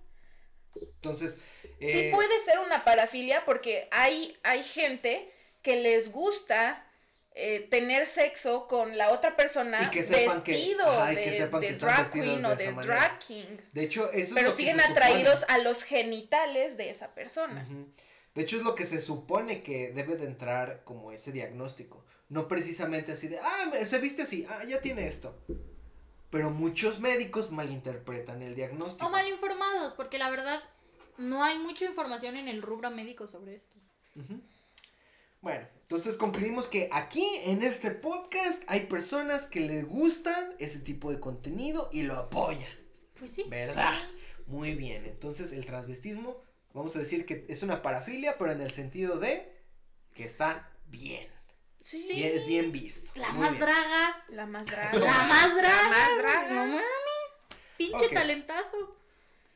Entonces, 0.76 1.40
Sí 1.80 1.90
eh, 1.90 2.10
puede 2.12 2.40
ser 2.44 2.58
una 2.60 2.84
parafilia 2.84 3.44
porque 3.44 3.88
hay, 3.90 4.36
hay 4.42 4.62
gente 4.62 5.30
que 5.62 5.76
les 5.80 6.10
gusta 6.10 6.86
eh, 7.32 7.66
tener 7.68 8.06
sexo 8.06 8.66
con 8.68 8.96
la 8.96 9.10
otra 9.10 9.36
persona 9.36 9.82
Y 9.82 9.90
que- 9.90 10.02
vestido 10.02 10.88
ajá, 10.88 11.12
y 11.12 11.16
que 11.16 11.30
de, 11.30 11.50
que 11.60 11.72
drag 11.74 12.10
queen 12.12 12.44
o 12.44 12.54
de 12.56 12.72
drag 12.72 13.18
king. 13.18 13.56
de 13.72 13.82
hecho, 13.82 14.10
eso 14.12 14.18
es 14.28 14.32
Pero 14.34 14.48
lo 14.50 14.56
que 14.56 14.62
siguen 14.62 14.80
se 14.80 14.86
atraídos 14.92 15.40
supone. 15.40 15.52
a 15.52 15.58
los 15.58 15.82
genitales 15.82 16.76
de 16.76 16.90
esa 16.90 17.12
persona. 17.14 17.66
De 18.34 18.42
hecho, 18.42 18.56
es 18.56 18.62
lo 18.62 18.74
que 18.74 18.84
se 18.86 19.00
supone 19.00 19.62
que 19.62 19.92
debe 19.92 20.16
de 20.16 20.24
entrar 20.26 20.82
como 20.84 21.10
ese 21.12 21.32
diagnóstico. 21.32 22.04
No 22.28 22.48
precisamente 22.48 23.12
así 23.12 23.28
de, 23.28 23.38
ah, 23.38 23.72
se 23.84 23.98
viste 23.98 24.22
así, 24.22 24.46
ah, 24.48 24.64
ya 24.64 24.80
tiene 24.80 25.06
esto. 25.06 25.38
Pero 26.30 26.50
muchos 26.50 26.98
médicos 27.00 27.50
malinterpretan 27.50 28.42
el 28.42 28.54
diagnóstico. 28.54 29.06
O 29.06 29.10
mal 29.10 29.28
informados, 29.28 29.94
porque 29.94 30.18
la 30.18 30.30
verdad 30.30 30.62
no 31.16 31.44
hay 31.44 31.58
mucha 31.58 31.84
información 31.84 32.36
en 32.36 32.48
el 32.48 32.62
rubro 32.62 32.90
médico 32.90 33.26
sobre 33.26 33.54
esto. 33.54 33.78
Bueno, 35.40 35.66
entonces 35.82 36.16
concluimos 36.16 36.66
que 36.66 36.88
aquí 36.90 37.26
en 37.44 37.62
este 37.62 37.90
podcast 37.90 38.62
hay 38.66 38.86
personas 38.86 39.46
que 39.46 39.60
les 39.60 39.86
gustan 39.86 40.54
ese 40.58 40.80
tipo 40.80 41.10
de 41.10 41.20
contenido 41.20 41.90
y 41.92 42.02
lo 42.02 42.16
apoyan. 42.16 42.72
Pues 43.18 43.32
sí. 43.32 43.44
¿Verdad? 43.48 43.92
Muy 44.46 44.74
bien, 44.74 45.04
entonces 45.04 45.52
el 45.52 45.66
transvestismo, 45.66 46.42
vamos 46.72 46.96
a 46.96 46.98
decir 46.98 47.26
que 47.26 47.44
es 47.48 47.62
una 47.62 47.82
parafilia, 47.82 48.36
pero 48.38 48.52
en 48.52 48.60
el 48.60 48.70
sentido 48.70 49.18
de 49.18 49.52
que 50.14 50.24
está 50.24 50.70
bien. 50.86 51.28
Sí. 51.84 52.12
Y 52.12 52.24
es 52.24 52.46
bien 52.46 52.72
visto. 52.72 53.20
La 53.20 53.28
Muy 53.32 53.40
más 53.42 53.50
bien. 53.52 53.60
draga. 53.66 54.24
La 54.28 54.46
más 54.46 54.64
draga. 54.70 54.98
La 54.98 55.22
más 55.24 55.54
draga. 55.54 55.82
La 55.82 55.88
más 55.90 56.18
draga. 56.18 56.48
No 56.48 56.64
mames. 56.66 56.82
Pinche 57.76 58.08
talentazo. 58.08 58.96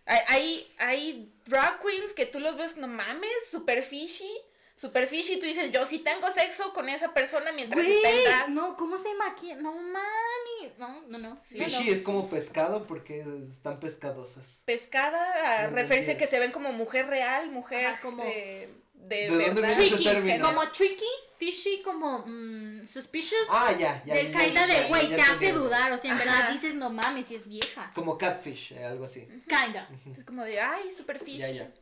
Hay, 0.04 0.20
hay, 0.28 0.72
hay 0.78 1.32
drag 1.46 1.78
queens 1.80 2.12
que 2.12 2.26
tú 2.26 2.38
los 2.40 2.56
ves, 2.56 2.76
no 2.76 2.86
mames, 2.86 3.30
super 3.50 3.82
fishy. 3.82 4.30
Super 4.76 5.08
fishy, 5.08 5.38
tú 5.40 5.46
dices, 5.46 5.72
yo 5.72 5.86
sí 5.86 5.98
tengo 5.98 6.30
sexo 6.30 6.72
con 6.72 6.88
esa 6.88 7.12
persona 7.12 7.50
mientras 7.50 7.84
está 7.84 8.10
en 8.10 8.24
drag. 8.24 8.50
no, 8.50 8.76
¿cómo 8.76 8.96
se 8.96 9.12
maquilla? 9.14 9.56
No 9.56 9.72
mami. 9.72 10.72
No, 10.78 11.00
no, 11.08 11.18
no. 11.18 11.38
Sí. 11.42 11.58
Fishy 11.64 11.84
no. 11.88 11.92
es 11.92 12.02
como 12.02 12.28
pescado 12.30 12.86
porque 12.86 13.24
están 13.50 13.80
pescadosas. 13.80 14.62
Pescada, 14.66 15.64
a 15.64 15.68
No 15.68 15.76
referirse 15.76 16.16
que 16.16 16.26
se 16.28 16.38
ven 16.38 16.52
como 16.52 16.72
mujer 16.72 17.06
real, 17.08 17.50
mujer 17.50 17.86
Ajá, 17.86 18.00
como- 18.00 18.22
de, 18.24 18.72
de, 19.06 19.16
¿De 19.16 19.28
dónde 19.28 19.60
viene 19.62 19.70
ese 19.70 19.88
Tricky, 19.88 20.04
término? 20.04 20.46
como 20.46 20.70
tricky, 20.70 21.04
fishy, 21.38 21.82
como 21.82 22.24
mm, 22.26 22.86
suspicious. 22.86 23.46
Ah, 23.50 23.72
ya, 23.78 24.02
ya. 24.04 24.14
del 24.14 24.32
ya, 24.32 24.66
de, 24.66 24.88
güey, 24.88 25.08
te 25.08 25.20
hace 25.20 25.52
dudar. 25.52 25.92
O 25.92 25.98
sea, 25.98 26.12
en 26.12 26.16
Ajá. 26.16 26.24
verdad 26.24 26.52
dices, 26.52 26.74
no 26.74 26.90
mames, 26.90 27.26
si 27.26 27.36
es 27.36 27.48
vieja. 27.48 27.90
Como 27.94 28.18
catfish, 28.18 28.72
eh, 28.72 28.84
algo 28.84 29.04
así. 29.04 29.26
Kinda. 29.48 29.88
Es 30.18 30.24
como 30.24 30.44
de, 30.44 30.60
ay, 30.60 30.90
super 30.90 31.18
fishy. 31.18 31.38
Ya, 31.38 31.50
ya. 31.50 31.72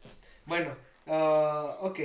Bueno, 0.45 0.77
ah, 1.07 1.79
ok. 1.81 2.01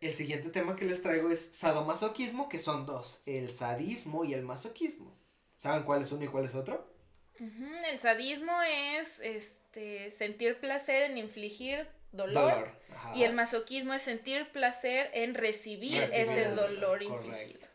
El 0.00 0.12
siguiente 0.12 0.50
tema 0.50 0.76
que 0.76 0.84
les 0.84 1.02
traigo 1.02 1.30
es 1.30 1.40
sadomasoquismo, 1.56 2.48
que 2.48 2.58
son 2.58 2.84
dos, 2.84 3.22
el 3.24 3.50
sadismo 3.50 4.24
y 4.24 4.34
el 4.34 4.42
masoquismo. 4.42 5.16
¿Saben 5.56 5.82
cuál 5.84 6.02
es 6.02 6.12
uno 6.12 6.24
y 6.24 6.28
cuál 6.28 6.44
es 6.44 6.54
otro? 6.54 6.92
El 7.38 7.98
sadismo 7.98 8.52
es 8.62 9.18
este 9.20 10.10
sentir 10.10 10.60
placer 10.60 11.10
en 11.10 11.18
infligir 11.18 11.88
dolor. 12.16 12.68
Ajá. 12.94 13.12
Y 13.14 13.24
el 13.24 13.34
masoquismo 13.34 13.92
es 13.94 14.02
sentir 14.02 14.50
placer 14.52 15.10
en 15.14 15.34
recibir, 15.34 16.00
Recibir 16.00 16.28
ese 16.30 16.48
dolor 16.50 17.00
dolor, 17.00 17.02
infligido. 17.02 17.66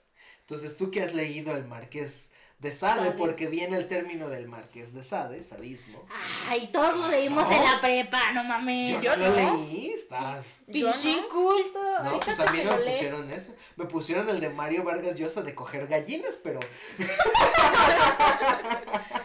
Entonces, 0.41 0.77
tú 0.77 0.89
que 0.91 1.01
has 1.03 1.13
leído 1.13 1.55
el 1.55 1.65
Marqués 1.65 2.31
de 2.57 2.71
Sade, 2.73 2.99
Sade. 3.05 3.11
porque 3.11 3.47
viene 3.47 3.77
el 3.77 3.87
término 3.87 4.27
del 4.27 4.47
Marqués 4.49 4.93
de 4.93 5.01
Sade, 5.03 5.41
sadismo. 5.43 6.03
Ay, 6.49 6.67
todos 6.73 6.97
lo 6.97 7.07
leímos 7.09 7.47
No. 7.47 7.51
en 7.55 7.63
la 7.63 7.79
prepa, 7.79 8.31
no 8.33 8.43
mames. 8.43 8.91
yo, 8.91 9.01
yo 9.01 9.15
no 9.15 9.27
lo 9.29 9.35
no. 9.41 9.57
leí, 9.65 9.91
estás... 9.91 10.43
Pinche 10.69 11.15
no. 11.21 11.29
culto. 11.29 11.79
No, 12.03 12.09
Ahorita 12.09 12.35
pues 12.35 12.39
a 12.39 12.51
mí 12.51 12.61
no 12.65 12.75
me 12.75 12.81
lees. 12.83 12.95
pusieron 12.95 13.31
ese. 13.31 13.55
Me 13.77 13.85
pusieron 13.85 14.27
el 14.29 14.41
de 14.41 14.49
Mario 14.49 14.83
Vargas 14.83 15.15
Llosa 15.15 15.41
de 15.43 15.55
coger 15.55 15.87
gallinas, 15.87 16.37
pero 16.43 16.59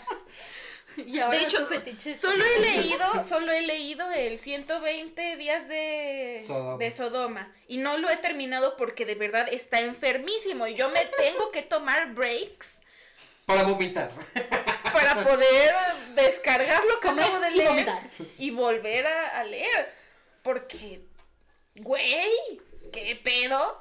Y 1.07 1.18
ahora 1.20 1.38
De 1.38 1.45
hecho, 1.45 1.59
tu 1.66 1.66
fetiche 1.74 2.12
es- 2.12 2.20
Solo 2.20 2.45
he 2.45 2.61
leído, 2.76 3.24
solo 3.28 3.53
he 3.53 3.62
leído 3.62 4.11
el 4.12 4.38
120 4.38 5.36
días 5.36 5.68
de 5.68 6.42
Sodoma. 6.47 6.78
de 6.78 6.90
Sodoma 6.90 7.53
y 7.68 7.78
no 7.78 7.97
lo 7.99 8.09
he 8.11 8.16
terminado 8.16 8.76
porque 8.76 9.05
de 9.07 9.14
verdad 9.14 9.49
está 9.51 9.80
enfermísimo 9.80 10.66
y 10.66 10.74
yo 10.74 10.88
me 10.90 11.05
tengo 11.18 11.51
que 11.51 11.62
tomar 11.62 12.12
breaks 12.14 12.80
para 13.47 13.62
vomitar. 13.64 14.11
para 14.92 15.22
poder 15.24 15.74
descargar 16.14 16.82
lo 16.84 17.01
que 17.01 17.09
Comer 17.09 17.24
acabo 17.24 17.40
de 17.40 17.51
y 17.51 17.55
leer 17.57 17.68
vomitar. 17.68 18.11
y 18.38 18.51
volver 18.51 19.07
a, 19.07 19.38
a 19.40 19.45
leer 19.45 19.92
porque 20.42 21.01
güey, 21.76 22.30
qué 22.92 23.16
pedo. 23.22 23.76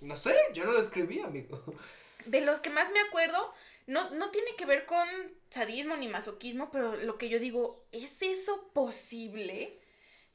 No 0.00 0.16
sé, 0.16 0.34
yo 0.54 0.64
no 0.64 0.72
lo 0.72 0.80
escribí, 0.80 1.20
amigo. 1.20 1.62
De 2.24 2.40
los 2.40 2.60
que 2.60 2.70
más 2.70 2.90
me 2.92 3.00
acuerdo, 3.00 3.52
no, 3.88 4.10
no 4.10 4.30
tiene 4.30 4.54
que 4.56 4.66
ver 4.66 4.86
con 4.86 5.08
sadismo 5.50 5.96
ni 5.96 6.08
masoquismo, 6.08 6.70
pero 6.70 6.94
lo 6.96 7.16
que 7.16 7.28
yo 7.28 7.40
digo, 7.40 7.84
¿es 7.90 8.20
eso 8.20 8.68
posible? 8.74 9.80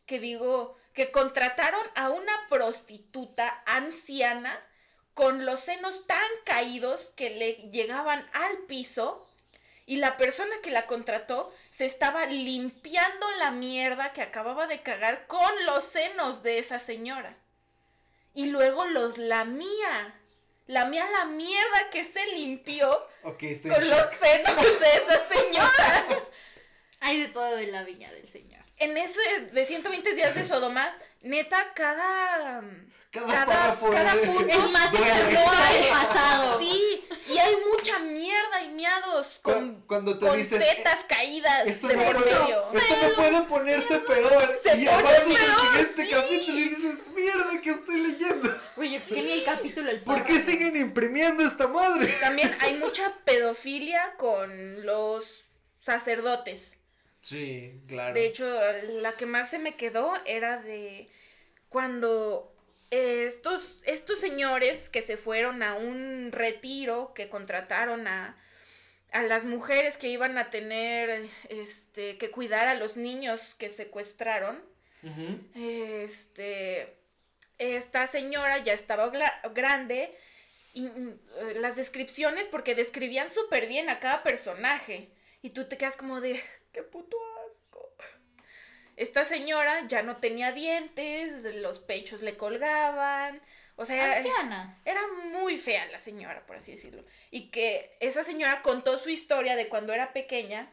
Que 0.07 0.19
digo, 0.19 0.75
que 0.93 1.11
contrataron 1.11 1.85
a 1.95 2.09
una 2.09 2.33
prostituta 2.49 3.63
anciana 3.65 4.59
con 5.13 5.45
los 5.45 5.61
senos 5.61 6.07
tan 6.07 6.27
caídos 6.45 7.13
que 7.15 7.29
le 7.29 7.53
llegaban 7.69 8.27
al 8.33 8.57
piso 8.67 9.29
y 9.85 9.97
la 9.97 10.17
persona 10.17 10.55
que 10.63 10.71
la 10.71 10.87
contrató 10.87 11.53
se 11.69 11.85
estaba 11.85 12.25
limpiando 12.25 13.27
la 13.37 13.51
mierda 13.51 14.13
que 14.13 14.23
acababa 14.23 14.65
de 14.65 14.81
cagar 14.81 15.27
con 15.27 15.51
los 15.67 15.83
senos 15.83 16.41
de 16.41 16.57
esa 16.57 16.79
señora. 16.79 17.37
Y 18.33 18.47
luego 18.47 18.85
los 18.85 19.19
lamía. 19.19 20.19
Lamía 20.67 21.05
la 21.11 21.25
mierda 21.25 21.89
que 21.91 22.05
se 22.05 22.25
limpió 22.27 22.89
estoy 23.39 23.71
con 23.71 23.89
los 23.89 24.09
senos 24.09 24.79
de 24.79 24.87
esa 24.87 25.27
señora. 25.27 26.05
Hay 27.01 27.19
de 27.19 27.27
todo 27.27 27.57
en 27.57 27.71
la 27.71 27.83
viña 27.83 28.11
del 28.13 28.27
señor. 28.27 28.63
En 28.77 28.97
ese 28.97 29.19
de 29.51 29.65
120 29.65 30.13
días 30.13 30.35
de 30.35 30.45
Sodoma, 30.45 30.95
neta, 31.21 31.73
cada. 31.75 32.61
Cada, 33.11 33.27
cada- 33.27 33.45
párrafo 33.45 33.91
cada 33.91 34.13
es- 34.15 34.27
punto 34.27 34.47
Es 34.49 34.71
más 34.71 34.91
del 34.91 35.01
pasado. 35.87 36.57
Sí, 36.59 37.07
y 37.31 37.37
hay 37.37 37.55
mucha 37.71 37.99
mierda 37.99 38.63
y 38.63 38.69
miados 38.69 39.39
con, 39.43 39.75
Cu- 39.81 39.87
Cuando 39.87 40.17
te 40.17 40.25
con 40.25 40.35
dices, 40.35 40.59
tetas 40.75 41.05
caídas 41.07 41.67
esto 41.67 41.89
de 41.89 41.95
no, 41.95 42.05
por 42.05 42.23
puede, 42.23 42.39
medio. 42.39 42.71
esto 42.73 42.95
no 43.03 43.13
puede 43.15 43.41
ponerse 43.43 43.99
peor. 43.99 44.59
Se 44.63 44.77
y 44.77 44.87
avanzas 44.87 45.15
al 45.15 45.23
siguiente 45.27 46.05
sí. 46.07 46.11
capítulo 46.11 46.57
y 46.57 46.69
dices, 46.69 47.07
mierda, 47.13 47.61
que 47.61 47.69
estoy 47.69 47.99
leyendo? 48.01 48.59
Oye, 48.77 48.95
es 48.97 49.03
que 49.03 49.21
ni 49.21 49.31
el 49.33 49.43
capítulo 49.43 49.91
el 49.91 50.01
¿Por 50.01 50.23
qué 50.25 50.39
siguen 50.39 50.75
imprimiendo 50.75 51.43
esta 51.45 51.67
madre? 51.67 52.07
También 52.19 52.57
hay 52.61 52.73
mucha 52.77 53.13
pedofilia 53.25 54.15
con 54.17 54.83
los 54.87 55.43
sacerdotes. 55.81 56.73
Sí, 57.23 57.81
claro. 57.87 58.13
De 58.13 58.25
hecho, 58.25 58.45
la 59.01 59.13
que 59.13 59.25
más 59.25 59.49
se 59.49 59.57
me 59.57 59.75
quedó 59.75 60.13
era 60.25 60.61
de 60.61 61.07
cuando 61.69 62.53
estos, 62.91 63.81
estos 63.85 64.19
señores 64.19 64.89
que 64.89 65.01
se 65.01 65.15
fueron 65.15 65.63
a 65.63 65.75
un 65.75 66.31
retiro, 66.33 67.13
que 67.15 67.29
contrataron 67.29 68.07
a, 68.07 68.37
a 69.13 69.21
las 69.23 69.45
mujeres 69.45 69.95
que 69.95 70.09
iban 70.09 70.37
a 70.37 70.49
tener 70.49 71.29
este, 71.47 72.17
que 72.17 72.29
cuidar 72.29 72.67
a 72.67 72.75
los 72.75 72.97
niños 72.97 73.55
que 73.55 73.69
secuestraron, 73.69 74.61
este, 75.55 76.93
esta 77.57 78.07
señora 78.07 78.57
ya 78.59 78.73
estaba 78.73 79.11
grande 79.53 80.13
y, 80.73 80.81
mm, 80.81 81.19
las 81.61 81.75
descripciones 81.77 82.47
porque 82.47 82.75
describían 82.75 83.29
súper 83.29 83.67
bien 83.67 83.89
a 83.89 83.99
cada 83.99 84.23
personaje. 84.23 85.09
Y 85.41 85.51
tú 85.51 85.65
te 85.65 85.77
quedas 85.77 85.97
como 85.97 86.21
de, 86.21 86.41
qué 86.73 86.83
puto 86.83 87.17
asco. 87.47 87.93
Esta 88.95 89.25
señora 89.25 89.87
ya 89.87 90.03
no 90.03 90.17
tenía 90.17 90.51
dientes, 90.51 91.43
los 91.55 91.79
pechos 91.79 92.21
le 92.21 92.35
colgaban. 92.37 93.41
O 93.75 93.85
sea, 93.85 94.19
era, 94.19 94.77
era 94.85 95.01
muy 95.31 95.57
fea 95.57 95.85
la 95.87 95.99
señora, 95.99 96.45
por 96.45 96.57
así 96.57 96.73
decirlo. 96.73 97.03
Y 97.31 97.49
que 97.49 97.97
esa 98.01 98.23
señora 98.23 98.61
contó 98.61 98.99
su 98.99 99.09
historia 99.09 99.55
de 99.55 99.67
cuando 99.67 99.93
era 99.93 100.13
pequeña, 100.13 100.71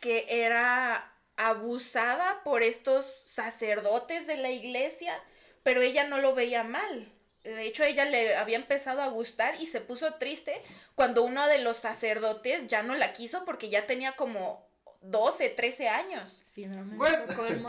que 0.00 0.24
era 0.28 1.12
abusada 1.36 2.42
por 2.44 2.62
estos 2.62 3.14
sacerdotes 3.26 4.26
de 4.26 4.38
la 4.38 4.50
iglesia, 4.50 5.22
pero 5.62 5.82
ella 5.82 6.04
no 6.04 6.18
lo 6.18 6.34
veía 6.34 6.64
mal. 6.64 7.12
De 7.54 7.64
hecho, 7.64 7.84
ella 7.84 8.04
le 8.04 8.34
había 8.36 8.56
empezado 8.56 9.02
a 9.02 9.08
gustar 9.08 9.60
y 9.60 9.66
se 9.66 9.80
puso 9.80 10.14
triste 10.14 10.60
cuando 10.94 11.22
uno 11.22 11.46
de 11.46 11.58
los 11.58 11.76
sacerdotes 11.78 12.66
ya 12.68 12.82
no 12.82 12.94
la 12.94 13.12
quiso 13.12 13.44
porque 13.44 13.68
ya 13.68 13.86
tenía 13.86 14.12
como 14.16 14.68
12, 15.02 15.48
13 15.50 15.88
años. 15.88 16.40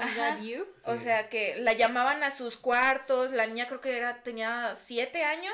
Ajá. 0.03 0.15
that 0.15 0.41
you? 0.41 0.65
O 0.85 0.95
Sí. 0.97 1.03
sea 1.03 1.29
que 1.29 1.55
la 1.57 1.73
llamaban 1.73 2.23
a 2.23 2.31
sus 2.31 2.57
cuartos, 2.57 3.31
la 3.31 3.47
niña 3.47 3.67
creo 3.67 3.79
que 3.81 3.95
era, 3.95 4.21
tenía 4.23 4.75
siete 4.75 5.23
años, 5.23 5.53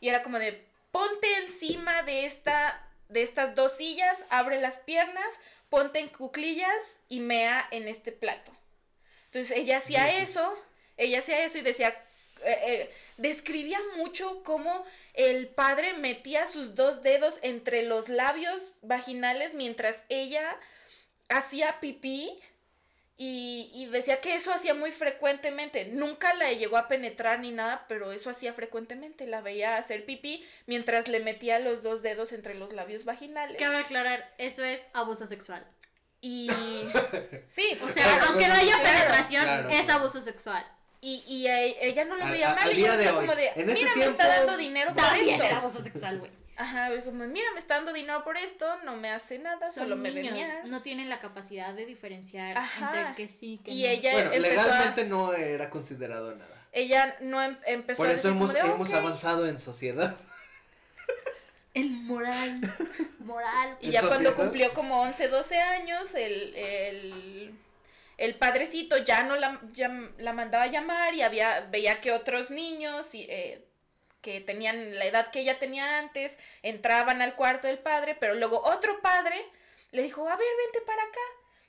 y 0.00 0.08
era 0.08 0.22
como 0.22 0.38
de 0.38 0.64
ponte 0.92 1.26
encima 1.38 2.02
de 2.04 2.26
esta, 2.26 2.86
de 3.08 3.22
estas 3.22 3.54
dos 3.54 3.76
sillas, 3.76 4.24
abre 4.30 4.60
las 4.60 4.78
piernas, 4.78 5.26
ponte 5.68 5.98
en 5.98 6.08
cuclillas 6.08 6.98
y 7.08 7.20
mea 7.20 7.66
en 7.72 7.88
este 7.88 8.12
plato. 8.12 8.52
Entonces 9.26 9.56
ella 9.56 9.78
hacía 9.78 10.22
eso, 10.22 10.56
ella 10.96 11.18
hacía 11.18 11.44
eso 11.44 11.58
y 11.58 11.62
decía, 11.62 11.94
eh, 12.46 12.58
eh, 12.66 12.94
describía 13.16 13.78
mucho 13.96 14.42
cómo 14.44 14.84
el 15.14 15.48
padre 15.48 15.94
metía 15.94 16.46
sus 16.46 16.74
dos 16.74 17.02
dedos 17.02 17.38
entre 17.42 17.82
los 17.82 18.08
labios 18.08 18.62
vaginales 18.82 19.54
mientras 19.54 20.04
ella 20.08 20.56
hacía 21.28 21.80
pipí 21.80 22.40
y, 23.18 23.70
y 23.74 23.86
decía 23.86 24.20
que 24.20 24.36
eso 24.36 24.52
hacía 24.52 24.74
muy 24.74 24.92
frecuentemente. 24.92 25.86
Nunca 25.86 26.34
la 26.34 26.52
llegó 26.52 26.76
a 26.76 26.86
penetrar 26.86 27.40
ni 27.40 27.50
nada, 27.50 27.86
pero 27.88 28.12
eso 28.12 28.28
hacía 28.28 28.52
frecuentemente. 28.52 29.26
La 29.26 29.40
veía 29.40 29.78
hacer 29.78 30.04
pipí 30.04 30.46
mientras 30.66 31.08
le 31.08 31.20
metía 31.20 31.58
los 31.58 31.82
dos 31.82 32.02
dedos 32.02 32.32
entre 32.32 32.54
los 32.54 32.74
labios 32.74 33.06
vaginales. 33.06 33.56
Cabe 33.58 33.78
aclarar, 33.78 34.34
eso 34.36 34.62
es 34.62 34.86
abuso 34.92 35.26
sexual. 35.26 35.66
Y 36.20 36.48
sí, 37.48 37.78
O 37.82 37.88
sea, 37.88 38.22
aunque 38.24 38.48
no 38.48 38.54
haya 38.54 38.82
penetración, 38.82 39.44
claro, 39.44 39.68
es 39.70 39.88
abuso 39.88 40.20
sexual. 40.20 40.66
Y, 41.08 41.24
y 41.36 41.46
a 41.46 41.62
e- 41.64 41.76
ella 41.88 42.04
no 42.04 42.16
lo 42.16 42.26
veía 42.26 42.50
a- 42.52 42.54
mal. 42.56 42.68
al 42.68 42.72
Y 42.78 42.80
yo 42.82 42.90
de 42.92 42.96
decía 42.96 43.12
hoy, 43.14 43.26
como 43.26 43.36
de, 43.36 43.48
en 43.54 43.70
ese 43.70 43.74
mira, 43.80 43.88
me 43.94 44.02
tiempo, 44.02 44.10
está 44.22 44.28
dando 44.38 44.56
dinero 44.56 44.92
por 44.94 45.02
También 45.04 45.28
esto. 45.30 45.44
era 45.44 45.56
abuso 45.58 45.80
sexual, 45.80 46.18
güey. 46.18 46.30
Ajá, 46.58 46.88
como, 47.04 47.24
mira, 47.26 47.52
me 47.52 47.58
está 47.60 47.74
dando 47.74 47.92
dinero 47.92 48.24
por 48.24 48.36
esto, 48.38 48.66
no 48.84 48.96
me 48.96 49.10
hace 49.10 49.38
nada, 49.38 49.66
Son 49.66 49.84
solo 49.84 49.96
me 49.96 50.10
niños, 50.10 50.32
venía. 50.32 50.62
no 50.64 50.80
tienen 50.82 51.08
la 51.10 51.18
capacidad 51.20 51.74
de 51.74 51.84
diferenciar 51.84 52.56
Ajá. 52.56 52.92
entre 53.10 53.14
que 53.14 53.28
sí 53.32 53.60
que 53.62 53.72
Y 53.72 53.82
no. 53.82 53.88
ella 53.90 54.12
Bueno, 54.12 54.32
empezó 54.32 54.60
a- 54.60 54.64
legalmente 54.64 55.04
no 55.04 55.32
era 55.34 55.68
considerado 55.70 56.34
nada. 56.34 56.56
ella 56.72 57.16
no 57.20 57.42
em- 57.42 57.58
empezó 57.66 57.98
Por 57.98 58.06
a 58.08 58.12
decir 58.12 58.30
como 58.30 58.44
hemos, 58.46 58.54
de, 58.54 58.60
hemos 58.60 58.88
"Ok". 58.88 58.94
avanzado 58.96 59.46
en 59.46 59.58
sociedad. 59.58 60.16
El 61.74 61.90
moral, 61.90 62.60
moral. 63.18 63.76
Y 63.82 63.86
¿En 63.88 63.92
ya 63.92 64.00
cuando 64.00 64.16
sociedad? 64.30 64.34
cumplió 64.36 64.72
como 64.72 65.02
11, 65.02 65.28
12 65.28 65.60
años, 65.60 66.14
el, 66.14 66.54
el, 66.56 67.54
el 68.16 68.34
padrecito 68.34 68.98
ya 68.98 69.22
no 69.22 69.36
la, 69.36 69.60
ya 69.72 69.88
la 70.18 70.32
mandaba 70.32 70.64
a 70.64 70.68
llamar 70.68 71.14
y 71.14 71.22
había, 71.22 71.60
veía 71.70 72.00
que 72.00 72.12
otros 72.12 72.50
niños 72.50 73.14
y, 73.14 73.22
eh, 73.28 73.66
que 74.26 74.40
tenían 74.40 74.98
la 74.98 75.04
edad 75.04 75.30
que 75.30 75.40
ella 75.40 75.58
tenía 75.58 75.98
antes 75.98 76.36
entraban 76.62 77.22
al 77.22 77.36
cuarto 77.36 77.68
del 77.68 77.78
padre, 77.78 78.16
pero 78.18 78.34
luego 78.34 78.60
otro 78.64 79.00
padre 79.00 79.36
le 79.92 80.02
dijo, 80.02 80.28
a 80.28 80.36
ver, 80.36 80.48
vente 80.64 80.80
para 80.84 81.02
acá. 81.02 81.20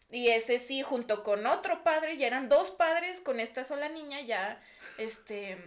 Y 0.09 0.29
ese 0.29 0.59
sí, 0.59 0.81
junto 0.81 1.23
con 1.23 1.45
otro 1.45 1.83
padre, 1.83 2.17
ya 2.17 2.27
eran 2.27 2.49
dos 2.49 2.71
padres 2.71 3.19
con 3.19 3.39
esta 3.39 3.63
sola 3.63 3.89
niña, 3.89 4.21
ya, 4.21 4.59
este, 4.97 5.57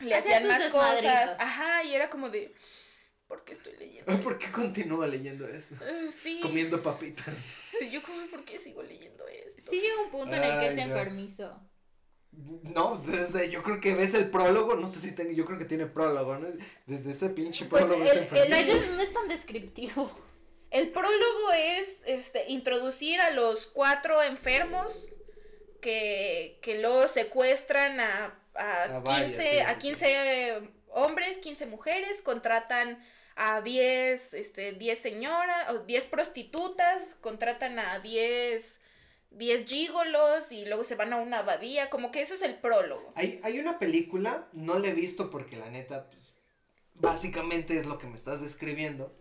le 0.00 0.14
Hacían 0.14 0.48
más 0.48 0.64
cosas. 0.68 1.36
Ajá, 1.38 1.84
y 1.84 1.94
era 1.94 2.10
como 2.10 2.30
de, 2.30 2.52
¿por 3.28 3.44
qué 3.44 3.52
estoy 3.52 3.76
leyendo? 3.78 4.20
¿Por 4.20 4.38
qué 4.38 4.50
continúa 4.50 5.06
leyendo 5.06 5.46
eso? 5.46 5.74
Eh, 5.86 6.10
sí. 6.10 6.40
Comiendo 6.42 6.82
papitas. 6.82 7.58
Yo 7.92 8.02
como, 8.02 8.26
¿por 8.28 8.44
qué 8.44 8.58
sigo 8.58 8.82
leyendo 8.82 9.28
esto? 9.28 9.70
Sí 9.70 9.80
llega 9.80 10.00
un 10.02 10.10
punto 10.10 10.34
en 10.34 10.42
el 10.42 10.58
que 10.58 10.66
es 10.68 10.78
Ay, 10.78 10.88
no. 10.88 10.96
enfermizo. 10.96 11.60
No, 12.62 13.02
desde 13.04 13.48
yo 13.50 13.62
creo 13.62 13.80
que 13.80 13.94
ves 13.94 14.14
el 14.14 14.30
prólogo, 14.30 14.76
no 14.76 14.86
sé 14.86 15.00
si 15.00 15.12
tengo, 15.12 15.30
yo 15.32 15.44
creo 15.46 15.58
que 15.58 15.64
tiene 15.64 15.86
prólogo, 15.86 16.36
¿no? 16.38 16.46
Desde 16.86 17.10
ese 17.12 17.30
pinche 17.30 17.64
Pues 17.64 17.84
prólogo 17.84 18.02
el- 18.04 18.52
es 18.52 18.68
el- 18.68 18.96
no 18.96 19.02
es 19.02 19.12
tan 19.12 19.28
descriptivo. 19.28 20.10
El 20.70 20.90
prólogo 20.90 21.52
es 21.56 22.02
este 22.06 22.44
introducir 22.48 23.20
a 23.22 23.30
los 23.30 23.66
cuatro 23.66 24.22
enfermos 24.22 25.08
que, 25.80 26.58
que 26.62 26.80
luego 26.80 27.08
secuestran 27.08 27.98
a, 28.00 28.38
a, 28.54 28.82
A 28.98 29.02
15, 29.02 29.10
varias, 29.10 29.36
sí, 29.36 29.58
a 29.60 29.74
sí, 29.74 29.80
15 29.80 30.62
hombres, 30.90 31.38
15 31.38 31.66
mujeres, 31.66 32.20
contratan 32.22 33.02
a 33.38 33.62
10, 33.62 34.34
este, 34.34 34.72
10 34.72 34.98
señoras, 34.98 35.70
o 35.70 35.78
10 35.80 36.04
prostitutas, 36.06 37.14
contratan 37.20 37.78
a 37.78 38.00
10, 38.00 38.80
10 39.30 39.64
gígolos 39.66 40.50
y 40.52 40.64
luego 40.66 40.84
se 40.84 40.96
van 40.96 41.12
a 41.12 41.18
una 41.18 41.38
abadía, 41.40 41.88
como 41.88 42.10
que 42.10 42.20
eso 42.22 42.34
es 42.34 42.42
el 42.42 42.56
prólogo. 42.56 43.12
Hay, 43.14 43.40
hay 43.44 43.58
una 43.60 43.78
película, 43.78 44.48
no 44.52 44.78
la 44.78 44.88
he 44.88 44.92
visto 44.94 45.30
porque 45.30 45.56
la 45.56 45.70
neta, 45.70 46.10
pues, 46.10 46.34
básicamente 46.94 47.76
es 47.78 47.86
lo 47.86 47.98
que 47.98 48.08
me 48.08 48.16
estás 48.16 48.40
describiendo. 48.40 49.14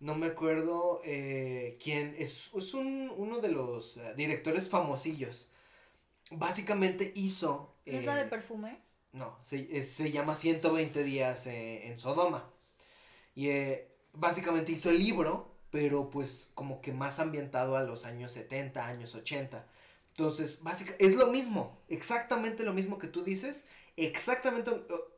No 0.00 0.16
me 0.16 0.26
acuerdo 0.26 1.00
eh, 1.04 1.78
quién, 1.80 2.16
es, 2.18 2.50
es 2.56 2.74
un, 2.74 3.12
uno 3.16 3.38
de 3.38 3.48
los 3.50 3.96
eh, 3.98 4.14
directores 4.16 4.68
famosillos. 4.68 5.48
Básicamente 6.32 7.12
hizo... 7.14 7.76
¿No 7.86 7.98
es 7.98 8.04
la 8.04 8.16
de 8.16 8.22
eh, 8.22 8.26
perfume? 8.26 8.78
No, 9.12 9.38
se, 9.42 9.78
es- 9.78 9.92
se 9.92 10.10
llama 10.10 10.34
120 10.34 11.04
días 11.04 11.46
eh, 11.46 11.86
en 11.86 11.98
Sodoma. 12.00 12.51
Y 13.34 13.48
eh, 13.48 13.88
básicamente 14.12 14.72
hizo 14.72 14.90
el 14.90 14.98
libro, 14.98 15.54
pero 15.70 16.10
pues 16.10 16.50
como 16.54 16.80
que 16.80 16.92
más 16.92 17.18
ambientado 17.18 17.76
a 17.76 17.82
los 17.82 18.04
años 18.04 18.32
70, 18.32 18.86
años 18.86 19.14
80. 19.14 19.66
Entonces, 20.10 20.62
básicamente, 20.62 21.06
es 21.06 21.14
lo 21.16 21.28
mismo, 21.28 21.78
exactamente 21.88 22.64
lo 22.64 22.74
mismo 22.74 22.98
que 22.98 23.08
tú 23.08 23.24
dices, 23.24 23.66
exactamente, 23.96 24.70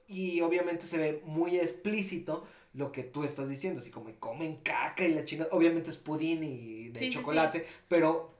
y 0.07 0.41
obviamente 0.41 0.87
se 0.87 0.99
ve 0.99 1.23
muy 1.25 1.59
explícito 1.59 2.47
lo 2.75 2.93
que 2.93 3.03
tú 3.03 3.25
estás 3.25 3.49
diciendo, 3.49 3.81
así 3.81 3.91
como 3.91 4.15
comen 4.21 4.57
caca 4.57 5.05
y 5.05 5.13
la 5.13 5.25
chingada, 5.25 5.51
obviamente 5.53 5.91
es 5.91 5.97
pudín 5.97 6.45
y 6.45 6.91
de 6.91 6.99
Sí, 7.01 7.07
sí, 7.07 7.13
chocolate, 7.13 7.67
pero 7.89 8.35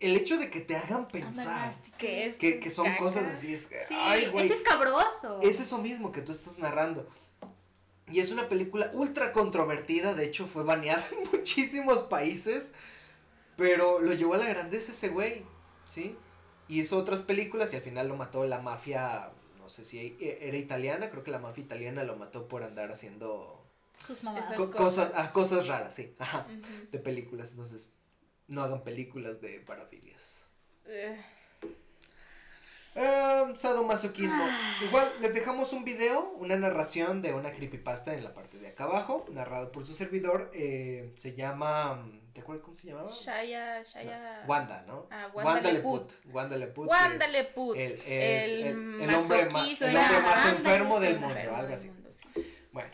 el 0.00 0.16
hecho 0.16 0.38
de 0.38 0.50
que 0.50 0.60
te 0.60 0.76
hagan 0.76 1.06
pensar. 1.06 1.74
Que 1.98 2.26
es 2.26 2.36
que, 2.36 2.58
que 2.58 2.70
son 2.70 2.86
caca. 2.86 2.98
cosas 2.98 3.34
así, 3.34 3.54
es 3.54 3.68
ay, 3.90 4.26
güey, 4.32 4.46
es 4.46 4.52
escabroso. 4.52 5.40
es 5.42 5.60
eso 5.60 5.78
mismo 5.78 6.10
que 6.10 6.22
tú 6.22 6.32
estás 6.32 6.58
narrando. 6.58 7.08
Y 8.12 8.20
es 8.20 8.32
una 8.32 8.48
película 8.48 8.90
ultra 8.94 9.32
controvertida, 9.32 10.14
de 10.14 10.24
hecho 10.24 10.46
fue 10.46 10.62
baneada 10.64 11.06
en 11.12 11.30
muchísimos 11.32 12.02
países, 12.04 12.72
pero 13.56 14.00
lo 14.00 14.12
llevó 14.14 14.34
a 14.34 14.38
la 14.38 14.48
grandeza 14.48 14.92
ese 14.92 15.08
güey, 15.08 15.44
¿sí? 15.86 16.16
Y 16.68 16.80
hizo 16.80 16.96
otras 16.96 17.22
películas 17.22 17.72
y 17.72 17.76
al 17.76 17.82
final 17.82 18.08
lo 18.08 18.16
mató 18.16 18.44
la 18.46 18.58
mafia, 18.60 19.30
no 19.58 19.68
sé 19.68 19.84
si 19.84 20.16
era 20.20 20.56
italiana, 20.56 21.10
creo 21.10 21.22
que 21.24 21.30
la 21.30 21.38
mafia 21.38 21.64
italiana 21.64 22.04
lo 22.04 22.16
mató 22.16 22.48
por 22.48 22.62
andar 22.62 22.90
haciendo 22.92 23.64
Sus 24.04 24.22
mamadas. 24.22 24.46
Esas 24.46 24.56
co- 24.56 24.66
cosas. 24.70 25.08
cosas, 25.08 25.12
ah, 25.16 25.32
cosas 25.32 25.66
raras, 25.66 25.94
sí, 25.94 26.14
ajá, 26.18 26.46
de 26.90 26.98
películas, 26.98 27.50
entonces 27.50 27.92
no 28.48 28.62
hagan 28.62 28.82
películas 28.84 29.40
de 29.40 29.60
parafilias. 29.60 30.46
Eh, 30.86 31.20
Ah, 32.96 33.52
sadomasoquismo. 33.54 34.44
Ah. 34.44 34.78
Igual 34.82 35.12
les 35.20 35.34
dejamos 35.34 35.72
un 35.72 35.84
video, 35.84 36.30
una 36.38 36.56
narración 36.56 37.22
de 37.22 37.32
una 37.34 37.52
creepypasta 37.52 38.14
en 38.14 38.24
la 38.24 38.34
parte 38.34 38.58
de 38.58 38.68
acá 38.68 38.84
abajo, 38.84 39.26
narrado 39.30 39.70
por 39.70 39.86
su 39.86 39.94
servidor. 39.94 40.50
eh, 40.54 41.14
se 41.16 41.34
llama. 41.34 42.04
¿Te 42.32 42.40
acuerdas 42.40 42.64
cómo 42.64 42.76
se 42.76 42.88
llamaba? 42.88 43.10
Shaya, 43.12 43.82
Shaya. 43.82 44.44
Wanda, 44.46 44.82
¿no? 44.86 45.06
Ah, 45.10 45.28
Wanda 45.34 45.70
Leput. 45.72 46.12
Wanda 46.26 46.56
Leput. 46.56 46.88
Wanda 46.88 47.26
Leput. 47.28 47.76
El, 47.76 47.92
es 47.92 48.04
el 48.06 48.62
el, 48.66 49.00
el 49.02 49.14
hombre 49.14 49.44
más, 49.44 49.52
masoquista, 49.52 49.90
el 49.90 49.96
hombre 49.96 50.20
más 50.20 50.36
ándale, 50.36 50.56
enfermo 50.56 51.00
del 51.00 51.12
el 51.14 51.20
mundo, 51.20 51.34
enfermo 51.36 51.56
algo 51.56 51.68
del 51.68 51.76
así. 51.76 51.88
mundo, 51.90 52.10
sí. 52.12 52.54
Bueno. 52.72 52.90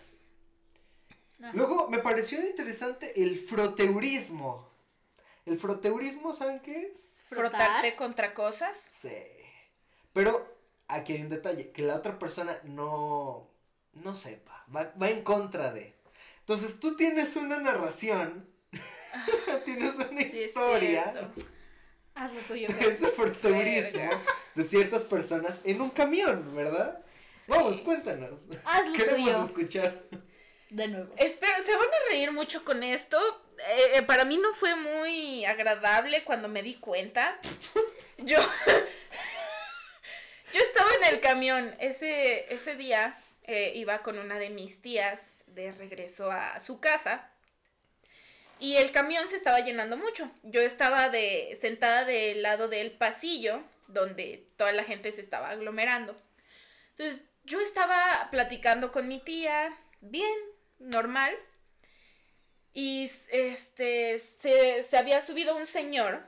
Ajá. 1.42 1.52
Luego 1.54 1.88
me 1.90 1.98
pareció 1.98 2.40
interesante 2.46 3.22
el 3.22 3.38
froteurismo. 3.38 4.74
El 5.44 5.58
froteurismo, 5.58 6.32
¿saben 6.32 6.60
qué 6.60 6.88
es? 6.90 7.24
Frotar. 7.28 7.50
Frotarte 7.60 7.94
contra 7.94 8.34
cosas. 8.34 8.76
Sí. 8.90 9.12
Pero 10.16 10.56
aquí 10.88 11.12
hay 11.12 11.22
un 11.22 11.28
detalle, 11.28 11.72
que 11.72 11.82
la 11.82 11.96
otra 11.96 12.18
persona 12.18 12.58
no, 12.64 13.50
no 13.92 14.16
sepa, 14.16 14.64
va, 14.74 14.92
va 15.00 15.10
en 15.10 15.22
contra 15.22 15.72
de. 15.72 15.94
Entonces 16.40 16.80
tú 16.80 16.96
tienes 16.96 17.36
una 17.36 17.58
narración, 17.58 18.48
tienes 19.66 19.94
una 19.96 20.22
Sí, 20.22 20.44
historia. 20.44 21.12
Haz 22.14 22.32
lo 22.32 22.40
tuyo. 22.40 22.68
de 22.68 22.80
ese 22.88 23.08
froteurismo 23.08 24.00
Verga. 24.00 24.22
de 24.54 24.64
ciertas 24.64 25.04
personas 25.04 25.60
en 25.64 25.82
un 25.82 25.90
camión, 25.90 26.56
¿verdad? 26.56 27.04
Vamos, 27.46 27.82
cuéntanos. 27.82 28.48
Haz 28.64 28.86
lo 28.88 28.92
Queremos 28.94 29.30
tuyo. 29.30 29.44
escuchar. 29.44 30.02
De 30.70 30.88
nuevo. 30.88 31.12
Espera, 31.18 31.62
se 31.62 31.76
van 31.76 31.88
a 31.88 32.10
reír 32.10 32.32
mucho 32.32 32.64
con 32.64 32.82
esto. 32.82 33.18
Eh, 33.68 33.98
eh, 33.98 34.02
para 34.02 34.24
mí 34.24 34.38
no 34.38 34.54
fue 34.54 34.74
muy 34.76 35.44
agradable 35.44 36.24
cuando 36.24 36.48
me 36.48 36.62
di 36.62 36.74
cuenta. 36.76 37.38
Yo. 38.18 38.38
Yo 40.56 40.62
estaba 40.62 40.90
en 40.94 41.14
el 41.14 41.20
camión. 41.20 41.76
Ese, 41.80 42.50
ese 42.54 42.76
día 42.76 43.18
eh, 43.44 43.72
iba 43.74 44.00
con 44.02 44.18
una 44.18 44.38
de 44.38 44.48
mis 44.48 44.80
tías 44.80 45.44
de 45.48 45.70
regreso 45.70 46.30
a 46.30 46.58
su 46.60 46.80
casa. 46.80 47.28
Y 48.58 48.78
el 48.78 48.90
camión 48.90 49.28
se 49.28 49.36
estaba 49.36 49.60
llenando 49.60 49.98
mucho. 49.98 50.30
Yo 50.44 50.62
estaba 50.62 51.10
de, 51.10 51.58
sentada 51.60 52.06
del 52.06 52.40
lado 52.40 52.68
del 52.68 52.92
pasillo, 52.92 53.62
donde 53.86 54.48
toda 54.56 54.72
la 54.72 54.82
gente 54.82 55.12
se 55.12 55.20
estaba 55.20 55.50
aglomerando. 55.50 56.16
Entonces, 56.96 57.20
yo 57.44 57.60
estaba 57.60 58.28
platicando 58.30 58.92
con 58.92 59.08
mi 59.08 59.18
tía, 59.18 59.76
bien, 60.00 60.38
normal. 60.78 61.34
Y 62.72 63.10
este 63.30 64.18
se, 64.18 64.84
se 64.84 64.96
había 64.96 65.20
subido 65.20 65.54
un 65.54 65.66
señor. 65.66 66.24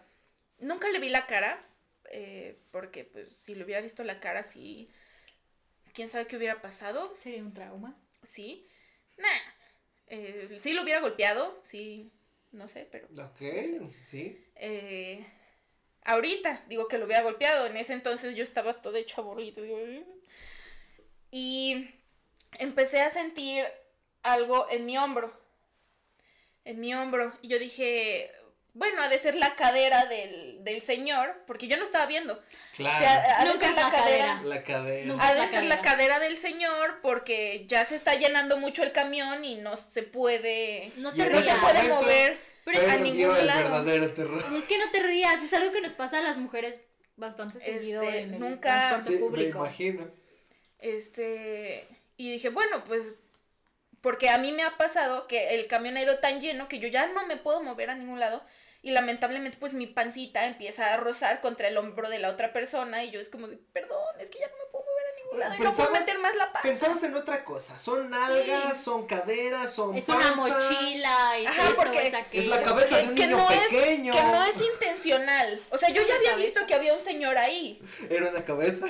Nunca 0.59 0.91
le 0.91 0.99
vi 0.99 1.09
la 1.09 1.27
cara. 1.27 1.65
Eh, 2.11 2.59
porque 2.71 3.05
pues 3.05 3.31
si 3.41 3.55
le 3.55 3.65
hubiera 3.65 3.81
visto 3.81 4.05
la 4.05 4.21
cara, 4.21 4.43
sí. 4.43 4.91
¿Quién 5.93 6.11
sabe 6.11 6.27
qué 6.27 6.37
hubiera 6.37 6.61
pasado? 6.63 7.15
Sería 7.17 7.43
un 7.43 7.55
trauma. 7.55 7.97
Sí. 8.23 8.69
Nah. 9.17 9.27
Eh, 10.07 10.59
sí 10.61 10.73
lo 10.73 10.83
hubiera 10.83 11.01
golpeado. 11.01 11.61
Sí. 11.65 12.11
No 12.53 12.69
sé, 12.69 12.89
pero. 12.91 13.09
Ok, 13.25 13.41
sí. 14.11 14.43
eh, 14.57 15.27
ahorita, 16.05 16.65
digo 16.69 16.89
que 16.89 16.99
lo 16.99 17.05
hubiera 17.07 17.23
golpeado. 17.23 17.67
En 17.67 17.77
ese 17.77 17.93
entonces 17.93 18.35
yo 18.35 18.43
estaba 18.43 18.81
todo 18.81 18.97
hecho 18.97 19.21
aburrido. 19.21 19.63
"Mm". 19.65 20.03
Y 21.31 21.91
empecé 22.59 23.01
a 23.03 23.11
sentir 23.11 23.67
algo 24.23 24.67
en 24.71 24.87
mi 24.87 24.97
hombro. 24.97 25.39
En 26.65 26.81
mi 26.81 26.95
hombro. 26.95 27.33
Y 27.43 27.49
yo 27.49 27.59
dije, 27.59 28.31
bueno, 28.75 29.03
ha 29.03 29.09
de 29.09 29.19
ser 29.19 29.35
la 29.35 29.55
cadera 29.57 30.07
del, 30.07 30.63
del 30.63 30.83
señor, 30.83 31.43
porque 31.47 31.67
yo 31.69 31.77
no 31.77 31.85
estaba 31.85 32.07
viendo. 32.07 32.35
O 32.35 32.41
Claro. 32.77 32.99
sea, 33.05 33.41
ha 33.41 33.45
de 33.45 33.51
Nunca 33.51 33.61
ser 33.61 33.71
es 33.71 33.77
la 33.77 33.83
la 33.83 33.91
cadera. 33.91 34.41
cadera. 34.65 35.05
la. 35.05 35.05
Nunca. 35.13 35.27
Ha 35.29 35.35
de 35.35 35.41
la 35.41 35.49
ser 35.49 35.65
la 35.65 35.81
cadera. 35.81 35.83
cadera 35.83 36.19
del 36.21 36.37
señor 36.37 37.01
porque 37.03 37.65
ya 37.67 37.85
se 37.85 37.97
está 37.97 38.15
llenando 38.15 38.57
mucho 38.57 38.83
el 38.83 38.93
camión 38.93 39.45
y 39.45 39.57
no 39.57 39.77
se 39.77 40.03
puede, 40.05 40.93
No 40.97 41.13
te 41.13 41.23
en 41.23 41.33
no 41.33 41.39
se 41.41 41.45
rías. 41.45 41.59
puede 41.61 41.83
mover 41.89 42.39
Pero 42.65 42.91
a 42.91 42.97
ningún 42.97 43.47
lado. 43.47 43.63
verdadero 43.63 44.13
terror. 44.13 44.45
Es 44.57 44.65
que 44.67 44.79
no 44.79 44.91
te 44.93 45.01
rías, 45.01 45.43
es 45.43 45.53
algo 45.55 45.73
que 45.73 45.81
nos 45.81 45.93
pasa 45.93 46.19
a 46.19 46.23
las 46.23 46.37
mujeres 46.37 46.81
bastante 47.17 47.59
seguido 47.59 48.03
Este, 48.03 48.19
en 48.21 48.35
el 48.35 48.41
nunca- 48.41 48.91
transporte 48.91 49.07
Sí, 49.09 49.13
me 49.15 49.19
público. 49.21 49.59
imagino. 49.59 50.09
Este, 50.79 51.89
y 52.17 52.31
dije, 52.33 52.51
bueno, 52.51 52.85
pues, 52.85 53.15
porque 54.03 54.31
a 54.31 54.39
mí 54.39 54.53
me 54.53 54.63
ha 54.63 54.77
pasado 54.77 55.27
que 55.27 55.55
el 55.55 55.67
camión 55.67 55.97
ha 55.97 56.03
ido 56.03 56.19
tan 56.19 56.41
lleno 56.41 56.69
que 56.69 56.79
yo 56.79 56.89
ya 56.89 57.07
no 57.07 57.27
me 57.27 57.37
puedo 57.37 57.63
mover 57.63 57.91
a 57.91 57.95
ningún 57.95 58.21
lado. 58.21 58.43
Y 58.81 58.93
lamentablemente, 58.93 59.59
pues 59.59 59.73
mi 59.73 59.89
pancita 59.89 60.47
empieza 60.47 60.95
a 60.95 60.97
rozar 60.99 61.41
contra 61.41 61.67
el 61.67 61.77
hombro 61.77 62.09
de 62.09 62.21
la 62.21 62.29
otra 62.31 62.53
persona. 62.53 63.03
Y 63.03 63.11
yo 63.11 63.19
es 63.19 63.29
como 63.29 63.49
de, 63.49 63.57
perdón, 63.73 63.99
es 64.21 64.31
que 64.31 64.39
ya 64.39 64.47
no 64.47 64.55
me 64.57 64.71
puedo 64.71 64.85
mover 64.85 65.05
a 65.05 65.17
ningún 65.17 65.39
lado. 65.41 65.55
Y 65.57 65.59
no 65.59 65.73
puedo 65.73 65.91
meter 65.91 66.19
más 66.21 66.37
la 66.37 66.53
panza. 66.53 66.69
Pensamos 66.69 67.03
en 67.03 67.15
otra 67.17 67.45
cosa. 67.45 67.77
Son 67.77 68.09
nalgas, 68.09 68.77
Sí. 68.79 68.85
son 68.85 69.07
caderas, 69.09 69.73
son 69.75 69.97
Es 69.97 70.05
panza. 70.05 70.33
una 70.33 70.37
mochila, 70.37 71.39
es 71.39 71.47
Ajá, 71.49 71.63
esto, 71.65 71.75
porque 71.75 72.13
es 72.33 72.47
la 72.47 72.63
cabeza 72.63 72.99
de 72.99 73.09
un 73.09 73.15
niño 73.17 73.37
no 73.37 73.49
pequeño. 73.49 74.15
Es, 74.15 74.21
que 74.21 74.27
no 74.29 74.45
es 74.45 74.57
intencional. 74.75 75.61
O 75.71 75.77
sea, 75.79 75.89
yo 75.91 76.03
ya 76.07 76.15
había 76.15 76.31
cabeza. 76.31 76.37
visto 76.47 76.67
que 76.67 76.75
había 76.75 76.95
un 76.95 77.03
señor 77.03 77.37
ahí. 77.37 77.83
Era 78.09 78.31
una 78.31 78.45
cabeza. 78.45 78.87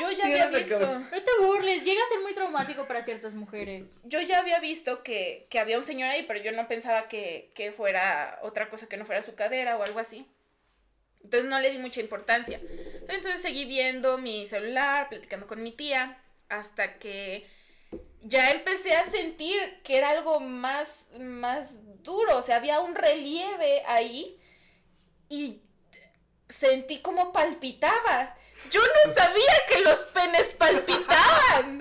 Yo 0.00 0.10
ya 0.10 0.24
Sí, 0.24 0.32
había 0.32 0.46
visto. 0.48 0.78
No 0.78 1.22
te 1.22 1.30
burles, 1.40 1.84
llega 1.84 2.02
a 2.02 2.08
ser 2.08 2.20
muy 2.20 2.34
traumático 2.34 2.86
para 2.86 3.02
ciertas 3.02 3.34
mujeres. 3.34 4.00
Yo 4.04 4.20
ya 4.20 4.38
había 4.38 4.60
visto 4.60 5.02
que, 5.02 5.46
que 5.50 5.58
había 5.58 5.78
un 5.78 5.84
señor 5.84 6.08
ahí, 6.08 6.24
pero 6.26 6.40
yo 6.40 6.52
no 6.52 6.68
pensaba 6.68 7.08
que, 7.08 7.50
que 7.54 7.72
fuera 7.72 8.38
otra 8.42 8.68
cosa 8.68 8.86
que 8.88 8.96
no 8.96 9.04
fuera 9.06 9.22
su 9.22 9.34
cadera 9.34 9.76
o 9.76 9.82
algo 9.82 9.98
así. 9.98 10.26
Entonces 11.24 11.48
no 11.48 11.58
le 11.58 11.70
di 11.70 11.78
mucha 11.78 12.00
importancia. 12.00 12.60
Entonces 13.08 13.42
seguí 13.42 13.64
viendo 13.64 14.18
mi 14.18 14.46
celular, 14.46 15.08
platicando 15.08 15.46
con 15.46 15.62
mi 15.62 15.72
tía, 15.72 16.18
hasta 16.48 16.98
que 16.98 17.46
ya 18.22 18.50
empecé 18.50 18.94
a 18.94 19.10
sentir 19.10 19.80
que 19.82 19.98
era 19.98 20.10
algo 20.10 20.40
más, 20.40 21.08
más 21.18 21.78
duro. 22.02 22.38
O 22.38 22.42
sea, 22.42 22.56
había 22.56 22.80
un 22.80 22.94
relieve 22.94 23.82
ahí 23.86 24.38
y 25.28 25.62
sentí 26.48 27.00
como 27.00 27.32
palpitaba. 27.32 28.36
Yo 28.70 28.80
no 28.80 29.14
sabía 29.14 29.52
que 29.68 29.80
los 29.80 29.98
penes 30.12 30.48
palpitaban. 30.54 31.80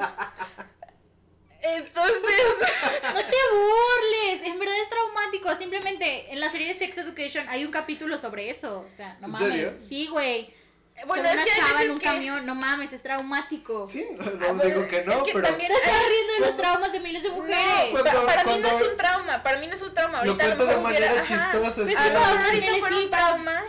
Entonces... 1.62 2.22
No 3.14 3.22
te 3.22 3.38
burles, 3.52 4.48
en 4.48 4.60
verdad 4.60 4.76
es 4.82 4.90
traumático. 4.90 5.56
Simplemente 5.56 6.32
en 6.32 6.40
la 6.40 6.50
serie 6.50 6.68
de 6.68 6.74
Sex 6.74 6.98
Education 6.98 7.48
hay 7.50 7.64
un 7.66 7.72
capítulo 7.72 8.18
sobre 8.20 8.50
eso. 8.50 8.86
O 8.92 8.94
sea, 8.94 9.18
no 9.20 9.28
¿En 9.28 9.32
mames. 9.32 9.48
serio? 9.50 9.74
Sí, 9.80 10.08
güey. 10.08 10.54
Bueno, 11.08 11.24
Sobre 11.24 11.30
es 11.30 11.36
una 11.36 11.44
que 11.46 11.52
chava 11.62 11.84
en 11.84 11.92
un 11.92 12.00
que- 12.00 12.06
camión, 12.06 12.46
no 12.46 12.56
mames, 12.56 12.94
es 12.94 13.04
traumático. 13.04 13.86
Sí, 13.86 14.06
no, 14.18 14.24
Ah, 14.24 14.30
no 14.40 14.54
bueno, 14.56 14.64
digo 14.64 14.88
que 14.88 15.04
no, 15.04 15.12
es 15.14 15.24
que 15.24 15.34
pero 15.34 15.48
también 15.48 15.72
estás 15.72 15.88
hay- 15.94 16.08
riendo 16.10 16.34
de 16.34 16.40
los 16.40 16.48
Cuando- 16.50 16.64
traumas 16.64 16.92
de 16.94 17.00
miles 17.02 17.24
de 17.24 17.30
mujeres. 17.30 17.58
No, 17.86 17.92
Cuando- 18.02 18.12
pa- 18.22 18.26
para 18.26 18.44
mí 18.46 18.60
no 18.60 18.68
es 18.70 18.82
un 18.88 18.98
trauma, 18.98 19.44
para 19.44 19.60
mí 19.60 19.68
no 19.68 19.74
es 19.74 19.82
un 19.82 19.94
trauma. 19.94 20.18
Ahorita 20.20 20.44
a 20.46 20.48
lo 20.48 20.56
cuento 20.56 20.66
de 20.74 20.86
hubiera- 20.86 21.08
manera 21.08 21.24
chistosa. 21.24 21.52
Pero 21.76 21.90
es 21.90 21.96
que 21.96 22.18
ahorita 22.18 22.88
sí, 22.90 22.94
un 23.04 23.10
trauma. 23.10 23.62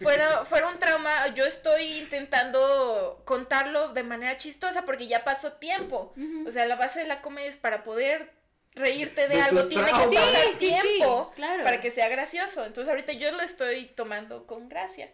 Fuera, 0.00 0.44
fuera 0.44 0.68
un 0.68 0.78
trauma, 0.78 1.28
yo 1.34 1.44
estoy 1.44 1.98
intentando 1.98 3.22
contarlo 3.24 3.88
de 3.88 4.02
manera 4.02 4.36
chistosa 4.36 4.84
porque 4.84 5.06
ya 5.06 5.24
pasó 5.24 5.52
tiempo. 5.54 6.14
O 6.46 6.52
sea, 6.52 6.66
la 6.66 6.76
base 6.76 7.00
de 7.00 7.06
la 7.06 7.22
comedia 7.22 7.48
es 7.48 7.56
para 7.56 7.84
poder 7.84 8.32
reírte 8.74 9.28
de, 9.28 9.36
De 9.36 9.42
algo, 9.42 9.66
tiene 9.66 9.84
que 9.84 9.90
pasar 9.90 10.08
Sí, 10.10 10.16
sí, 10.16 10.52
sí, 10.52 10.82
tiempo 10.98 11.32
claro. 11.34 11.64
para 11.64 11.80
que 11.80 11.90
sea 11.90 12.08
gracioso. 12.08 12.64
Entonces 12.64 12.90
ahorita 12.90 13.12
yo 13.12 13.32
lo 13.32 13.42
estoy 13.42 13.86
tomando 13.86 14.46
con 14.46 14.68
gracia. 14.68 15.10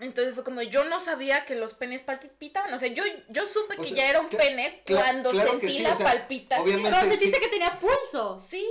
Entonces 0.00 0.34
fue 0.34 0.42
como, 0.42 0.60
yo 0.62 0.84
no 0.84 0.98
sabía 0.98 1.44
que 1.44 1.54
los 1.54 1.74
penes 1.74 2.00
palpitaban. 2.02 2.72
O 2.74 2.78
sea, 2.78 2.88
yo, 2.88 3.04
yo 3.28 3.46
supe 3.46 3.74
O 3.78 3.82
que 3.82 3.88
sea, 3.88 3.96
ya 3.96 4.10
era 4.10 4.20
un 4.20 4.28
pene 4.28 4.82
cuando 4.86 5.30
claro 5.30 5.52
sentí 5.52 5.70
sí, 5.70 5.82
la 5.82 5.92
o 5.92 5.96
sea, 5.96 6.06
palpitación. 6.06 6.82
Pero 6.82 7.00
sentiste 7.00 7.36
sí. 7.36 7.40
que 7.40 7.48
tenía 7.48 7.78
pulso. 7.78 8.40
Sí. 8.40 8.66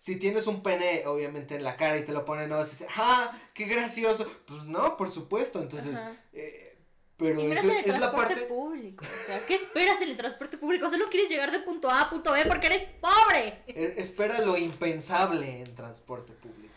Si 0.00 0.16
tienes 0.16 0.46
un 0.46 0.62
pene, 0.62 1.04
obviamente, 1.06 1.56
en 1.56 1.62
la 1.62 1.76
cara 1.76 1.98
y 1.98 2.04
te 2.06 2.12
lo 2.12 2.24
ponen, 2.24 2.48
no 2.48 2.58
decir, 2.58 2.86
¡ah! 2.96 3.38
¡Qué 3.52 3.66
gracioso! 3.66 4.26
Pues 4.46 4.64
no, 4.64 4.96
por 4.96 5.10
supuesto. 5.12 5.60
Entonces, 5.60 5.98
eh, 6.32 6.78
pero 7.18 7.38
Y 7.42 7.52
eso 7.52 7.64
en 7.64 7.70
el 7.72 7.76
es 7.80 7.86
la 7.88 7.98
transporte 7.98 8.34
parte. 8.34 8.48
público. 8.48 9.04
O 9.04 9.26
sea, 9.26 9.44
¿qué 9.46 9.54
esperas 9.56 10.00
en 10.00 10.08
el 10.08 10.16
transporte 10.16 10.56
público? 10.56 10.88
Solo 10.88 11.04
quieres 11.10 11.28
llegar 11.28 11.50
de 11.52 11.58
punto 11.60 11.90
A 11.90 12.00
a 12.00 12.10
punto 12.10 12.32
B 12.32 12.46
porque 12.46 12.68
eres 12.68 12.86
pobre. 12.98 13.62
eh, 13.66 13.94
espera 13.98 14.38
lo 14.40 14.56
impensable 14.56 15.60
en 15.60 15.74
transporte 15.74 16.32
público. 16.32 16.69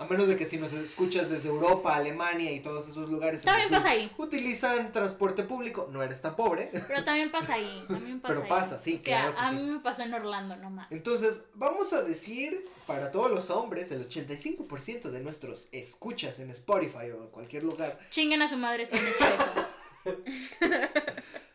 A 0.00 0.06
menos 0.06 0.28
de 0.28 0.36
que 0.36 0.46
si 0.46 0.56
nos 0.56 0.72
escuchas 0.72 1.28
desde 1.28 1.48
Europa, 1.48 1.94
Alemania 1.94 2.50
y 2.50 2.60
todos 2.60 2.88
esos 2.88 3.10
lugares. 3.10 3.42
También 3.42 3.68
pasa 3.68 3.90
ahí. 3.90 4.10
Utilizan 4.16 4.92
transporte 4.92 5.42
público, 5.42 5.88
no 5.92 6.02
eres 6.02 6.22
tan 6.22 6.34
pobre. 6.34 6.70
Pero 6.88 7.04
también 7.04 7.30
pasa 7.30 7.54
ahí. 7.54 7.84
También 7.86 8.18
pasa 8.22 8.32
Pero 8.32 8.44
ahí. 8.44 8.48
pasa, 8.48 8.78
sí, 8.78 8.94
O 8.96 8.98
sea, 8.98 9.20
claro 9.20 9.34
que 9.36 9.40
a 9.40 9.50
sí. 9.50 9.56
mí 9.56 9.70
me 9.70 9.80
pasó 9.80 10.00
en 10.02 10.14
Orlando 10.14 10.56
nomás. 10.56 10.90
Entonces, 10.90 11.44
vamos 11.52 11.92
a 11.92 12.02
decir 12.02 12.66
para 12.86 13.10
todos 13.12 13.30
los 13.30 13.50
hombres, 13.50 13.92
el 13.92 14.08
85% 14.08 15.10
de 15.10 15.20
nuestros 15.20 15.68
escuchas 15.70 16.40
en 16.40 16.50
Spotify 16.50 17.10
o 17.10 17.22
en 17.24 17.28
cualquier 17.30 17.62
lugar, 17.64 17.98
Chinguen 18.08 18.40
a 18.40 18.48
su 18.48 18.56
madre 18.56 18.86
si 18.86 18.96
han 18.96 19.06
hecho 19.06 19.24
eso. 20.04 20.16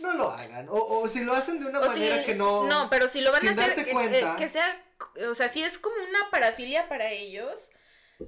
no 0.00 0.12
lo 0.14 0.30
hagan. 0.30 0.68
O, 0.68 0.74
o 1.00 1.08
si 1.08 1.24
lo 1.24 1.32
hacen 1.34 1.60
de 1.60 1.66
una 1.66 1.80
O 1.80 1.86
manera 1.86 2.18
si- 2.20 2.24
que 2.26 2.34
no. 2.34 2.64
No, 2.64 2.88
pero 2.90 3.08
si 3.08 3.20
lo 3.20 3.30
van 3.32 3.40
sin 3.40 3.50
a 3.50 3.52
hacer, 3.52 3.74
darte 3.76 3.90
cuenta. 3.92 4.32
eh, 4.34 4.34
que 4.38 4.48
sea, 4.48 4.84
o 5.30 5.34
sea, 5.34 5.48
si 5.48 5.62
es 5.62 5.78
como 5.78 5.96
una 5.96 6.30
parafilia 6.30 6.88
para 6.88 7.10
ellos, 7.10 7.70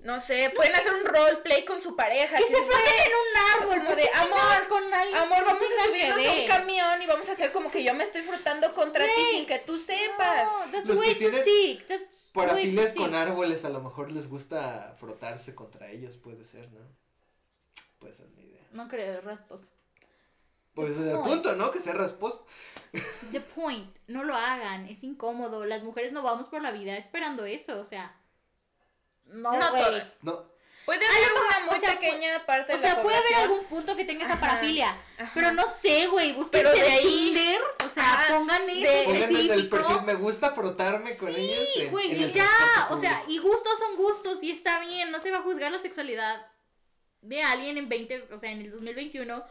no 0.03 0.21
sé, 0.21 0.53
pueden 0.55 0.73
hacer 0.77 0.95
un 0.95 1.05
roleplay 1.05 1.65
con 1.65 1.83
su 1.83 1.97
pareja. 1.97 2.37
Que 2.37 2.45
se 2.45 2.53
froten 2.63 2.95
en 3.07 3.11
un 3.11 3.61
árbol. 3.63 3.75
como 3.79 3.87
¿por 3.89 3.97
de, 3.97 4.09
amor, 4.15 4.69
con 4.69 4.95
alguien 4.95 5.17
Amor, 5.19 5.45
vamos 5.45 5.65
a 5.65 5.85
subirnos 5.87 6.27
a 6.27 6.33
un 6.33 6.47
camión 6.47 7.03
y 7.03 7.07
vamos 7.07 7.29
a 7.29 7.33
hacer 7.33 7.51
como 7.51 7.71
que 7.73 7.83
yo 7.83 7.93
me 7.95 8.05
estoy 8.05 8.23
frotando 8.23 8.73
contra 8.73 9.05
ti 9.05 9.11
sin 9.33 9.47
que 9.47 9.59
tú 9.59 9.81
sepas. 9.81 10.45
No, 10.45 10.71
that's 10.71 10.89
Los 10.89 11.01
que 11.01 11.07
way 11.07 11.15
too 11.15 11.19
tienen 11.19 11.43
sick. 11.45 11.87
That's 11.89 12.01
way 12.01 12.09
too 12.09 12.33
Parafilias 12.33 12.95
con 12.95 13.07
sick. 13.07 13.15
árboles, 13.17 13.65
a 13.65 13.69
lo 13.71 13.81
mejor 13.81 14.13
les 14.13 14.29
gusta 14.29 14.95
frotarse 14.97 15.57
contra 15.57 15.91
ellos, 15.91 16.17
puede 16.19 16.45
ser, 16.45 16.71
¿no? 16.71 16.81
Puede 17.99 18.15
ser 18.15 18.27
una 18.27 18.43
idea. 18.43 18.63
No 18.71 18.87
creo, 18.89 19.21
raspos. 19.23 19.71
Pues 20.81 20.97
The 20.97 21.11
el 21.13 21.19
punto, 21.21 21.55
¿no? 21.57 21.71
Que 21.71 21.79
sea 21.79 21.95
rasposo. 21.95 22.47
The 23.33 23.41
point, 23.41 23.95
no 24.09 24.25
lo 24.25 24.35
hagan, 24.35 24.87
es 24.87 25.05
incómodo. 25.05 25.65
Las 25.65 25.83
mujeres 25.83 26.13
no 26.13 26.23
vamos 26.23 26.49
por 26.49 26.63
la 26.63 26.73
vida 26.73 26.97
esperando 26.97 27.45
eso, 27.45 27.81
o 27.81 27.85
sea. 27.85 28.17
No, 29.27 29.53
No 29.57 29.71
todas. 29.71 30.19
No. 30.23 30.51
Puede 30.87 31.07
haber 31.07 31.29
una 31.47 31.67
muy 31.67 31.77
o 31.77 31.81
sea, 31.81 32.01
pequeña 32.01 32.45
parte 32.47 32.73
O 32.73 32.77
de 32.77 32.83
la 32.83 32.89
sea, 32.95 33.03
puede 33.03 33.17
haber 33.17 33.35
algún 33.35 33.65
punto 33.67 33.95
que 33.97 34.05
tenga 34.05 34.25
esa 34.25 34.33
Ajá, 34.33 34.41
parafilia. 34.41 34.97
ajá. 35.19 35.31
Pero 35.35 35.53
no 35.53 35.67
sé, 35.69 36.09
güey. 36.09 36.33
Busquen 36.33 36.63
Pero 36.63 36.73
de 36.75 36.81
ahí- 36.81 37.03
Tinder. 37.03 37.61
O 37.85 37.89
sea, 37.89 38.13
Ajá, 38.15 38.35
pongan 38.35 38.69
específico. 38.69 40.03
me 40.05 40.15
gusta 40.15 40.51
frotarme 40.51 41.17
con 41.17 41.29
ellos. 41.29 41.69
Sí, 41.75 41.87
güey, 41.87 42.21
y 42.21 42.33
ya. 42.33 42.49
O 42.91 42.97
sea, 42.97 43.23
y 43.29 43.39
gustos 43.39 43.79
son 43.79 43.97
gustos 43.97 44.43
y 44.43 44.51
está 44.51 44.81
bien. 44.81 45.13
No 45.13 45.21
se 45.21 45.31
va 45.31 45.39
a 45.39 45.43
juzgar 45.43 45.71
la 45.71 45.79
sexualidad 45.79 46.45
de 47.21 47.43
alguien 47.43 47.77
en 47.77 47.89
20, 47.89 48.29
o 48.33 48.39
sea, 48.39 48.51
en 48.51 48.63
el 48.63 48.71
2021 48.73 49.45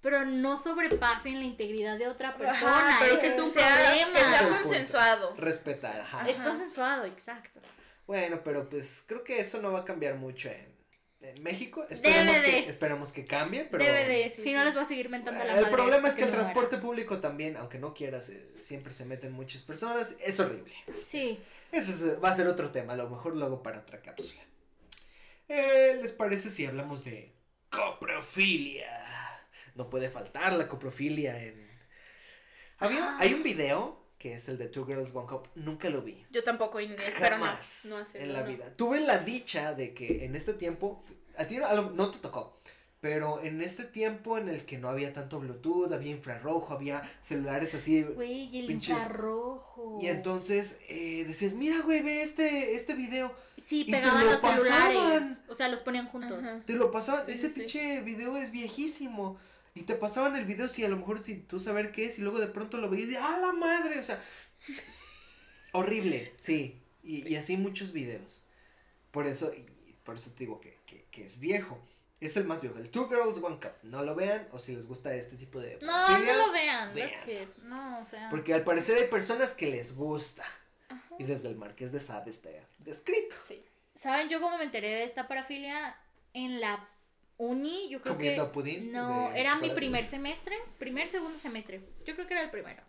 pero 0.00 0.24
no 0.24 0.56
sobrepasen 0.56 1.34
la 1.40 1.44
integridad 1.44 1.98
de 1.98 2.08
otra 2.08 2.36
persona. 2.36 2.98
Ese 3.12 3.28
es 3.28 3.38
un 3.40 3.50
sea- 3.52 3.74
problema. 3.74 4.12
Que 4.12 4.24
sea 4.24 4.48
consensuado. 4.48 5.34
Respetar, 5.36 6.00
ajá. 6.00 6.28
Es 6.28 6.36
consensuado, 6.38 7.04
exacto. 7.04 7.60
Bueno, 8.06 8.40
pero 8.44 8.68
pues 8.68 9.02
creo 9.06 9.24
que 9.24 9.40
eso 9.40 9.60
no 9.60 9.72
va 9.72 9.80
a 9.80 9.84
cambiar 9.84 10.14
mucho 10.14 10.48
en, 10.48 10.76
en 11.22 11.42
México. 11.42 11.84
Esperemos 11.90 12.34
Debe 12.34 12.44
que, 12.46 12.62
de. 12.62 12.68
esperemos 12.68 13.12
que 13.12 13.26
cambie, 13.26 13.64
pero 13.64 13.82
Debe 13.82 14.06
de, 14.06 14.30
sí, 14.30 14.36
si 14.36 14.42
sí. 14.42 14.52
no 14.52 14.64
les 14.64 14.74
voy 14.74 14.84
a 14.84 14.86
seguir 14.86 15.08
mentando 15.08 15.42
la 15.42 15.58
el 15.58 15.70
problema 15.70 16.06
es 16.06 16.14
que 16.14 16.22
el 16.22 16.30
transporte 16.30 16.78
público 16.78 17.18
también, 17.18 17.56
aunque 17.56 17.78
no 17.78 17.94
quieras, 17.94 18.28
eh, 18.28 18.54
siempre 18.60 18.94
se 18.94 19.04
meten 19.06 19.32
muchas 19.32 19.62
personas. 19.62 20.14
Es 20.20 20.38
horrible. 20.38 20.72
Sí. 21.02 21.40
Eso 21.72 21.90
es- 21.90 22.22
va 22.22 22.28
a 22.30 22.36
ser 22.36 22.46
otro 22.46 22.70
tema, 22.70 22.92
a 22.92 22.96
lo 22.96 23.10
mejor 23.10 23.34
luego 23.36 23.60
para 23.60 23.80
otra 23.80 24.00
cápsula. 24.00 24.40
Eh, 25.48 25.98
¿Les 26.00 26.12
parece 26.12 26.50
si 26.50 26.64
hablamos 26.66 27.04
de 27.04 27.32
coprofilia? 27.70 29.02
No 29.76 29.88
puede 29.90 30.10
faltar 30.10 30.52
la 30.54 30.68
coprofilia 30.68 31.42
en... 31.42 31.66
Había, 32.78 33.16
hay 33.18 33.32
un 33.34 33.42
video 33.42 34.04
que 34.18 34.34
es 34.34 34.48
el 34.48 34.58
de 34.58 34.66
Two 34.68 34.86
Girls 34.86 35.14
One 35.14 35.26
Cup, 35.28 35.48
nunca 35.54 35.88
lo 35.90 36.02
vi. 36.02 36.24
Yo 36.30 36.42
tampoco, 36.42 36.80
y 36.80 36.86
espero 36.86 37.38
no, 37.38 37.44
Jamás 37.44 37.86
no 37.88 37.96
hacerlo, 37.98 38.26
en 38.26 38.32
la 38.32 38.40
no. 38.40 38.46
vida. 38.46 38.70
Tuve 38.76 39.00
la 39.00 39.18
dicha 39.18 39.74
de 39.74 39.92
que 39.94 40.24
en 40.24 40.34
este 40.34 40.54
tiempo, 40.54 41.02
a 41.38 41.44
ti 41.44 41.58
no, 41.58 41.90
no 41.90 42.10
te 42.10 42.18
tocó, 42.18 42.58
pero 43.00 43.42
en 43.42 43.60
este 43.62 43.84
tiempo 43.84 44.38
en 44.38 44.48
el 44.48 44.64
que 44.64 44.78
no 44.78 44.88
había 44.88 45.12
tanto 45.12 45.38
Bluetooth, 45.40 45.92
había 45.92 46.10
infrarrojo, 46.12 46.72
había 46.74 47.02
celulares 47.20 47.74
así. 47.74 48.02
Güey, 48.02 48.48
y 48.54 48.60
el 48.60 48.66
Pinches- 48.68 48.90
infrarrojo. 48.94 49.98
Y 50.02 50.08
entonces 50.08 50.80
eh, 50.88 51.24
decías, 51.26 51.52
mira, 51.52 51.80
güey, 51.82 52.02
ve 52.02 52.22
este, 52.22 52.74
este 52.74 52.94
video. 52.94 53.32
Sí, 53.62 53.82
y 53.82 53.90
te 53.90 53.98
pegaban 53.98 54.24
lo 54.24 54.32
los 54.32 54.40
celulares. 54.40 54.64
pasaban. 54.98 55.42
O 55.48 55.54
sea, 55.54 55.68
los 55.68 55.80
ponían 55.82 56.08
juntos. 56.08 56.38
Ajá. 56.40 56.62
Te 56.66 56.72
lo 56.72 56.90
pasaban, 56.90 57.26
Sí, 57.26 57.32
ese 57.32 57.48
sí, 57.48 57.52
sí. 57.52 57.60
pinche 57.60 58.00
video 58.00 58.36
es 58.36 58.50
viejísimo. 58.50 59.38
Y 59.76 59.82
te 59.82 59.94
pasaban 59.94 60.34
el 60.36 60.46
video, 60.46 60.68
si 60.68 60.84
a 60.84 60.88
lo 60.88 60.96
mejor 60.96 61.22
sin 61.22 61.46
tú 61.46 61.60
saber 61.60 61.92
qué 61.92 62.06
es, 62.06 62.18
y 62.18 62.22
luego 62.22 62.40
de 62.40 62.46
pronto 62.46 62.78
lo 62.78 62.88
veías 62.88 63.10
y 63.10 63.16
¡ah, 63.16 63.38
la 63.40 63.52
madre! 63.52 64.00
O 64.00 64.02
sea, 64.02 64.20
horrible, 65.72 66.32
sí. 66.38 66.80
Y, 67.04 67.28
y 67.28 67.36
así 67.36 67.58
muchos 67.58 67.92
videos. 67.92 68.42
Por 69.10 69.26
eso, 69.26 69.52
y 69.54 69.66
por 70.02 70.16
eso 70.16 70.30
te 70.30 70.40
digo 70.40 70.60
que, 70.60 70.78
que, 70.86 71.04
que 71.10 71.26
es 71.26 71.40
viejo. 71.40 71.78
Es 72.20 72.38
el 72.38 72.44
más 72.44 72.62
viejo, 72.62 72.78
el 72.78 72.88
Two 72.88 73.08
Girls 73.08 73.36
One 73.36 73.58
Cup. 73.60 73.72
No 73.82 74.02
lo 74.02 74.14
vean, 74.14 74.48
o 74.50 74.58
si 74.58 74.74
les 74.74 74.86
gusta 74.86 75.14
este 75.14 75.36
tipo 75.36 75.60
de. 75.60 75.78
No, 75.82 76.08
no 76.08 76.18
lo 76.18 76.52
vean. 76.52 76.94
vean. 76.94 77.10
That's 77.10 77.28
it. 77.28 77.54
No, 77.64 78.00
o 78.00 78.04
sea. 78.06 78.30
Porque 78.30 78.54
al 78.54 78.64
parecer 78.64 78.96
hay 78.96 79.08
personas 79.08 79.52
que 79.52 79.70
les 79.70 79.94
gusta. 79.94 80.44
Y 81.18 81.24
desde 81.24 81.48
el 81.48 81.56
Marqués 81.56 81.92
de 81.92 82.00
Sade 82.00 82.30
está 82.30 82.48
descrito. 82.78 83.36
Sí. 83.46 83.62
¿Saben 83.94 84.30
yo 84.30 84.40
cómo 84.40 84.56
me 84.56 84.64
enteré 84.64 84.88
de 84.88 85.04
esta 85.04 85.28
parafilia? 85.28 85.96
En 86.32 86.60
la 86.60 86.88
uni, 87.38 87.88
yo 87.88 88.00
creo 88.00 88.14
Comiendo 88.14 88.46
que. 88.46 88.52
pudín 88.52 88.92
No, 88.92 89.30
de 89.30 89.40
era 89.40 89.56
mi 89.56 89.70
primer 89.70 90.04
semestre. 90.04 90.56
Primer, 90.78 91.08
segundo 91.08 91.38
semestre. 91.38 91.80
Yo 92.04 92.14
creo 92.14 92.26
que 92.26 92.34
era 92.34 92.42
el 92.42 92.50
primero. 92.50 92.82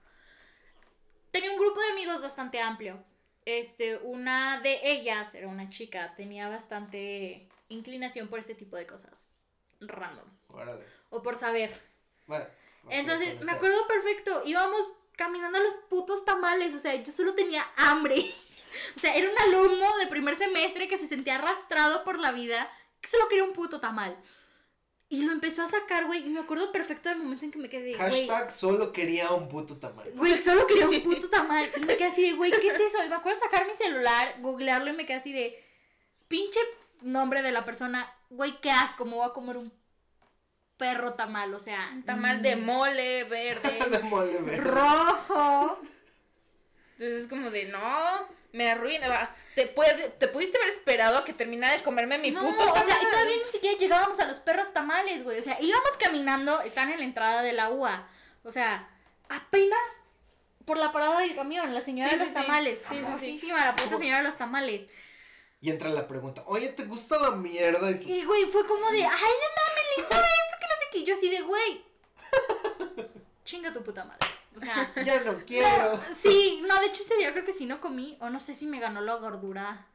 Tenía 1.32 1.52
un 1.52 1.58
grupo 1.58 1.80
de 1.80 1.89
amigos 1.91 2.22
bastante 2.22 2.60
amplio. 2.60 3.04
Este, 3.45 3.98
una 3.98 4.62
de 4.62 4.80
ellas 4.84 5.36
era 5.36 5.48
una 5.48 5.70
chica. 5.70 6.14
Tenía 6.16 6.50
bastante 6.50 7.50
inclinación 7.70 8.28
por 8.28 8.39
este 8.39 8.56
tipo 8.56 8.76
de 8.76 8.88
cosas. 8.88 9.32
Random. 9.80 10.28
Órale. 10.50 10.86
O 11.10 11.22
por 11.22 11.36
saber. 11.36 11.82
Bueno, 12.26 12.45
Entonces, 12.89 13.41
me 13.45 13.52
acuerdo 13.52 13.88
perfecto, 13.88 14.43
íbamos 14.45 14.86
caminando 15.16 15.58
a 15.58 15.62
los 15.62 15.74
putos 15.89 16.26
tamales, 16.26 16.74
o 16.74 16.80
sea, 16.80 16.95
yo 16.95 17.12
solo 17.12 17.34
tenía 17.34 17.66
hambre. 17.76 18.16
O 18.95 19.00
sea, 19.00 19.16
era 19.16 19.28
un 19.28 19.39
alumno 19.39 19.98
de 19.98 20.06
primer 20.06 20.36
semestre 20.36 20.88
que 20.88 20.98
se 20.98 21.08
sentía 21.08 21.38
arrastrado 21.38 22.04
por 22.04 22.20
la 22.20 22.32
vida, 22.32 22.70
solo 23.10 23.28
quería 23.28 23.43
un 23.43 23.53
puto 23.53 23.80
tamal. 23.80 24.18
Y 25.10 25.24
lo 25.24 25.32
empezó 25.32 25.64
a 25.64 25.68
sacar, 25.68 26.05
güey, 26.05 26.26
y 26.26 26.30
me 26.30 26.41
acuerdo 26.41 26.70
perfecto 26.72 27.08
del 27.08 27.20
momento 27.20 27.45
en 27.45 27.51
que 27.51 27.60
me 27.60 27.70
quedé, 27.70 27.93
Hashtag 27.93 28.51
solo 28.51 28.91
quería 28.91 29.32
un 29.32 29.47
puto 29.47 29.78
tamaño. 29.78 30.12
güey, 30.16 30.38
solo 30.38 30.68
quería 30.68 30.89
un 30.89 31.01
puto 31.01 31.30
tamal. 31.30 31.70
Y 31.78 31.80
me 31.82 31.95
quedé 31.95 32.10
así 32.10 32.22
de, 32.24 32.34
güey, 32.34 32.51
¿qué 32.51 32.68
es 32.68 32.80
eso? 32.80 33.03
Y 33.05 33.10
me 33.10 33.16
acuerdo 33.16 33.39
sacar 33.39 33.66
mi 33.66 33.74
celular, 33.74 34.36
googlearlo 34.41 34.91
y 34.91 34.95
me 34.95 35.05
quedé 35.05 35.18
así 35.18 35.32
de, 35.32 35.64
pinche 36.28 36.60
nombre 37.01 37.41
de 37.41 37.53
la 37.53 37.64
persona, 37.64 38.14
güey, 38.30 38.60
qué 38.60 38.70
asco, 38.70 39.05
me 39.05 39.16
voy 39.16 39.26
a 39.26 39.34
comer 39.34 39.55
un 39.55 39.72
perro 40.76 41.14
tamal, 41.14 41.53
o 41.53 41.60
sea. 41.60 41.89
Un 41.93 42.03
tamal 42.03 42.41
de 42.41 42.58
mm, 42.58 42.66
mole 42.66 43.24
verde. 43.26 43.80
De 43.91 43.99
mole 44.03 44.39
verde. 44.39 44.58
rojo. 44.58 45.80
Entonces 46.93 47.24
es 47.24 47.28
como 47.28 47.51
de, 47.51 47.66
no, 47.66 48.28
me 48.58 48.70
arruina. 48.72 49.08
va, 49.08 49.36
Te, 49.55 49.68
puede, 49.68 50.10
te 50.10 50.28
pudiste 50.28 50.58
haber 50.58 50.70
esperado 50.70 51.18
a 51.18 51.24
que 51.26 51.34
terminara 51.34 51.74
de 51.78 51.84
comerme 51.84 52.18
mi 52.18 52.32
no, 52.32 52.41
puto 52.41 52.74
o 52.74 52.82
sea, 52.84 52.97
y 53.01 53.05
todavía 53.10 53.36
ni 53.45 53.51
siquiera 53.51 53.78
llegábamos 53.78 54.20
a 54.20 54.26
los 54.26 54.39
perros 54.39 54.74
tamales, 54.74 55.24
güey. 55.24 55.39
O 55.39 55.41
sea, 55.41 55.58
íbamos 55.62 55.91
caminando, 55.99 56.62
están 56.62 56.91
en 56.91 56.99
la 56.99 57.05
entrada 57.05 57.41
de 57.43 57.53
la 57.53 57.70
UA. 57.70 58.08
O 58.43 58.51
sea, 58.51 58.89
apenas 59.30 59.80
por 60.66 60.78
la 60.78 60.91
parada 60.91 61.20
del 61.20 61.36
camión, 61.36 61.74
la 61.74 61.82
señora 61.82 62.10
Sí, 62.12 62.18
de 62.18 62.20
los 62.26 62.30
sí. 62.30 62.34
tamales. 62.34 62.80
Sí, 62.80 62.84
sí, 62.89 62.95
sí. 62.97 63.01
famosísima, 63.03 63.66
la 63.66 63.76
puta 63.76 63.97
señora 63.97 64.18
de 64.18 64.24
los 64.26 64.38
tamales. 64.38 64.86
Y 65.62 65.72
entra 65.72 65.89
la 65.89 66.08
pregunta, 66.08 66.43
oye, 66.45 66.70
¿te 66.70 66.84
gusta 66.84 67.18
la 67.20 67.32
mierda? 67.32 67.89
Y 67.89 67.95
tú, 67.95 68.10
Y, 68.10 68.24
güey, 68.26 68.45
fue 68.45 68.66
como 68.68 68.91
de, 68.91 69.03
ay, 69.03 69.03
no 69.05 69.08
mames, 69.10 69.97
le 69.97 70.03
sabe 70.03 70.26
esto 70.28 70.58
que 70.60 70.68
no 70.68 70.74
sé 70.80 70.86
qué. 70.91 70.97
Y 70.99 71.05
yo 71.05 71.14
así 71.16 71.30
de, 71.30 71.41
güey, 71.41 71.84
chinga 73.43 73.72
tu 73.74 73.84
puta 73.84 74.03
madre. 74.03 74.28
O 74.58 74.60
sea, 74.60 74.91
ya 75.05 75.22
no 75.22 75.43
quiero. 75.45 76.01
sí, 76.22 76.62
no, 76.68 76.80
de 76.80 76.88
hecho 76.88 77.03
ese 77.03 77.16
día 77.18 77.32
creo 77.32 77.45
que 77.45 77.53
sí 77.53 77.66
no 77.66 77.80
comí, 77.80 78.18
o 78.22 78.30
no 78.30 78.39
sé 78.39 78.55
si 78.55 78.66
me 78.68 78.80
ganó 78.80 79.01
la 79.01 79.16
gordura. 79.16 79.86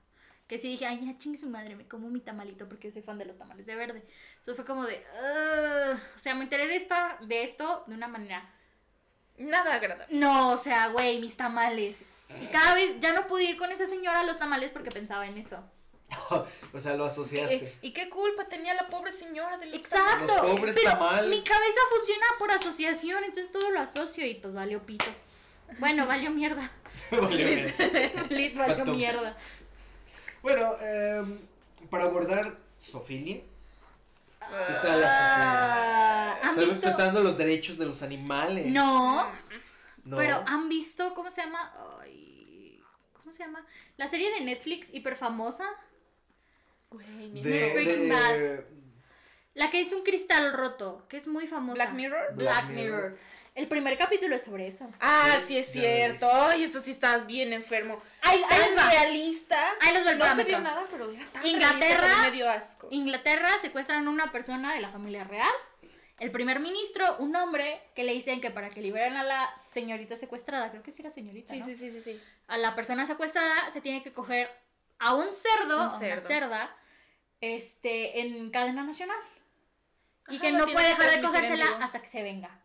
Que 0.47 0.59
sí 0.59 0.69
dije, 0.69 0.85
ay, 0.87 1.01
ya 1.07 1.17
chingue 1.19 1.39
su 1.39 1.49
madre, 1.49 1.77
me 1.77 1.89
como 1.89 2.11
mi 2.11 2.21
tamalito 2.21 2.69
porque 2.69 2.89
yo 2.89 2.93
soy 2.93 3.03
fan 3.03 3.17
de 3.19 3.25
los 3.25 3.39
tamales 3.39 3.65
de 3.67 3.75
verde. 3.75 4.05
Entonces 4.33 4.57
fue 4.57 4.65
como 4.67 4.85
de, 4.85 4.97
"Ugh". 4.97 5.99
o 6.15 6.19
sea, 6.19 6.35
me 6.35 6.45
enteré 6.45 6.67
de, 6.67 6.77
esta, 6.77 7.17
de 7.23 7.43
esto 7.43 7.85
de 7.87 7.95
una 7.95 8.09
manera. 8.09 8.51
Nada 9.39 9.75
agradable. 9.75 10.15
No, 10.19 10.51
o 10.51 10.57
sea, 10.59 10.89
güey, 10.89 11.21
mis 11.21 11.37
tamales. 11.37 12.03
Y 12.41 12.47
cada 12.47 12.75
vez 12.75 13.01
ya 13.01 13.13
no 13.13 13.27
pude 13.27 13.45
ir 13.45 13.57
con 13.57 13.71
esa 13.73 13.87
señora 13.87 14.21
a 14.21 14.25
los 14.25 14.39
tamales 14.39 14.71
porque 14.71 14.91
pensaba 14.91 15.27
en 15.27 15.39
eso. 15.39 15.63
o 16.75 16.81
sea, 16.81 16.95
lo 16.95 17.05
asociaste. 17.05 17.55
Eh, 17.57 17.79
¿Y 17.83 17.93
qué 17.93 18.09
culpa 18.11 18.45
tenía 18.47 18.75
la 18.75 18.89
pobre 18.89 19.13
señora 19.13 19.59
de 19.59 19.67
los 19.67 19.79
Exacto. 19.79 20.27
Los 20.27 20.57
pobres 20.59 20.75
pero 20.75 20.91
tamales. 20.93 21.31
mi 21.31 21.43
cabeza 21.43 21.81
funciona 21.97 22.27
por 22.39 22.51
asociación, 22.51 23.25
entonces 23.25 23.53
todo 23.53 23.71
lo 23.71 23.81
asocio 23.81 24.27
y 24.27 24.35
pues 24.35 24.55
valió 24.55 24.85
pito. 24.85 25.07
Bueno, 25.79 26.07
valió 26.07 26.31
mierda. 26.31 26.71
Vale. 27.11 27.75
Lit 28.31 28.57
valió 28.57 28.85
mierda. 28.87 29.37
Bueno, 30.43 30.77
em, 30.81 31.39
para 31.91 32.05
abordar 32.05 32.57
Sofilia? 32.79 33.37
¿qué 34.41 34.75
tal 34.83 35.01
la 35.01 35.09
Ah, 35.09 36.35
Sofía? 36.41 36.51
¿Han 36.51 36.59
Estás 36.59 36.69
respetando 36.83 37.21
los 37.23 37.39
derechos 37.39 37.79
de 37.79 37.87
los 37.87 38.03
animales. 38.03 38.67
No, 38.67 39.31
No. 40.05 40.17
pero 40.17 40.43
¿han 40.47 40.69
visto 40.69 41.15
cómo 41.15 41.31
se 41.31 41.43
llama? 41.43 41.73
Ay, 42.03 42.83
¿Cómo 43.13 43.33
se 43.33 43.45
llama? 43.45 43.65
La 43.97 44.09
serie 44.09 44.31
de 44.33 44.41
Netflix 44.41 44.93
hiper 44.93 45.17
famosa. 45.17 45.65
Güey, 46.93 47.29
mi- 47.31 47.43
de, 47.43 47.73
Breaking 47.75 48.09
Bad. 48.09 48.65
La 49.55 49.71
que 49.71 49.81
es 49.81 49.93
un 49.93 50.03
cristal 50.03 50.53
roto, 50.53 51.07
que 51.09 51.17
es 51.19 51.27
muy 51.27 51.47
famosa. 51.47 51.75
Black 51.75 51.93
Mirror. 51.93 52.35
Black, 52.35 52.37
Black 52.67 52.69
Mirror. 52.71 53.03
Mirror. 53.11 53.19
El 53.55 53.69
primer 53.69 53.99
capítulo 53.99 54.35
es 54.37 54.45
sobre 54.45 54.67
eso. 54.67 54.91
Ah, 54.99 55.37
Sí, 55.41 55.49
sí 55.49 55.59
es 55.59 55.73
cierto. 55.73 56.27
Ay, 56.33 56.65
eso 56.65 56.81
sí 56.81 56.91
estás 56.91 57.27
bien 57.27 57.53
enfermo. 57.53 58.01
Ahí, 58.23 58.43
ahí 58.49 58.59
les 58.61 58.77
va. 58.79 58.89
realista. 58.91 59.73
Ahí 59.83 59.93
les 59.93 60.07
va 60.07 60.11
el 60.13 60.19
No 60.19 60.37
se 60.37 60.45
vio 60.45 60.59
nada, 60.61 60.85
pero 60.91 61.11
era 61.13 61.27
tan 61.27 61.47
Inglaterra- 61.47 62.01
realista 62.01 62.23
me 62.23 62.31
dio 62.31 62.49
asco. 62.49 62.89
Inglaterra 62.91 63.51
secuestran 63.61 64.07
a 64.07 64.11
una 64.11 64.33
persona 64.33 64.73
de 64.73 64.81
la 64.81 64.91
familia 64.91 65.25
real. 65.25 65.51
El 66.19 66.31
primer 66.31 66.61
ministro, 66.61 67.17
un 67.19 67.37
hombre 67.37 67.83
que 67.95 68.05
le 68.05 68.13
dicen 68.15 68.41
que 68.41 68.51
para 68.51 68.71
que 68.71 68.81
liberen 68.81 69.17
a 69.17 69.23
la 69.25 69.51
señorita 69.71 70.17
secuestrada, 70.17 70.71
creo 70.71 70.83
que 70.83 70.93
sí 70.93 71.03
era 71.03 71.11
señorita, 71.11 71.53
Sí, 71.53 71.61
¿no? 71.61 71.67
sí, 71.67 71.75
sí, 71.75 71.91
sí, 71.91 72.01
sí. 72.01 72.23
A 72.47 72.57
la 72.57 72.75
persona 72.75 73.07
secuestrada 73.07 73.71
se 73.71 73.81
tiene 73.83 74.03
que 74.03 74.13
coger 74.13 74.49
a 74.99 75.15
un 75.15 75.27
cerdo, 75.33 75.77
Un 75.77 75.83
a 75.83 75.89
una 75.89 75.99
cerdo. 75.99 76.27
cerda, 76.29 76.77
este, 77.43 78.21
en 78.21 78.51
cadena 78.51 78.85
nacional. 78.85 79.19
Y 80.29 80.37
Ajá, 80.37 80.45
que 80.45 80.53
no 80.53 80.67
puede 80.69 80.89
dejar 80.89 81.11
de 81.11 81.21
cogérsela 81.21 81.67
hasta 81.83 82.01
que 82.01 82.09
se 82.09 82.23
venga. 82.23 82.65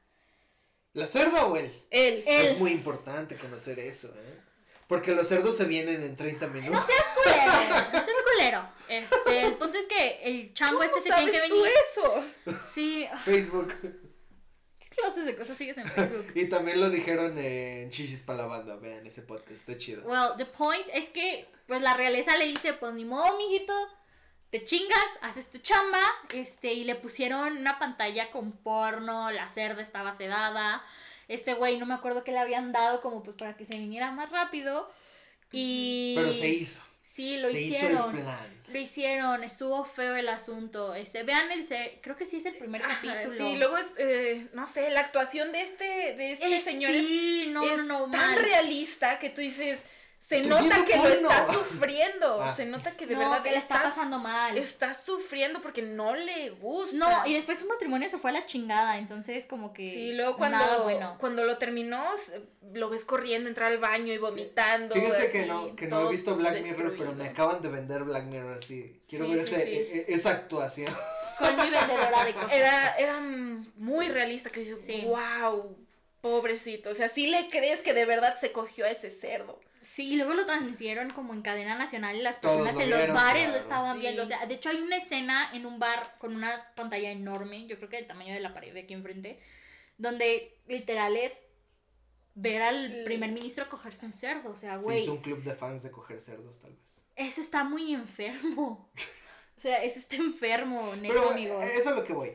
¿La 0.94 1.08
cerda 1.08 1.46
o 1.46 1.58
él? 1.58 1.66
Él. 1.90 2.24
Él. 2.26 2.46
Es 2.46 2.60
muy 2.60 2.72
importante 2.72 3.36
conocer 3.36 3.80
eso, 3.80 4.08
¿eh? 4.16 4.40
Porque 4.88 5.14
los 5.14 5.28
cerdos 5.28 5.58
se 5.58 5.66
vienen 5.66 6.02
en 6.02 6.16
30 6.16 6.48
minutos. 6.48 6.80
No 6.80 6.86
seas 6.86 7.06
culero, 7.14 7.92
no 7.94 8.06
seas 8.06 8.18
culero. 8.32 8.70
Este, 8.88 9.42
el 9.46 9.54
punto 9.56 9.78
es 9.78 9.86
que 9.86 10.22
el 10.24 10.54
chango 10.54 10.82
este 10.82 11.02
se 11.02 11.10
tiene 11.12 11.32
que 11.32 11.38
¿Sabes 11.38 11.50
tú 11.50 11.62
venir. 11.62 11.78
eso? 11.92 12.26
Sí, 12.62 13.08
Facebook. 13.26 13.74
¿qué 14.80 14.88
clases 14.90 15.26
de 15.26 15.36
cosas 15.36 15.58
sigues 15.58 15.78
en 15.78 15.88
Facebook? 15.90 16.32
Y 16.36 16.48
también 16.48 16.80
lo 16.80 16.90
dijeron 16.90 17.38
en 17.38 17.90
Chichis 17.90 18.24
para 18.24 18.44
la 18.44 18.46
banda. 18.46 18.76
Vean 18.78 19.06
ese 19.06 19.24
podcast, 19.24 19.52
está 19.52 19.76
chido. 19.76 20.04
Well, 20.04 20.38
the 20.38 20.46
point 20.46 20.88
es 20.94 21.10
que, 21.10 21.50
pues 21.68 21.82
la 21.82 21.96
realeza 21.96 22.38
le 22.38 22.46
dice, 22.46 22.74
pues 22.74 22.94
ni 22.94 23.04
modo, 23.04 23.38
mijito, 23.38 23.74
te 24.52 24.64
chingas, 24.64 25.00
haces 25.22 25.52
tu 25.52 25.58
chamba, 25.60 26.00
este, 26.34 26.74
y 26.74 26.84
le 26.84 26.96
pusieron 26.96 27.58
una 27.58 27.80
pantalla 27.80 28.32
con 28.32 28.52
porno, 28.54 29.30
la 29.32 29.50
cerda 29.50 29.82
estaba 29.82 30.14
sedada, 30.14 30.84
este 31.28 31.54
güey, 31.54 31.78
no 31.78 31.86
me 31.86 31.94
acuerdo 31.94 32.24
qué 32.24 32.32
le 32.32 32.40
habían 32.40 32.72
dado 32.72 33.02
como 33.02 33.24
pues 33.24 33.36
para 33.36 33.58
que 33.58 33.66
se 33.66 33.78
viniera 33.78 34.12
más 34.12 34.30
rápido, 34.32 34.90
y... 35.52 36.14
Pero 36.16 36.34
se 36.34 36.48
hizo. 36.50 36.82
Sí, 37.02 37.38
lo 37.38 37.50
Se 37.50 37.60
hizo 37.62 37.76
hicieron. 37.78 38.16
el 38.16 38.22
plan. 38.24 38.62
Lo 38.68 38.80
hicieron, 38.80 39.44
estuvo 39.44 39.86
feo 39.86 40.16
el 40.18 40.28
asunto. 40.30 40.94
Este, 40.94 41.24
vean 41.24 41.50
el 41.52 41.66
creo 42.02 42.16
que 42.16 42.26
sí 42.26 42.38
es 42.38 42.46
el 42.46 42.54
primer 42.54 42.84
Ajá, 42.84 43.00
capítulo. 43.02 43.38
sí, 43.50 43.56
luego 43.58 43.78
es, 43.78 43.88
eh, 43.98 44.48
no 44.54 44.68
sé, 44.68 44.92
la 44.92 45.00
actuación 45.00 45.52
de 45.52 45.62
este, 45.62 45.84
de 45.86 46.34
este 46.34 46.56
Eh, 46.58 46.60
señor 46.60 46.92
es, 46.92 47.08
sí, 47.08 47.48
no, 47.50 47.64
es 47.64 47.78
no, 47.86 48.06
no, 48.08 48.12
tan 48.12 48.32
mal. 48.36 48.40
realista 48.44 49.18
que 49.20 49.30
tú 49.30 49.42
dices, 49.42 49.84
se 50.28 50.40
Estoy 50.42 50.68
nota 50.68 50.84
que 50.86 50.96
lo 50.98 51.02
porno. 51.04 51.30
está 51.32 51.54
sufriendo, 51.54 52.42
Ah. 52.42 52.54
se 52.54 52.66
nota 52.66 52.92
que 52.98 53.06
de 53.08 53.14
no, 53.14 53.20
verdad 53.22 53.44
que 53.44 53.52
le 53.52 53.58
está 53.58 53.76
estás- 53.76 53.94
pasando 53.94 54.20
mal. 54.20 54.58
está 54.58 54.94
sufriendo 54.94 55.62
porque 55.62 55.82
no 55.82 56.16
le 56.16 56.50
gusta. 56.50 56.98
No, 56.98 57.26
y 57.28 57.34
después 57.36 57.60
su 57.60 57.68
matrimonio 57.68 58.10
se 58.10 58.18
fue 58.18 58.32
a 58.32 58.34
la 58.34 58.46
chingada, 58.46 58.98
entonces 58.98 59.46
como 59.46 59.72
que 59.72 59.90
Sí, 59.90 60.12
luego 60.14 60.36
cuando, 60.36 60.58
nada 60.58 60.80
bueno. 60.84 61.16
cuando 61.18 61.46
lo 61.46 61.58
terminó, 61.58 62.04
lo 62.74 62.90
ves 62.90 63.06
corriendo, 63.06 63.48
entrar 63.48 63.72
al 63.72 63.78
baño 63.78 64.12
y 64.12 64.18
vomitando. 64.18 64.96
Fíjense 64.96 65.32
que 65.32 65.40
así, 65.40 65.48
no, 65.48 65.76
que 65.78 65.88
no 65.88 66.08
he 66.10 66.12
visto 66.12 66.36
Black 66.36 66.62
Mirror, 66.62 66.96
pero 66.98 67.14
me 67.14 67.28
acaban 67.30 67.62
de 67.62 67.70
vender 67.70 68.04
Black 68.04 68.26
Mirror 68.26 68.58
así. 68.58 69.02
Quiero 69.08 69.26
Sí, 69.28 69.34
ver 69.36 69.46
sí, 69.46 69.56
ese- 69.56 69.66
sí. 69.66 69.72
e- 69.72 69.98
e- 70.10 70.14
esa 70.14 70.32
actuación. 70.32 70.94
Con 71.40 71.56
mi 71.56 71.70
vendedora 71.70 72.26
de 72.26 72.34
cosas. 72.34 72.52
Era, 72.52 72.96
era 72.98 73.22
muy 73.78 74.10
realista, 74.10 74.50
que 74.50 74.60
dices, 74.60 74.82
Sí. 74.82 75.06
wow, 75.06 75.78
pobrecito. 76.20 76.90
O 76.90 76.96
sea, 76.96 77.08
sí 77.10 77.28
le 77.28 77.48
crees 77.50 77.82
que 77.82 77.94
de 77.94 78.06
verdad 78.06 78.36
se 78.40 78.52
cogió 78.52 78.86
a 78.86 78.90
ese 78.90 79.10
cerdo. 79.10 79.60
Sí, 79.82 80.14
y 80.14 80.16
luego 80.18 80.34
lo 80.34 80.46
transmitieron 80.46 81.10
como 81.12 81.34
en 81.34 81.42
cadena 81.42 81.78
nacional 81.78 82.16
y 82.18 82.22
las 82.22 82.38
personas 82.38 82.76
lo 82.76 82.82
en 82.82 82.90
los 82.90 82.98
vieron, 83.00 83.16
bares 83.16 83.44
claro. 83.44 83.54
lo 83.56 83.60
estaban 83.60 83.96
Sí. 83.96 84.02
viendo. 84.02 84.24
O 84.24 84.26
sea, 84.26 84.46
de 84.46 84.54
hecho 84.56 84.70
hay 84.70 84.82
una 84.82 84.98
escena 84.98 85.50
en 85.54 85.66
un 85.66 85.80
bar 85.80 86.16
con 86.18 86.36
una 86.36 86.74
pantalla 86.76 87.12
enorme, 87.12 87.66
yo 87.68 87.78
creo 87.78 87.90
que 87.90 87.98
del 87.98 88.08
tamaño 88.08 88.34
de 88.34 88.40
la 88.42 88.54
pared 88.54 88.74
de 88.74 88.82
aquí 88.82 88.94
enfrente, 88.94 89.40
donde 89.98 90.58
literal 90.68 91.16
es 91.16 91.34
ver 92.36 92.62
al 92.62 93.04
primer 93.04 93.32
ministro 93.32 93.68
cogerse 93.70 94.06
un 94.06 94.14
cerdo. 94.14 94.52
O 94.52 94.56
sea, 94.56 94.78
Se 94.78 94.86
güey, 94.86 95.04
hizo 95.04 95.14
un 95.14 95.22
club 95.22 95.42
de 95.44 95.56
fans 95.56 95.84
de 95.84 95.92
coger 95.92 96.20
cerdos, 96.20 96.60
tal 96.60 96.72
vez. 96.74 97.02
eso 97.16 97.42
está 97.42 97.64
muy 97.64 97.94
enfermo. 97.94 98.92
O 99.58 99.60
sea, 99.60 99.84
eso 99.84 99.98
está 99.98 100.18
enfermo, 100.18 100.96
neto, 100.98 101.16
Pero 101.16 101.32
amigos. 101.32 101.64
eh, 101.64 101.78
eso 101.80 101.90
es 101.90 101.96
lo 101.96 102.04
que 102.04 102.14
voy. 102.14 102.32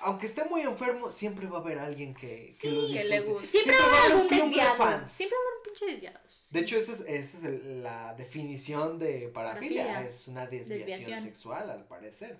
Aunque 0.00 0.26
esté 0.26 0.44
muy 0.44 0.60
enfermo, 0.62 1.10
siempre 1.10 1.46
va 1.48 1.58
a 1.58 1.60
haber 1.60 1.78
alguien 1.78 2.14
que, 2.14 2.48
le 2.62 3.20
guste. 3.20 3.46
Siempre 3.48 3.76
va 3.76 3.84
a 3.98 4.04
haber 4.04 4.14
un 4.42 4.50
de 4.52 4.62
fans. 4.76 5.10
Siempre 5.10 5.36
va 5.36 5.42
a 5.42 5.46
haber 5.46 5.58
un 5.58 5.62
pinche 5.64 5.86
desviado. 5.86 6.20
De 6.52 6.60
hecho, 6.60 6.76
esa 6.76 6.92
es, 6.92 7.00
esa 7.00 7.38
es 7.38 7.44
el- 7.44 7.82
la 7.82 8.14
definición 8.14 8.98
de 8.98 9.28
parafilia. 9.28 9.84
Parafilia. 9.84 10.06
Es 10.08 10.28
una 10.28 10.46
desviación, 10.46 10.88
Desviación. 10.88 11.22
sexual, 11.22 11.70
al 11.70 11.84
parecer. 11.86 12.38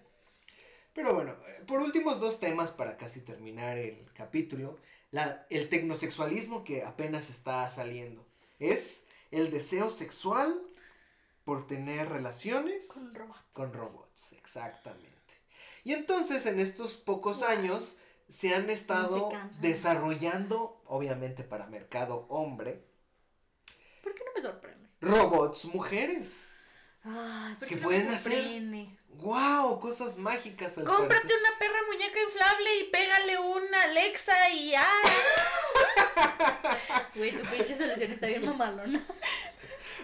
Pero 0.94 1.14
bueno, 1.14 1.32
eh, 1.48 1.62
por 1.66 1.80
últimos 1.80 2.20
dos 2.20 2.38
temas 2.40 2.70
para 2.72 2.96
casi 2.96 3.20
terminar 3.22 3.76
el 3.78 4.06
capítulo. 4.14 4.78
La, 5.10 5.46
el 5.50 5.68
tecnosexualismo 5.68 6.64
que 6.64 6.82
apenas 6.84 7.30
está 7.30 7.68
saliendo. 7.70 8.24
Es 8.58 9.06
el 9.30 9.50
deseo 9.50 9.90
sexual 9.90 10.60
por 11.44 11.66
tener 11.66 12.08
relaciones 12.08 12.88
Con 12.88 13.14
robot. 13.14 13.36
con 13.52 13.72
robots, 13.72 14.32
exactamente. 14.34 15.17
Y 15.88 15.94
entonces 15.94 16.44
en 16.44 16.60
estos 16.60 16.96
pocos 16.96 17.42
años 17.42 17.96
se 18.28 18.54
han 18.54 18.68
estado 18.68 19.30
desarrollando, 19.62 20.82
obviamente 20.84 21.44
para 21.44 21.66
mercado 21.66 22.26
hombre, 22.28 22.84
¿Por 24.02 24.14
qué 24.14 24.22
no 24.22 24.32
me 24.34 24.42
sorprende? 24.42 24.86
robots 25.00 25.64
mujeres. 25.64 26.46
Ay, 27.04 27.54
¿por 27.54 27.68
¿Qué 27.68 27.74
qué 27.76 27.80
no 27.80 27.86
pueden 27.86 28.08
me 28.08 28.14
hacer? 28.16 28.98
¡Wow! 29.14 29.80
Cosas 29.80 30.18
mágicas 30.18 30.76
al 30.76 30.84
Cómprate 30.84 31.22
parecer. 31.26 31.40
una 31.40 31.58
perra 31.58 31.78
muñeca 31.90 32.20
inflable 32.22 32.80
y 32.80 32.84
pégale 32.90 33.38
una 33.38 33.82
Alexa 33.84 34.50
y 34.50 34.72
ya. 34.72 34.86
Güey, 37.14 37.32
tu 37.32 37.48
pinche 37.48 37.74
solución 37.74 38.12
está 38.12 38.26
bien 38.26 38.44
mamalona. 38.44 39.02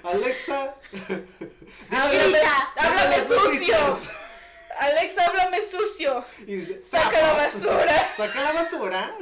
Alexa, 0.02 0.76
háblame, 1.90 2.30
Grita. 2.30 2.72
háblame 2.76 3.18
las 3.18 3.28
sucio. 3.28 3.76
Alexa, 4.78 5.26
háblame 5.26 5.60
sucio. 5.62 6.24
Y 6.46 6.56
dice, 6.56 6.82
Saca 6.90 7.20
la 7.22 7.32
basura. 7.34 8.12
Saca 8.16 8.42
la 8.42 8.52
basura. 8.52 9.16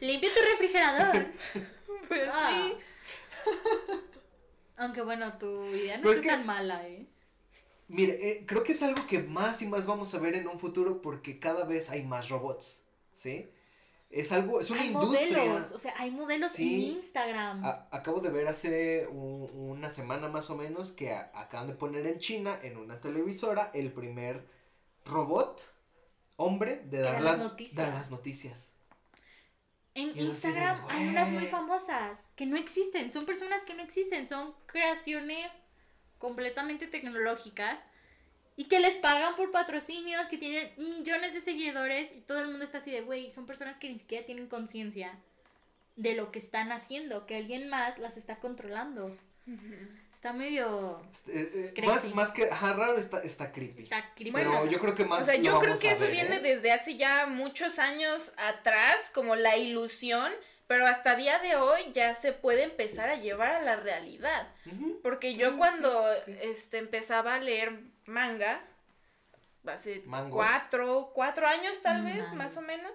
Limpia 0.00 0.30
tu 0.34 0.40
refrigerador. 0.52 1.26
Pues 2.08 2.22
Ah. 2.32 2.68
sí. 2.68 2.76
Aunque 4.76 5.02
bueno, 5.02 5.36
tu 5.38 5.64
idea 5.66 5.96
no 5.98 6.02
Pues 6.04 6.16
es 6.16 6.22
que- 6.22 6.28
tan 6.28 6.44
mala, 6.46 6.86
¿eh? 6.88 7.06
Mire, 7.88 8.30
eh, 8.30 8.44
creo 8.46 8.62
que 8.62 8.72
es 8.72 8.82
algo 8.82 9.04
que 9.06 9.18
más 9.20 9.62
y 9.62 9.66
más 9.66 9.84
vamos 9.86 10.14
a 10.14 10.18
ver 10.18 10.34
en 10.36 10.46
un 10.48 10.58
futuro 10.58 11.02
porque 11.02 11.38
cada 11.38 11.64
vez 11.64 11.90
hay 11.90 12.02
más 12.04 12.28
robots, 12.28 12.84
¿sí? 13.12 13.50
Es 14.10 14.32
algo, 14.32 14.60
es 14.60 14.70
una 14.70 14.80
hay 14.82 14.88
industria. 14.88 15.38
modelos, 15.38 15.72
o 15.72 15.78
sea, 15.78 15.94
hay 15.96 16.10
modelos 16.10 16.50
Sí. 16.52 16.74
en 16.74 16.80
Instagram. 16.96 17.64
A- 17.64 17.88
acabo 17.92 18.20
de 18.20 18.30
ver 18.30 18.48
hace 18.48 19.06
un- 19.08 19.48
una 19.52 19.90
semana 19.90 20.28
más 20.28 20.50
o 20.50 20.56
menos 20.56 20.92
que 20.92 21.12
a- 21.12 21.30
acaban 21.34 21.66
de 21.68 21.74
poner 21.74 22.06
en 22.06 22.18
China, 22.18 22.58
en 22.62 22.76
una 22.76 23.00
televisora, 23.00 23.70
el 23.74 23.92
primer 23.92 24.44
robot 25.10 25.66
hombre 26.36 26.82
de 26.86 27.00
dar, 27.00 27.14
da 27.14 27.20
la- 27.20 27.30
las 27.32 27.38
noticias. 27.38 27.76
dar 27.76 27.94
las 27.94 28.10
noticias. 28.10 28.72
En 29.94 30.10
y 30.10 30.14
de, 30.14 30.20
Instagram 30.22 30.86
hay 30.88 31.08
unas 31.08 31.28
muy 31.30 31.46
famosas 31.46 32.28
que 32.36 32.46
no 32.46 32.56
existen, 32.56 33.10
son 33.12 33.26
personas 33.26 33.64
que 33.64 33.74
no 33.74 33.82
existen, 33.82 34.24
son 34.26 34.54
creaciones 34.66 35.52
completamente 36.18 36.86
tecnológicas 36.86 37.80
y 38.56 38.64
que 38.66 38.78
les 38.78 38.96
pagan 38.96 39.34
por 39.36 39.50
patrocinios, 39.50 40.28
que 40.28 40.38
tienen 40.38 40.72
millones 40.76 41.34
de 41.34 41.40
seguidores 41.40 42.12
y 42.12 42.20
todo 42.20 42.40
el 42.40 42.48
mundo 42.48 42.64
está 42.64 42.78
así 42.78 42.90
de, 42.90 43.00
güey, 43.00 43.30
son 43.30 43.46
personas 43.46 43.78
que 43.78 43.88
ni 43.88 43.98
siquiera 43.98 44.24
tienen 44.24 44.48
conciencia 44.48 45.18
de 45.96 46.14
lo 46.14 46.30
que 46.30 46.38
están 46.38 46.70
haciendo, 46.72 47.26
que 47.26 47.36
alguien 47.36 47.68
más 47.68 47.98
las 47.98 48.16
está 48.16 48.38
controlando. 48.38 49.16
Está 50.12 50.32
medio... 50.32 51.02
Este, 51.10 51.32
eh, 51.40 51.72
eh, 51.76 51.82
más, 51.86 52.14
más 52.14 52.32
que 52.32 52.50
ajá, 52.50 52.74
raro 52.74 52.96
está, 52.98 53.22
está 53.22 53.52
creepy. 53.52 53.82
Está 53.82 54.12
creepy. 54.14 54.32
Pero 54.32 54.50
Bueno, 54.52 54.70
yo 54.70 54.78
creo 54.80 54.94
que 54.94 55.04
más 55.04 55.22
O 55.22 55.24
sea, 55.24 55.36
yo 55.36 55.58
creo 55.60 55.78
que 55.78 55.88
a 55.88 55.92
eso 55.92 56.02
ver, 56.04 56.12
viene 56.12 56.36
¿eh? 56.36 56.40
desde 56.40 56.72
hace 56.72 56.96
ya 56.96 57.26
muchos 57.26 57.78
años 57.78 58.32
atrás, 58.36 58.96
como 59.14 59.34
la 59.34 59.56
ilusión, 59.56 60.30
pero 60.66 60.86
hasta 60.86 61.16
día 61.16 61.38
de 61.38 61.56
hoy 61.56 61.80
ya 61.94 62.14
se 62.14 62.32
puede 62.32 62.62
empezar 62.64 63.08
a 63.08 63.16
llevar 63.16 63.54
a 63.54 63.60
la 63.60 63.76
realidad. 63.76 64.46
Porque 65.02 65.34
yo 65.34 65.50
Sí, 65.52 65.56
cuando 65.56 66.04
sí, 66.24 66.32
sí. 66.32 66.38
este 66.42 66.78
empezaba 66.78 67.34
a 67.34 67.40
leer 67.40 67.80
manga, 68.04 68.62
hace 69.66 70.02
Mangos. 70.06 70.36
cuatro, 70.36 71.10
cuatro 71.14 71.46
años 71.46 71.80
tal 71.82 72.02
vez, 72.04 72.18
Mangos. 72.18 72.34
más 72.34 72.56
o 72.56 72.60
menos, 72.62 72.92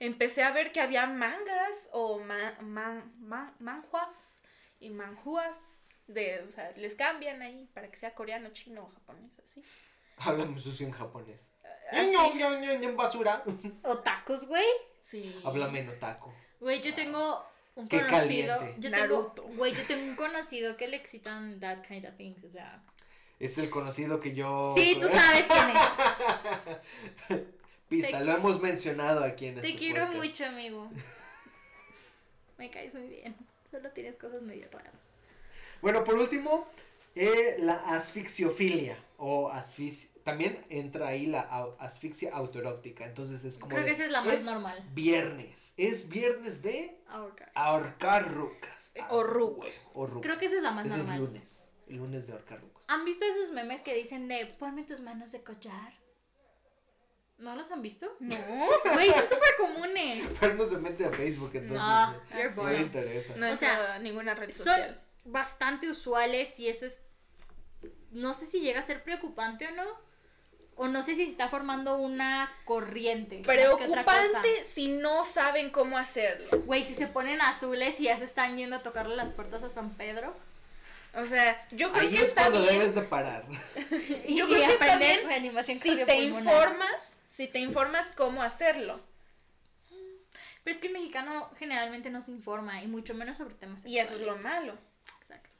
empecé 0.00 0.42
a 0.42 0.50
ver 0.50 0.72
que 0.72 0.80
había 0.80 1.06
mangas 1.06 1.88
o 1.92 2.18
ma- 2.20 2.56
man- 2.62 3.12
man- 3.20 3.54
manjuas 3.60 4.40
y 4.84 4.90
manjuas. 4.90 5.80
De, 6.06 6.44
o 6.46 6.52
sea, 6.52 6.70
les 6.76 6.94
cambian 6.94 7.40
ahí 7.40 7.66
para 7.72 7.90
que 7.90 7.96
sea 7.96 8.12
coreano, 8.14 8.50
chino 8.50 8.82
o 8.84 8.88
japonés, 8.88 9.32
así. 9.42 9.62
Háblame 10.18 10.58
sucio 10.60 10.86
en 10.86 10.92
japonés. 10.92 11.50
Ño, 11.92 12.34
Ño, 12.78 12.94
basura. 12.94 13.42
Otakus, 13.82 14.46
güey. 14.46 14.64
Sí. 15.00 15.40
Háblame 15.44 15.80
en 15.80 15.88
otaku. 15.88 16.30
Güey, 16.60 16.82
yo 16.82 16.94
tengo 16.94 17.42
un 17.74 17.88
Qué 17.88 18.04
conocido. 18.04 18.58
caliente. 18.58 18.80
Yo 18.80 18.90
Naruto. 18.90 19.42
tengo, 19.42 19.56
güey, 19.56 19.72
yo 19.74 19.82
tengo 19.86 20.04
un 20.04 20.14
conocido 20.16 20.76
que 20.76 20.88
le 20.88 20.96
excitan 20.96 21.58
that 21.60 21.82
kind 21.86 22.04
of 22.06 22.14
things, 22.16 22.44
o 22.44 22.50
sea. 22.50 22.82
Es 23.40 23.56
el 23.58 23.70
conocido 23.70 24.20
que 24.20 24.34
yo. 24.34 24.72
Sí, 24.76 24.98
tú 25.00 25.08
sabes 25.08 25.46
quién 25.46 27.38
es. 27.38 27.40
Pista, 27.88 28.18
Te- 28.18 28.24
lo 28.24 28.32
hemos 28.32 28.60
mencionado 28.60 29.24
aquí 29.24 29.46
en 29.46 29.54
Te 29.60 29.66
este 29.68 29.78
quiero 29.78 30.06
podcast. 30.06 30.24
mucho, 30.24 30.44
amigo. 30.46 30.90
Me 32.58 32.70
caes 32.70 32.94
muy 32.94 33.08
bien. 33.08 33.34
Solo 33.74 33.90
tienes 33.90 34.16
cosas 34.16 34.40
medio 34.42 34.68
raras. 34.70 34.94
Bueno, 35.82 36.04
por 36.04 36.14
último, 36.14 36.64
eh, 37.16 37.56
la 37.58 37.74
asfixiofilia. 37.96 38.96
O 39.18 39.50
asfix... 39.50 40.10
También 40.22 40.64
entra 40.70 41.08
ahí 41.08 41.26
la 41.26 41.40
asfixia 41.80 42.32
autoerótica. 42.32 43.04
Entonces 43.04 43.44
es 43.44 43.58
como. 43.58 43.70
Creo 43.70 43.80
de, 43.82 43.86
que 43.88 43.92
esa 43.94 44.04
es 44.04 44.12
la 44.12 44.22
más 44.22 44.44
normal. 44.44 44.88
Viernes. 44.94 45.74
Es 45.76 46.08
viernes 46.08 46.62
de 46.62 46.96
Ahorcar. 47.08 47.50
ahorcar 47.56 48.32
rucas. 48.32 48.92
Eh, 48.94 49.00
Ah, 49.02 49.08
o 49.10 49.24
rucos. 49.24 49.74
O 49.92 50.06
rucos. 50.06 50.22
Creo 50.22 50.38
que 50.38 50.46
esa 50.46 50.56
es 50.58 50.62
la 50.62 50.70
más 50.70 50.86
Ese 50.86 51.00
es 51.00 51.06
normal. 51.06 51.24
lunes. 51.26 51.68
El 51.88 51.96
lunes 51.96 52.26
de 52.28 52.32
ahorcar 52.34 52.60
rucos. 52.60 52.84
¿Han 52.86 53.04
visto 53.04 53.24
esos 53.24 53.50
memes 53.50 53.82
que 53.82 53.92
dicen 53.94 54.28
de 54.28 54.46
ponme 54.58 54.84
tus 54.84 55.00
manos 55.00 55.32
de 55.32 55.42
collar? 55.42 55.92
¿No 57.38 57.56
los 57.56 57.70
han 57.72 57.82
visto? 57.82 58.06
No. 58.20 58.36
Güey, 58.94 59.10
son 59.12 59.22
súper 59.28 59.56
comunes. 59.58 60.24
Pero 60.40 60.54
no 60.54 60.64
se 60.66 60.78
mete 60.78 61.04
a 61.04 61.10
Facebook, 61.10 61.50
entonces. 61.54 61.78
No, 61.78 62.12
no, 62.12 62.20
you're 62.30 62.54
no 62.56 62.68
le 62.70 62.80
interesa. 62.80 63.34
No 63.36 63.50
O 63.50 63.56
sea, 63.56 63.98
ninguna 63.98 64.34
red 64.34 64.50
Son 64.50 64.66
social. 64.66 65.00
bastante 65.24 65.88
usuales 65.90 66.58
y 66.60 66.68
eso 66.68 66.86
es. 66.86 67.02
No 68.12 68.32
sé 68.34 68.46
si 68.46 68.60
llega 68.60 68.78
a 68.78 68.82
ser 68.82 69.02
preocupante 69.02 69.66
o 69.66 69.70
no. 69.72 69.84
O 70.76 70.88
no 70.88 71.02
sé 71.02 71.14
si 71.14 71.24
se 71.24 71.30
está 71.30 71.48
formando 71.48 71.96
una 71.98 72.52
corriente. 72.64 73.42
Preocupante 73.44 74.64
si 74.72 74.88
no 74.88 75.24
saben 75.24 75.70
cómo 75.70 75.98
hacerlo. 75.98 76.48
Güey, 76.64 76.82
si 76.82 76.94
se 76.94 77.06
ponen 77.06 77.40
azules 77.42 77.98
y 78.00 78.04
ya 78.04 78.18
se 78.18 78.24
están 78.24 78.56
yendo 78.56 78.76
a 78.76 78.82
tocarle 78.82 79.14
las 79.16 79.30
puertas 79.30 79.62
a 79.62 79.68
San 79.68 79.90
Pedro. 79.90 80.34
O 81.16 81.26
sea, 81.26 81.64
yo 81.70 81.92
creo 81.92 82.02
Ahí 82.02 82.10
que 82.10 82.16
es 82.22 82.28
está 82.30 82.42
cuando 82.42 82.62
bien. 82.62 82.78
debes 82.80 82.94
de 82.96 83.02
parar. 83.02 83.44
Y, 84.26 84.34
Yo 84.36 84.46
y 84.48 84.52
creo 84.52 84.66
que 84.66 84.72
está 84.72 84.96
bien 84.96 85.26
reanimación 85.26 85.78
Si 85.78 86.04
te 86.04 86.18
informas, 86.22 87.18
si 87.34 87.48
te 87.48 87.58
informas 87.58 88.12
cómo 88.16 88.42
hacerlo. 88.42 89.00
Pero 90.62 90.74
es 90.74 90.80
que 90.80 90.86
el 90.86 90.92
mexicano 90.94 91.50
generalmente 91.58 92.08
no 92.10 92.22
se 92.22 92.30
informa 92.30 92.82
y 92.82 92.86
mucho 92.86 93.12
menos 93.14 93.36
sobre 93.38 93.54
temas 93.54 93.84
Y 93.84 93.98
eso 93.98 94.14
es 94.14 94.20
lo 94.20 94.32
sexuales. 94.32 94.42
malo. 94.42 94.78
Exacto. 95.18 95.50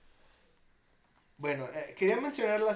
Bueno, 1.36 1.66
eh, 1.74 1.94
quería 1.98 2.16
mencionar 2.20 2.60
la 2.60 2.70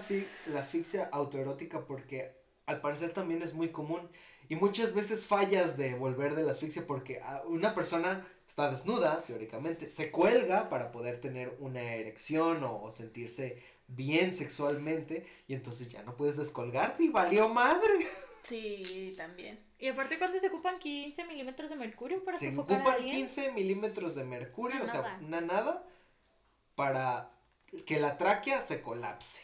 asfixia 0.61 1.09
autoerótica 1.13 1.87
porque 1.87 2.37
al 2.67 2.81
parecer 2.81 3.13
también 3.13 3.41
es 3.43 3.55
muy 3.55 3.69
común 3.69 4.11
y 4.49 4.57
muchas 4.57 4.93
veces 4.95 5.27
fallas 5.27 5.77
de 5.77 5.95
volver 5.95 6.35
de 6.35 6.43
la 6.43 6.51
asfixia 6.51 6.87
porque 6.87 7.21
ah, 7.23 7.43
una 7.47 7.75
persona 7.75 8.27
está 8.47 8.69
desnuda, 8.71 9.23
teóricamente, 9.27 9.89
se 9.89 10.11
cuelga 10.11 10.69
para 10.69 10.91
poder 10.91 11.21
tener 11.21 11.57
una 11.61 11.83
erección 11.95 12.65
o, 12.65 12.83
o 12.83 12.91
sentirse 12.91 13.63
bien 13.87 14.33
sexualmente 14.33 15.25
y 15.47 15.55
entonces 15.55 15.89
ya 15.89 16.03
no 16.03 16.17
puedes 16.17 16.37
descolgarte 16.37 17.05
y 17.05 17.09
valió 17.11 17.49
madre. 17.49 18.09
Sí, 18.43 19.15
también. 19.17 19.59
Y 19.79 19.89
aparte, 19.89 20.19
¿cuánto 20.19 20.39
se 20.39 20.49
ocupan 20.49 20.79
15 20.79 21.25
milímetros 21.27 21.71
de 21.71 21.77
mercurio 21.77 22.25
para 22.25 22.39
Se 22.39 22.51
sofocar 22.51 22.81
a 22.81 22.85
ocupan 22.85 22.95
alguien? 22.97 23.17
15 23.17 23.53
milímetros 23.53 24.15
de 24.15 24.25
mercurio, 24.25 24.77
Una 24.77 24.85
o 24.85 24.89
sea, 24.89 25.03
nada. 25.03 25.19
una 25.21 25.41
nada, 25.41 25.87
para 26.75 27.31
que 27.87 28.01
la 28.01 28.19
tráquea 28.19 28.61
se 28.63 28.83
colapse. 28.83 29.41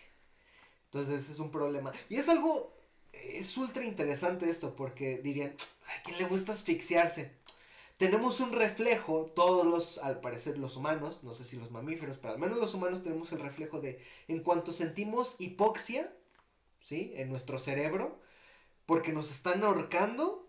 Entonces 0.87 1.29
es 1.29 1.39
un 1.39 1.51
problema. 1.51 1.93
Y 2.09 2.17
es 2.17 2.29
algo, 2.29 2.73
es 3.13 3.57
ultra 3.57 3.85
interesante 3.85 4.49
esto, 4.49 4.75
porque 4.77 5.19
dirían, 5.19 5.55
¿a 5.87 6.03
quién 6.03 6.19
le 6.19 6.25
gusta 6.25 6.53
asfixiarse? 6.53 7.33
Tenemos 7.97 8.41
un 8.41 8.53
reflejo, 8.53 9.27
todos 9.37 9.67
los, 9.67 9.99
al 9.99 10.21
parecer 10.21 10.59
los 10.59 10.77
humanos, 10.77 11.23
no 11.23 11.33
sé 11.33 11.45
si 11.45 11.57
los 11.57 11.71
mamíferos, 11.71 12.19
pero 12.19 12.35
al 12.35 12.41
menos 12.41 12.59
los 12.59 12.75
humanos 12.75 13.03
tenemos 13.05 13.31
el 13.33 13.41
reflejo 13.41 13.81
de, 13.81 14.01
en 14.29 14.41
cuanto 14.41 14.73
sentimos 14.73 15.37
hipoxia, 15.39 16.13
¿sí? 16.81 17.13
En 17.17 17.31
nuestro 17.31 17.59
cerebro, 17.61 18.21
porque 18.87 19.13
nos 19.13 19.31
están 19.31 19.63
ahorcando, 19.65 20.49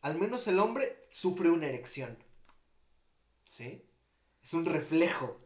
al 0.00 0.18
menos 0.18 0.46
el 0.48 0.58
hombre 0.58 1.02
sufre 1.10 1.50
una 1.50 1.66
erección. 1.66 2.16
¿Sí? 3.44 3.84
Es 4.42 4.52
un 4.54 4.64
reflejo. 4.64 5.40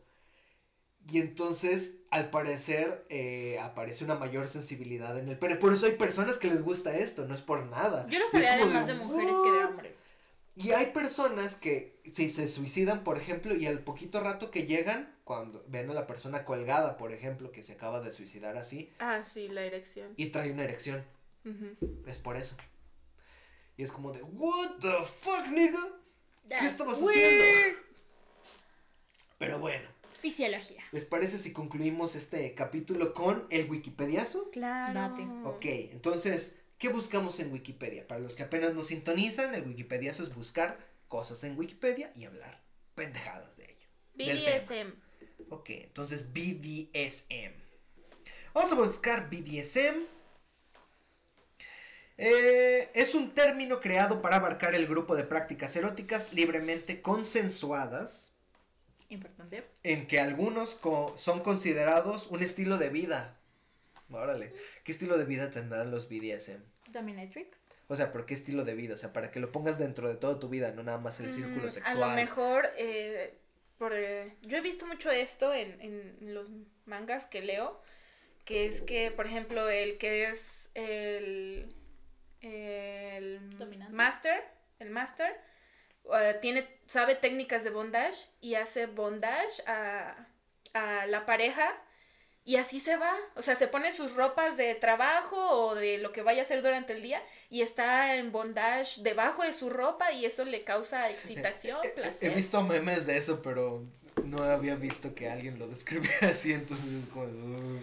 Y 1.10 1.18
entonces, 1.18 1.96
al 2.10 2.30
parecer, 2.30 3.04
eh, 3.08 3.58
aparece 3.60 4.04
una 4.04 4.14
mayor 4.14 4.46
sensibilidad 4.46 5.18
en 5.18 5.28
el 5.28 5.38
pene. 5.38 5.56
Por 5.56 5.72
eso 5.72 5.86
hay 5.86 5.92
personas 5.92 6.38
que 6.38 6.48
les 6.48 6.62
gusta 6.62 6.96
esto, 6.96 7.26
no 7.26 7.34
es 7.34 7.42
por 7.42 7.64
nada. 7.66 8.06
Yo 8.08 8.20
no 8.20 8.28
sabía 8.28 8.56
de 8.56 8.66
más 8.66 8.86
de 8.86 8.94
mujeres 8.94 9.32
que 9.44 9.50
de 9.50 9.64
hombres. 9.64 10.02
Y 10.54 10.72
hay 10.72 10.92
personas 10.92 11.56
que 11.56 11.98
si 12.12 12.28
se 12.28 12.46
suicidan, 12.46 13.02
por 13.04 13.16
ejemplo, 13.16 13.56
y 13.56 13.66
al 13.66 13.80
poquito 13.80 14.20
rato 14.20 14.50
que 14.50 14.66
llegan, 14.66 15.12
cuando 15.24 15.64
ven 15.66 15.88
a 15.90 15.94
la 15.94 16.06
persona 16.06 16.44
colgada, 16.44 16.98
por 16.98 17.12
ejemplo, 17.12 17.50
que 17.50 17.62
se 17.62 17.72
acaba 17.72 18.00
de 18.00 18.12
suicidar 18.12 18.56
así, 18.58 18.92
Ah, 18.98 19.24
sí, 19.24 19.48
la 19.48 19.62
erección. 19.64 20.12
y 20.16 20.26
trae 20.26 20.52
una 20.52 20.64
erección, 20.64 21.02
Es 22.06 22.18
por 22.18 22.36
eso. 22.36 22.56
Y 23.76 23.82
es 23.82 23.92
como 23.92 24.12
de, 24.12 24.22
what 24.22 24.78
the 24.80 25.04
fuck, 25.04 25.48
nigga? 25.48 25.80
That's 26.48 26.66
estabas 26.66 27.00
weird. 27.00 27.76
Pero 29.38 29.58
bueno, 29.58 29.88
Fisiología. 30.20 30.82
¿les 30.92 31.04
parece 31.04 31.36
si 31.36 31.52
concluimos 31.52 32.14
este 32.14 32.54
capítulo 32.54 33.12
con 33.12 33.46
el 33.50 33.68
Wikipediazo? 33.68 34.50
Claro. 34.50 34.94
Date. 34.94 35.22
Ok, 35.44 35.64
entonces, 35.92 36.58
¿qué 36.78 36.88
buscamos 36.88 37.40
en 37.40 37.52
Wikipedia? 37.52 38.06
Para 38.06 38.20
los 38.20 38.36
que 38.36 38.44
apenas 38.44 38.74
nos 38.74 38.86
sintonizan, 38.86 39.54
el 39.54 39.66
Wikipediazo 39.66 40.22
es 40.22 40.32
buscar 40.32 40.78
cosas 41.08 41.42
en 41.42 41.58
Wikipedia 41.58 42.12
y 42.14 42.24
hablar 42.24 42.62
pendejadas 42.94 43.56
de 43.56 43.64
ello. 43.64 43.88
BDSM. 44.14 44.92
Ok, 45.50 45.70
entonces 45.70 46.32
BDSM. 46.32 47.52
Vamos 48.54 48.72
a 48.72 48.74
buscar 48.76 49.28
BDSM. 49.28 50.06
Eh, 52.24 52.88
es 52.94 53.16
un 53.16 53.32
término 53.34 53.80
creado 53.80 54.22
para 54.22 54.36
abarcar 54.36 54.76
el 54.76 54.86
grupo 54.86 55.16
de 55.16 55.24
prácticas 55.24 55.74
eróticas 55.74 56.32
libremente 56.32 57.02
consensuadas 57.02 58.30
Importante. 59.08 59.64
en 59.82 60.06
que 60.06 60.20
algunos 60.20 60.76
co- 60.76 61.14
son 61.16 61.40
considerados 61.40 62.28
un 62.28 62.42
estilo 62.42 62.78
de 62.78 62.90
vida. 62.90 63.38
Órale, 64.10 64.54
¿qué 64.84 64.92
estilo 64.92 65.18
de 65.18 65.24
vida 65.24 65.50
tendrán 65.50 65.90
los 65.90 66.08
BDSM? 66.08 66.62
Dominatrix. 66.88 67.58
O 67.88 67.96
sea, 67.96 68.12
¿por 68.12 68.24
qué 68.24 68.34
estilo 68.34 68.64
de 68.64 68.74
vida? 68.74 68.94
O 68.94 68.96
sea, 68.96 69.12
para 69.12 69.30
que 69.32 69.40
lo 69.40 69.50
pongas 69.50 69.78
dentro 69.78 70.08
de 70.08 70.14
toda 70.14 70.38
tu 70.38 70.48
vida, 70.48 70.70
no 70.72 70.82
nada 70.84 70.98
más 70.98 71.18
el 71.18 71.32
círculo 71.32 71.66
Mm, 71.66 71.70
sexual. 71.70 72.02
A 72.04 72.08
lo 72.08 72.14
mejor, 72.14 72.70
eh, 72.78 73.34
por, 73.78 73.92
eh, 73.94 74.36
yo 74.42 74.56
he 74.58 74.60
visto 74.60 74.86
mucho 74.86 75.10
esto 75.10 75.52
en, 75.52 75.80
en 75.80 76.34
los 76.34 76.50
mangas 76.86 77.26
que 77.26 77.40
leo, 77.42 77.82
que 78.44 78.66
es 78.66 78.80
que, 78.80 79.10
por 79.10 79.26
ejemplo, 79.26 79.68
el 79.68 79.98
que 79.98 80.28
es 80.28 80.70
el, 80.74 81.74
el 82.42 83.56
Dominante. 83.58 83.94
master, 83.94 84.44
el 84.78 84.90
master, 84.90 85.40
eh, 86.14 86.36
tiene, 86.42 86.66
sabe 86.86 87.14
técnicas 87.14 87.64
de 87.64 87.70
bondage 87.70 88.16
y 88.40 88.54
hace 88.56 88.86
bondage 88.86 89.62
a, 89.66 90.26
a 90.74 91.06
la 91.06 91.24
pareja 91.26 91.72
y 92.44 92.56
así 92.56 92.80
se 92.80 92.96
va, 92.96 93.14
o 93.36 93.42
sea, 93.42 93.54
se 93.54 93.68
pone 93.68 93.92
sus 93.92 94.16
ropas 94.16 94.56
de 94.56 94.74
trabajo 94.74 95.36
o 95.38 95.74
de 95.76 95.98
lo 95.98 96.10
que 96.10 96.22
vaya 96.22 96.42
a 96.42 96.44
hacer 96.44 96.60
durante 96.62 96.92
el 96.92 97.00
día 97.02 97.22
y 97.50 97.62
está 97.62 98.16
en 98.16 98.32
bondage 98.32 99.00
debajo 99.02 99.44
de 99.44 99.52
su 99.52 99.70
ropa 99.70 100.10
y 100.10 100.24
eso 100.24 100.44
le 100.44 100.64
causa 100.64 101.08
excitación, 101.10 101.78
He- 101.84 101.88
He, 101.88 101.90
placer. 101.92 102.34
visto 102.34 102.60
memes 102.62 103.06
de 103.06 103.16
eso, 103.16 103.40
pero 103.42 103.84
no 104.24 104.42
había 104.42 104.74
visto 104.74 105.14
que 105.14 105.30
alguien 105.30 105.58
lo 105.60 105.68
describiera 105.68 106.28
así, 106.30 106.52
entonces 106.52 107.04
es 107.04 107.06
como... 107.10 107.26
"Uh". 107.26 107.80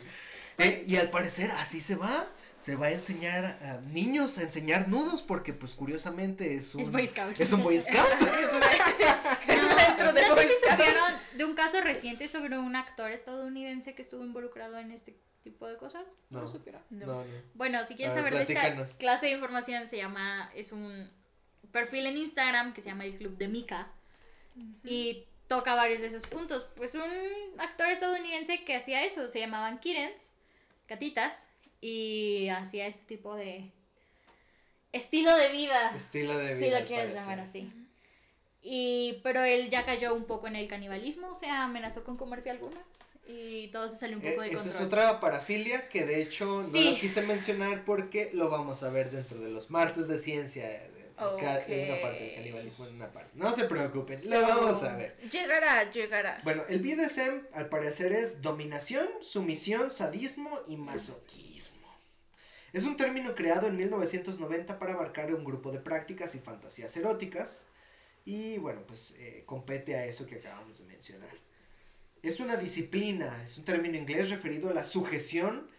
Eh, 0.57 0.83
y 0.85 0.97
al 0.97 1.09
parecer 1.09 1.51
así 1.51 1.79
se 1.79 1.95
va. 1.95 2.27
Se 2.59 2.75
va 2.75 2.87
a 2.87 2.91
enseñar 2.91 3.45
a 3.63 3.79
niños 3.91 4.37
a 4.37 4.41
enseñar 4.43 4.87
nudos 4.89 5.21
porque 5.23 5.53
pues 5.53 5.73
curiosamente 5.73 6.55
es 6.55 6.75
un... 6.75 6.81
Es 6.81 6.91
Boy 6.91 7.07
Scout. 7.07 7.39
Es 7.39 7.51
un 7.53 7.63
Boy 7.63 7.79
Scout. 7.81 8.07
No, 8.19 8.25
maestro 9.75 10.13
de 10.13 10.21
no 10.21 10.27
sé 10.27 10.33
Boy 10.33 10.43
si 10.45 10.53
Scout. 10.65 10.71
supieron 10.79 11.13
de 11.37 11.45
un 11.45 11.55
caso 11.55 11.81
reciente 11.81 12.27
sobre 12.27 12.57
un 12.57 12.75
actor 12.75 13.11
estadounidense 13.11 13.95
que 13.95 14.01
estuvo 14.01 14.23
involucrado 14.23 14.77
en 14.77 14.91
este 14.91 15.15
tipo 15.41 15.67
de 15.67 15.77
cosas. 15.77 16.03
No, 16.29 16.39
No. 16.39 16.41
lo 16.41 16.47
supieron. 16.47 16.81
No. 16.89 17.05
No, 17.05 17.13
no. 17.23 17.25
Bueno, 17.53 17.85
si 17.85 17.95
quieren 17.95 18.13
ver, 18.15 18.23
saber 18.33 18.47
de 18.47 18.53
esta 18.53 18.97
clase 18.97 19.27
de 19.27 19.31
información, 19.33 19.87
se 19.87 19.97
llama, 19.97 20.51
es 20.53 20.71
un 20.73 21.09
perfil 21.71 22.07
en 22.07 22.17
Instagram 22.17 22.73
que 22.73 22.81
se 22.81 22.89
llama 22.89 23.05
el 23.05 23.15
Club 23.15 23.37
de 23.37 23.47
Mika 23.47 23.87
y 24.83 25.25
toca 25.47 25.75
varios 25.75 26.01
de 26.01 26.07
esos 26.07 26.25
puntos. 26.27 26.69
Pues 26.75 26.93
un 26.95 27.01
actor 27.59 27.87
estadounidense 27.87 28.63
que 28.65 28.75
hacía 28.75 29.03
eso, 29.05 29.27
se 29.29 29.39
llamaban 29.39 29.79
Kittens, 29.79 30.31
gatitas, 30.87 31.45
y 31.81 32.49
hacía 32.49 32.87
este 32.87 33.03
tipo 33.03 33.35
de 33.35 33.71
estilo 34.91 35.35
de 35.35 35.49
vida. 35.51 35.93
Estilo 35.95 36.37
de 36.37 36.55
Si 36.55 36.63
vida, 36.65 36.71
lo 36.71 36.77
al 36.77 36.85
quieres 36.85 37.13
llamar 37.13 37.39
así. 37.39 37.71
Y, 38.61 39.19
pero 39.23 39.43
él 39.43 39.69
ya 39.69 39.85
cayó 39.85 40.13
un 40.13 40.25
poco 40.25 40.47
en 40.47 40.55
el 40.55 40.67
canibalismo, 40.67 41.29
o 41.29 41.35
sea, 41.35 41.63
amenazó 41.63 42.03
con 42.03 42.17
comerse 42.17 42.49
alguna. 42.49 42.81
Y 43.27 43.67
todo 43.67 43.87
se 43.87 43.95
salió 43.97 44.17
un 44.17 44.25
Eh, 44.25 44.31
poco 44.31 44.41
de 44.41 44.47
esa 44.49 44.57
control. 44.57 44.75
es 44.81 44.87
otra 44.87 45.19
parafilia 45.19 45.87
que 45.87 46.03
de 46.03 46.21
hecho 46.21 46.45
no 46.45 46.81
lo 46.81 46.97
quise 46.97 47.21
mencionar 47.21 47.85
porque 47.85 48.31
lo 48.33 48.49
vamos 48.49 48.81
a 48.81 48.89
ver 48.89 49.11
dentro 49.11 49.39
de 49.39 49.49
los 49.49 49.69
martes 49.69 50.07
de 50.07 50.17
ciencia. 50.17 50.67
de- 50.67 50.99
En 51.67 51.91
una 51.91 52.01
parte 52.01 52.23
del 52.23 52.35
canibalismo, 52.35 52.87
en 52.87 52.95
una 52.95 53.11
parte. 53.11 53.31
No 53.33 53.53
se 53.53 53.65
preocupen, 53.65 54.17
So, 54.17 54.39
lo 54.39 54.41
vamos 54.47 54.81
a 54.83 54.95
ver. 54.95 55.17
Llegará, 55.29 55.89
llegará. 55.91 56.39
Bueno, 56.45 56.63
el 56.69 56.79
BDSM 56.79 57.41
al 57.53 57.67
parecer 57.67 58.13
es 58.13 58.41
dominación, 58.41 59.05
sumisión, 59.21 59.91
sadismo 59.91 60.49
y 60.69 60.77
masoquismo. 60.77 61.58
Es 62.73 62.83
un 62.83 62.97
término 62.97 63.35
creado 63.35 63.67
en 63.67 63.77
1990 63.77 64.79
para 64.79 64.93
abarcar 64.93 65.33
un 65.33 65.43
grupo 65.43 65.71
de 65.71 65.79
prácticas 65.79 66.35
y 66.35 66.39
fantasías 66.39 66.95
eróticas. 66.97 67.67
Y 68.25 68.57
bueno, 68.59 68.81
pues 68.87 69.15
eh, 69.19 69.43
compete 69.45 69.95
a 69.97 70.05
eso 70.05 70.25
que 70.27 70.35
acabamos 70.35 70.79
de 70.79 70.85
mencionar. 70.85 71.31
Es 72.21 72.39
una 72.39 72.57
disciplina, 72.57 73.43
es 73.43 73.57
un 73.57 73.65
término 73.65 73.97
inglés 73.97 74.29
referido 74.29 74.69
a 74.69 74.73
la 74.73 74.83
sujeción 74.83 75.69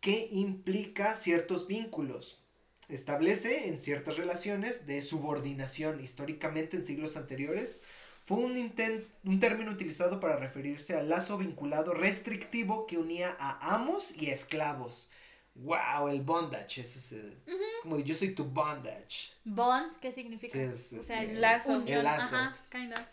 que 0.00 0.28
implica 0.32 1.14
ciertos 1.14 1.66
vínculos. 1.66 2.42
Establece 2.88 3.68
en 3.68 3.78
ciertas 3.78 4.16
relaciones 4.16 4.86
de 4.86 5.02
subordinación. 5.02 6.02
Históricamente 6.02 6.76
en 6.78 6.84
siglos 6.84 7.16
anteriores 7.16 7.82
fue 8.24 8.38
un, 8.38 8.56
inten- 8.56 9.06
un 9.24 9.40
término 9.40 9.72
utilizado 9.72 10.20
para 10.20 10.36
referirse 10.36 10.96
al 10.96 11.08
lazo 11.08 11.38
vinculado 11.38 11.94
restrictivo 11.94 12.86
que 12.86 12.98
unía 12.98 13.36
a 13.38 13.74
amos 13.74 14.14
y 14.16 14.30
esclavos. 14.30 15.10
¡Wow! 15.58 16.08
El 16.08 16.20
bondage. 16.20 16.82
ese 16.82 16.98
es, 16.98 17.12
es 17.12 17.34
como 17.82 17.98
yo 17.98 18.14
soy 18.14 18.34
tu 18.34 18.44
bondage. 18.44 19.32
Bond, 19.44 19.96
¿qué 20.00 20.12
significa? 20.12 20.52
Sí, 20.52 20.60
es- 20.60 20.92
o 20.92 21.02
sea, 21.02 21.22
es- 21.22 21.32
es 21.32 21.38
Lazo. 21.38 21.76
unión, 21.78 21.98
El 21.98 22.04
lazo. 22.04 22.36
Ajá, 22.36 22.56
kinda. 22.70 23.10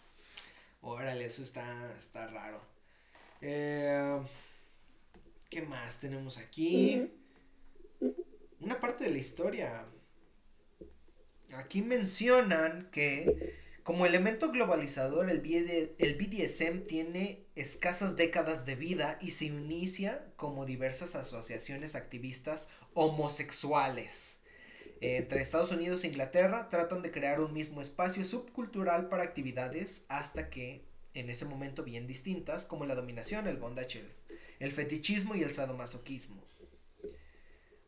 Órale, 0.82 1.26
eso 1.26 1.41
está, 1.44 1.94
está 1.98 2.28
raro. 2.28 2.62
Eh, 3.41 4.22
¿Qué 5.50 5.62
más 5.62 6.00
tenemos 6.02 6.38
aquí? 6.38 7.10
Una 8.60 8.80
parte 8.82 9.06
de 9.06 9.12
la 9.12 9.18
historia. 9.18 9.86
Aquí 11.54 11.82
mencionan 11.82 12.89
que 12.91 13.56
como 13.84 14.06
elemento 14.06 14.52
globalizador 14.52 15.30
el, 15.30 15.39
BD 15.39 15.96
el 16.00 16.16
BDSM 16.16 16.82
tiene 16.88 17.43
escasas 17.56 18.16
décadas 18.16 18.66
de 18.66 18.76
vida 18.76 19.18
y 19.22 19.32
se 19.32 19.45
inicia 19.45 20.26
como 20.36 20.66
diversas 20.66 21.16
asociaciones 21.16 21.95
activistas 21.95 22.70
homosexuales. 22.93 24.41
Eh, 25.01 25.18
entre 25.18 25.41
Estados 25.41 25.72
Unidos 25.72 26.04
e 26.04 26.08
Inglaterra 26.08 26.70
tratan 26.70 27.01
de 27.01 27.12
crear 27.12 27.41
un 27.41 27.54
mismo 27.54 27.82
espacio 27.82 28.26
subcultural 28.26 29.10
para 29.10 29.24
actividades 29.24 30.06
hasta 30.08 30.49
que 30.49 30.86
en 31.14 31.30
ese 31.30 31.45
momento 31.45 31.84
bien 31.84 32.08
distintas 32.08 32.66
como 32.66 32.86
la 32.86 32.95
dominación, 32.95 33.47
el 33.47 33.58
bondage, 33.58 34.04
el, 34.60 34.72
fetichismo 34.72 35.36
y 35.36 35.43
el 35.43 35.54
sadomasoquismo. 35.54 36.41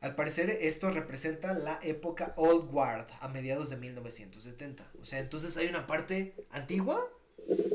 Al 0.02 0.14
parecer 0.14 0.50
esto 0.62 0.92
representa 0.92 1.54
la 1.54 1.80
época 1.82 2.34
Old 2.36 2.70
Guard 2.70 3.08
a 3.20 3.28
mediados 3.28 3.72
de 3.72 3.78
1970. 3.78 4.92
O 5.02 5.06
sea, 5.06 5.20
entonces 5.20 5.58
hay 5.58 5.68
una 5.68 5.88
parte 5.88 6.36
antigua 6.52 7.10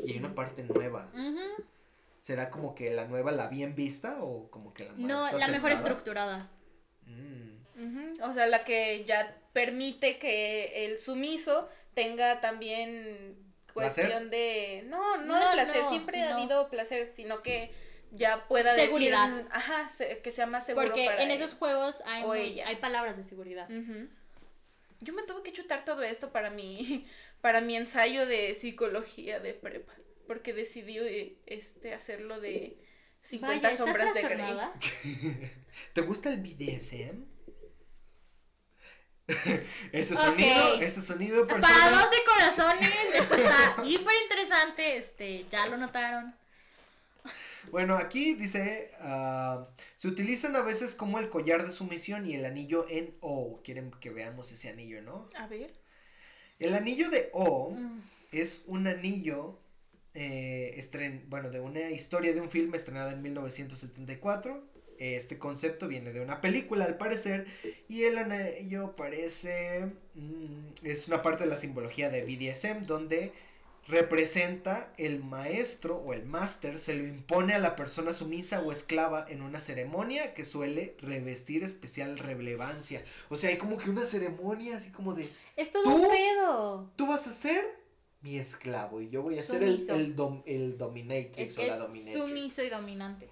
y 0.05 0.11
hay 0.13 0.19
una 0.19 0.33
parte 0.33 0.63
nueva. 0.63 1.11
Ujú. 1.13 1.65
¿Será 2.21 2.49
como 2.51 2.75
que 2.75 2.91
la 2.91 3.05
nueva 3.05 3.31
la 3.31 3.47
bien 3.47 3.75
vista 3.75 4.17
o 4.21 4.49
como 4.51 4.73
que 4.73 4.85
la 4.85 4.91
más 4.93 4.99
No, 4.99 5.37
la 5.39 5.47
mejor 5.47 5.71
estructurada. 5.71 6.49
Mm. 7.05 8.21
O 8.21 8.33
sea, 8.33 8.45
la 8.47 8.63
que 8.63 9.03
ya 9.05 9.37
permite 9.53 10.19
que 10.19 10.85
el 10.85 10.99
sumiso 10.99 11.67
tenga 11.93 12.39
también 12.39 13.35
¿Placer? 13.73 14.05
cuestión 14.05 14.29
de... 14.29 14.83
No, 14.87 15.17
no, 15.17 15.25
No, 15.25 15.39
de 15.47 15.53
placer, 15.53 15.81
no, 15.83 15.89
siempre 15.89 16.21
ha 16.23 16.35
habido 16.37 16.69
placer, 16.69 17.11
sino 17.13 17.41
que 17.41 17.71
ya 18.11 18.47
pueda 18.47 18.75
Seguridad. 18.75 19.29
decir... 19.29 19.47
Ajá, 19.51 19.89
se- 19.89 20.19
que 20.19 20.31
sea 20.31 20.45
más 20.45 20.65
seguro 20.65 20.87
Porque 20.87 21.05
para 21.05 21.23
en 21.23 21.31
él. 21.31 21.41
esos 21.41 21.55
juegos 21.55 22.03
hay, 22.05 22.75
palabras 22.79 23.17
de 23.17 23.23
seguridad. 23.23 23.69
Ujú. 23.71 24.07
Yo 24.99 25.13
me 25.13 25.23
tuve 25.23 25.41
que 25.41 25.53
chutar 25.53 25.83
todo 25.83 26.03
esto 26.03 26.31
para 26.31 26.51
mi, 26.51 27.07
para 27.41 27.61
mi 27.61 27.75
ensayo 27.75 28.25
de 28.27 28.53
psicología 28.53 29.39
de 29.39 29.53
prepa, 29.55 29.93
porque 30.31 30.53
decidí 30.53 30.97
eh, 30.97 31.37
este, 31.45 31.93
hacerlo 31.93 32.39
de 32.39 32.77
50 33.21 33.47
Vaya, 33.47 33.69
¿estás 33.69 33.85
sombras 33.85 34.13
de 34.13 34.21
Grey. 34.21 34.39
¿Te 35.93 36.01
gusta 36.03 36.29
el 36.29 36.39
BDSM? 36.41 37.25
ese 39.91 40.15
sonido, 40.15 40.81
ese 40.81 41.01
sonido, 41.01 41.45
Para 41.45 41.59
personas. 41.59 42.05
12 42.05 42.17
corazones, 42.25 42.89
esto 43.13 43.35
está 43.35 43.75
hiper 43.83 44.13
interesante, 44.23 44.95
este, 44.95 45.45
ya 45.49 45.67
lo 45.67 45.75
notaron. 45.75 46.33
Bueno, 47.69 47.97
aquí 47.97 48.35
dice, 48.35 48.91
ah, 49.01 49.67
se 49.97 50.07
utilizan 50.07 50.55
a 50.55 50.61
veces 50.61 50.95
como 50.95 51.19
el 51.19 51.29
collar 51.29 51.65
de 51.65 51.71
sumisión 51.71 52.25
y 52.25 52.35
el 52.35 52.45
anillo 52.45 52.87
en 52.89 53.17
O. 53.19 53.59
Quieren 53.65 53.91
que 53.99 54.11
veamos 54.11 54.49
ese 54.53 54.69
anillo, 54.69 55.01
¿no? 55.01 55.27
A 55.35 55.47
ver. 55.47 55.73
El 56.57 56.73
anillo 56.73 57.09
de 57.09 57.29
O 57.33 57.71
Mm. 57.71 57.99
es 58.31 58.63
un 58.67 58.87
anillo, 58.87 59.59
eh, 60.13 60.75
estren- 60.77 61.23
bueno, 61.29 61.49
de 61.49 61.59
una 61.59 61.89
historia 61.91 62.33
de 62.33 62.41
un 62.41 62.49
filme 62.49 62.77
estrenada 62.77 63.11
en 63.13 63.21
1974. 63.21 64.63
Este 64.99 65.39
concepto 65.39 65.87
viene 65.87 66.11
de 66.13 66.21
una 66.21 66.41
película 66.41 66.85
al 66.85 66.97
parecer 66.97 67.47
y 67.89 68.03
el 68.03 68.19
anillo 68.19 68.95
parece, 68.95 69.87
mm, 70.13 70.67
es 70.83 71.07
una 71.07 71.23
parte 71.23 71.43
de 71.45 71.49
la 71.49 71.57
simbología 71.57 72.09
de 72.09 72.23
BDSM 72.23 72.85
donde 72.85 73.31
representa 73.87 74.93
el 74.97 75.23
maestro 75.23 75.95
o 75.97 76.13
el 76.13 76.23
máster 76.25 76.77
se 76.79 76.93
lo 76.93 77.03
impone 77.03 77.55
a 77.55 77.59
la 77.59 77.75
persona 77.75 78.13
sumisa 78.13 78.61
o 78.61 78.71
esclava 78.71 79.25
en 79.27 79.41
una 79.41 79.59
ceremonia 79.59 80.35
que 80.35 80.45
suele 80.45 80.95
revestir 81.01 81.63
especial 81.63 82.19
relevancia. 82.19 83.03
O 83.29 83.37
sea, 83.37 83.49
hay 83.49 83.57
como 83.57 83.77
que 83.77 83.89
una 83.89 84.05
ceremonia 84.05 84.77
así 84.77 84.91
como 84.91 85.13
de 85.15 85.29
Es 85.55 85.71
todo 85.71 85.93
un 85.95 86.09
pedo. 86.09 86.91
tú 86.95 87.07
vas 87.07 87.25
a 87.27 87.33
ser 87.33 87.65
mi 88.21 88.37
esclavo 88.37 89.01
y 89.01 89.09
yo 89.09 89.23
voy 89.23 89.39
a 89.39 89.43
ser 89.43 89.63
el, 89.63 89.89
el, 89.89 90.15
dom- 90.15 90.43
el 90.45 90.77
dominatrix 90.77 91.37
Es 91.37 91.57
o 91.57 91.63
la 91.63 91.77
dominatrix. 91.77 92.13
sumiso 92.13 92.63
y 92.63 92.69
dominante. 92.69 93.29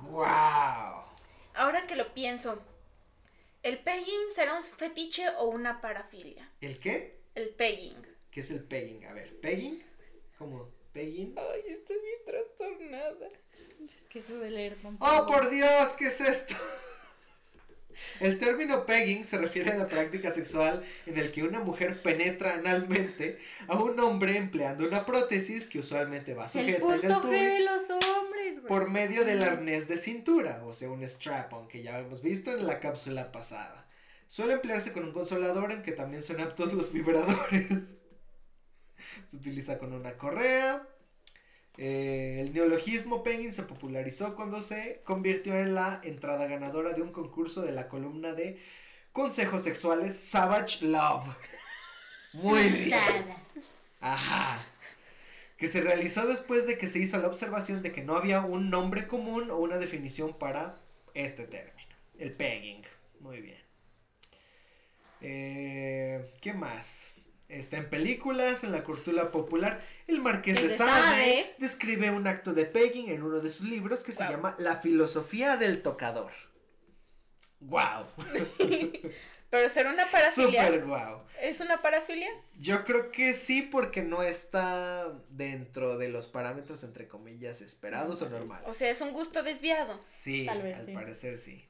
¡Guau! 0.00 1.04
Ahora 1.54 1.86
que 1.86 1.96
lo 1.96 2.12
pienso, 2.14 2.62
¿el 3.62 3.78
pegging 3.78 4.32
será 4.34 4.54
un 4.54 4.62
fetiche 4.62 5.28
o 5.38 5.44
una 5.46 5.80
parafilia? 5.80 6.50
¿El 6.60 6.78
qué? 6.78 7.20
El 7.34 7.50
pegging. 7.50 8.06
¿Qué 8.30 8.40
es 8.40 8.50
el 8.50 8.64
pegging? 8.64 9.04
A 9.04 9.12
ver, 9.12 9.38
¿pegging? 9.40 9.82
¿Cómo? 10.38 10.68
¿Pegging? 10.92 11.34
Ay, 11.38 11.72
estoy 11.72 11.96
bien 12.00 12.18
trastornada. 12.26 13.28
Es 13.86 14.02
que 14.08 14.20
eso 14.20 14.38
de 14.38 14.50
leer 14.50 14.78
¡Oh, 15.00 15.26
por 15.26 15.50
Dios! 15.50 15.92
¿Qué 15.98 16.06
es 16.06 16.20
esto? 16.20 16.54
El 18.20 18.38
término 18.38 18.86
pegging 18.86 19.24
se 19.24 19.38
refiere 19.38 19.70
a 19.72 19.76
la 19.76 19.88
práctica 19.88 20.30
sexual 20.30 20.84
en 21.06 21.18
el 21.18 21.32
que 21.32 21.42
una 21.42 21.60
mujer 21.60 22.02
penetra 22.02 22.54
analmente 22.54 23.38
a 23.68 23.78
un 23.78 23.98
hombre 24.00 24.36
empleando 24.36 24.86
una 24.86 25.04
prótesis 25.06 25.66
que 25.66 25.78
usualmente 25.78 26.34
va 26.34 26.44
El 26.44 26.50
sujeta 26.50 26.68
en 26.70 26.74
el 26.74 26.80
punto 26.80 27.22
G 27.22 27.30
de 27.30 27.60
los 27.60 27.82
hombres, 27.90 28.60
güey. 28.60 28.68
por 28.68 28.90
medio 28.90 29.24
del 29.24 29.42
arnés 29.42 29.88
de 29.88 29.98
cintura, 29.98 30.62
o 30.64 30.72
sea, 30.74 30.90
un 30.90 31.02
strap-on 31.02 31.68
que 31.68 31.82
ya 31.82 31.98
hemos 31.98 32.22
visto 32.22 32.52
en 32.52 32.66
la 32.66 32.80
cápsula 32.80 33.32
pasada. 33.32 33.86
Suele 34.28 34.54
emplearse 34.54 34.92
con 34.92 35.04
un 35.04 35.12
consolador 35.12 35.72
en 35.72 35.82
que 35.82 35.92
también 35.92 36.22
son 36.22 36.40
aptos 36.40 36.72
los 36.72 36.92
vibradores. 36.92 37.98
Se 39.28 39.36
utiliza 39.36 39.78
con 39.78 39.92
una 39.92 40.16
correa. 40.16 40.86
Eh, 41.78 42.38
el 42.40 42.52
neologismo 42.52 43.22
pegging 43.22 43.50
se 43.50 43.62
popularizó 43.62 44.36
cuando 44.36 44.60
se 44.60 45.00
convirtió 45.04 45.56
en 45.56 45.74
la 45.74 46.00
entrada 46.04 46.46
ganadora 46.46 46.92
de 46.92 47.02
un 47.02 47.12
concurso 47.12 47.62
de 47.62 47.72
la 47.72 47.88
columna 47.88 48.34
de 48.34 48.60
consejos 49.12 49.62
sexuales 49.62 50.16
Savage 50.16 50.84
Love. 50.84 51.24
Muy 52.34 52.62
bien. 52.68 53.24
Ajá. 54.00 54.64
Que 55.56 55.68
se 55.68 55.80
realizó 55.80 56.26
después 56.26 56.66
de 56.66 56.76
que 56.76 56.88
se 56.88 56.98
hizo 56.98 57.18
la 57.18 57.28
observación 57.28 57.82
de 57.82 57.92
que 57.92 58.02
no 58.02 58.16
había 58.16 58.40
un 58.40 58.68
nombre 58.68 59.06
común 59.06 59.50
o 59.50 59.58
una 59.58 59.78
definición 59.78 60.36
para 60.38 60.76
este 61.14 61.44
término. 61.46 61.94
El 62.18 62.32
pegging. 62.32 62.82
Muy 63.20 63.40
bien. 63.40 63.62
Eh, 65.20 66.32
¿Qué 66.40 66.52
más? 66.52 67.11
Está 67.52 67.76
en 67.76 67.90
películas, 67.90 68.64
en 68.64 68.72
la 68.72 68.82
cultura 68.82 69.30
popular. 69.30 69.84
El 70.06 70.22
Marqués 70.22 70.56
de 70.56 70.68
de 70.68 70.74
Sade 70.74 71.54
describe 71.58 72.10
un 72.10 72.26
acto 72.26 72.54
de 72.54 72.64
pegging 72.64 73.10
en 73.10 73.22
uno 73.22 73.40
de 73.40 73.50
sus 73.50 73.68
libros 73.68 74.00
que 74.00 74.12
se 74.12 74.22
llama 74.24 74.56
La 74.58 74.76
filosofía 74.76 75.58
del 75.58 75.82
tocador. 75.82 76.32
¡Wow! 77.60 78.06
Pero 79.50 79.68
será 79.68 79.92
una 79.92 80.10
parafilia. 80.10 80.64
Super 80.64 80.84
wow. 80.86 81.20
¿Es 81.42 81.60
una 81.60 81.76
parafilia? 81.76 82.30
Yo 82.58 82.86
creo 82.86 83.10
que 83.12 83.34
sí, 83.34 83.68
porque 83.70 84.00
no 84.00 84.22
está 84.22 85.10
dentro 85.28 85.98
de 85.98 86.08
los 86.08 86.28
parámetros, 86.28 86.82
entre 86.84 87.06
comillas, 87.06 87.60
esperados 87.60 88.22
o 88.22 88.30
normales. 88.30 88.66
O 88.66 88.72
sea, 88.72 88.90
es 88.90 89.02
un 89.02 89.12
gusto 89.12 89.42
desviado. 89.42 90.00
Sí, 90.02 90.46
Tal 90.46 90.62
vez 90.62 90.80
al 90.80 90.86
sí. 90.86 90.92
parecer 90.92 91.38
sí. 91.38 91.68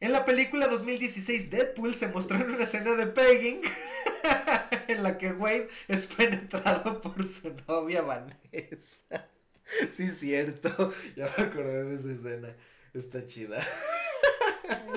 En 0.00 0.12
la 0.12 0.24
película 0.24 0.68
2016 0.68 1.50
Deadpool 1.50 1.94
se 1.96 2.08
mostró 2.08 2.36
en 2.36 2.50
una 2.50 2.64
escena 2.64 2.94
de 2.94 3.06
pegging 3.08 3.62
en 4.88 5.02
la 5.02 5.18
que 5.18 5.32
Wade 5.32 5.68
es 5.88 6.06
penetrado 6.06 7.00
por 7.00 7.24
su 7.24 7.54
novia 7.66 8.02
Vanessa. 8.02 9.28
Sí, 9.90 10.08
cierto. 10.08 10.94
Ya 11.16 11.32
me 11.36 11.44
acordé 11.44 11.84
de 11.84 11.96
esa 11.96 12.12
escena. 12.12 12.56
Está 12.94 13.26
chida. 13.26 13.58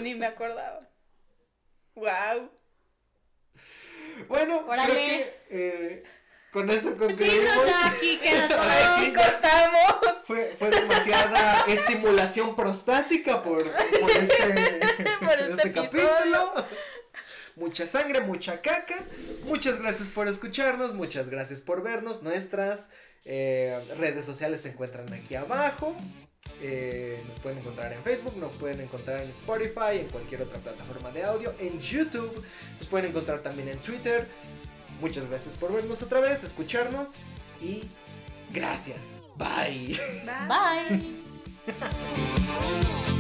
Ni 0.02 0.16
me 0.16 0.28
acordaba. 0.28 0.88
Wow. 1.96 2.52
Bueno, 4.28 4.66
Órale. 4.68 4.94
creo 4.94 5.08
que 5.08 5.34
eh, 5.50 6.04
con 6.52 6.70
eso 6.70 6.90
Sí, 6.92 6.96
concluimos. 6.98 7.56
no, 7.56 7.66
ya 7.66 7.88
aquí 7.88 8.18
queda 8.18 8.48
todo. 8.50 8.60
Aquí 8.62 9.14
cortamos. 9.14 10.16
Fue, 10.28 10.56
fue 10.58 10.70
demasiada 10.70 11.66
estimulación 11.68 12.56
prostática 12.56 13.42
por, 13.44 13.64
por 13.64 14.12
este, 14.12 14.80
Por 15.20 15.40
este 15.40 15.72
capítulo. 15.72 16.54
Mucha 17.56 17.86
sangre, 17.88 18.22
mucha 18.22 18.62
caca. 18.62 18.96
Muchas 19.46 19.80
gracias 19.80 20.08
por 20.10 20.28
escucharnos, 20.28 20.94
muchas 20.94 21.30
gracias 21.30 21.62
por 21.62 21.84
vernos. 21.84 22.22
Nuestras 22.24 22.90
eh, 23.26 23.78
redes 23.98 24.26
sociales 24.26 24.62
se 24.62 24.70
encuentran 24.70 25.12
aquí 25.14 25.36
abajo. 25.36 25.96
Eh, 26.64 27.22
nos 27.28 27.40
pueden 27.40 27.60
encontrar 27.60 27.92
en 27.94 28.04
Facebook, 28.04 28.36
nos 28.38 28.54
pueden 28.54 28.82
encontrar 28.82 29.22
en 29.22 29.30
Spotify, 29.30 30.00
en 30.00 30.08
cualquier 30.08 30.42
otra 30.42 30.60
plataforma 30.60 31.12
de 31.12 31.24
audio, 31.24 31.54
en 31.60 31.80
YouTube, 31.80 32.44
nos 32.80 32.88
pueden 32.88 33.10
encontrar 33.10 33.40
también 33.40 33.68
en 33.70 33.80
Twitter. 33.80 34.28
Muchas 35.02 35.28
gracias 35.28 35.56
por 35.56 35.74
vernos 35.74 36.02
otra 36.04 36.20
vez, 36.20 36.44
escucharnos 36.44 37.16
y 37.60 37.84
gracias. 38.54 39.12
Bye. 39.36 40.00
Bye. 40.48 41.02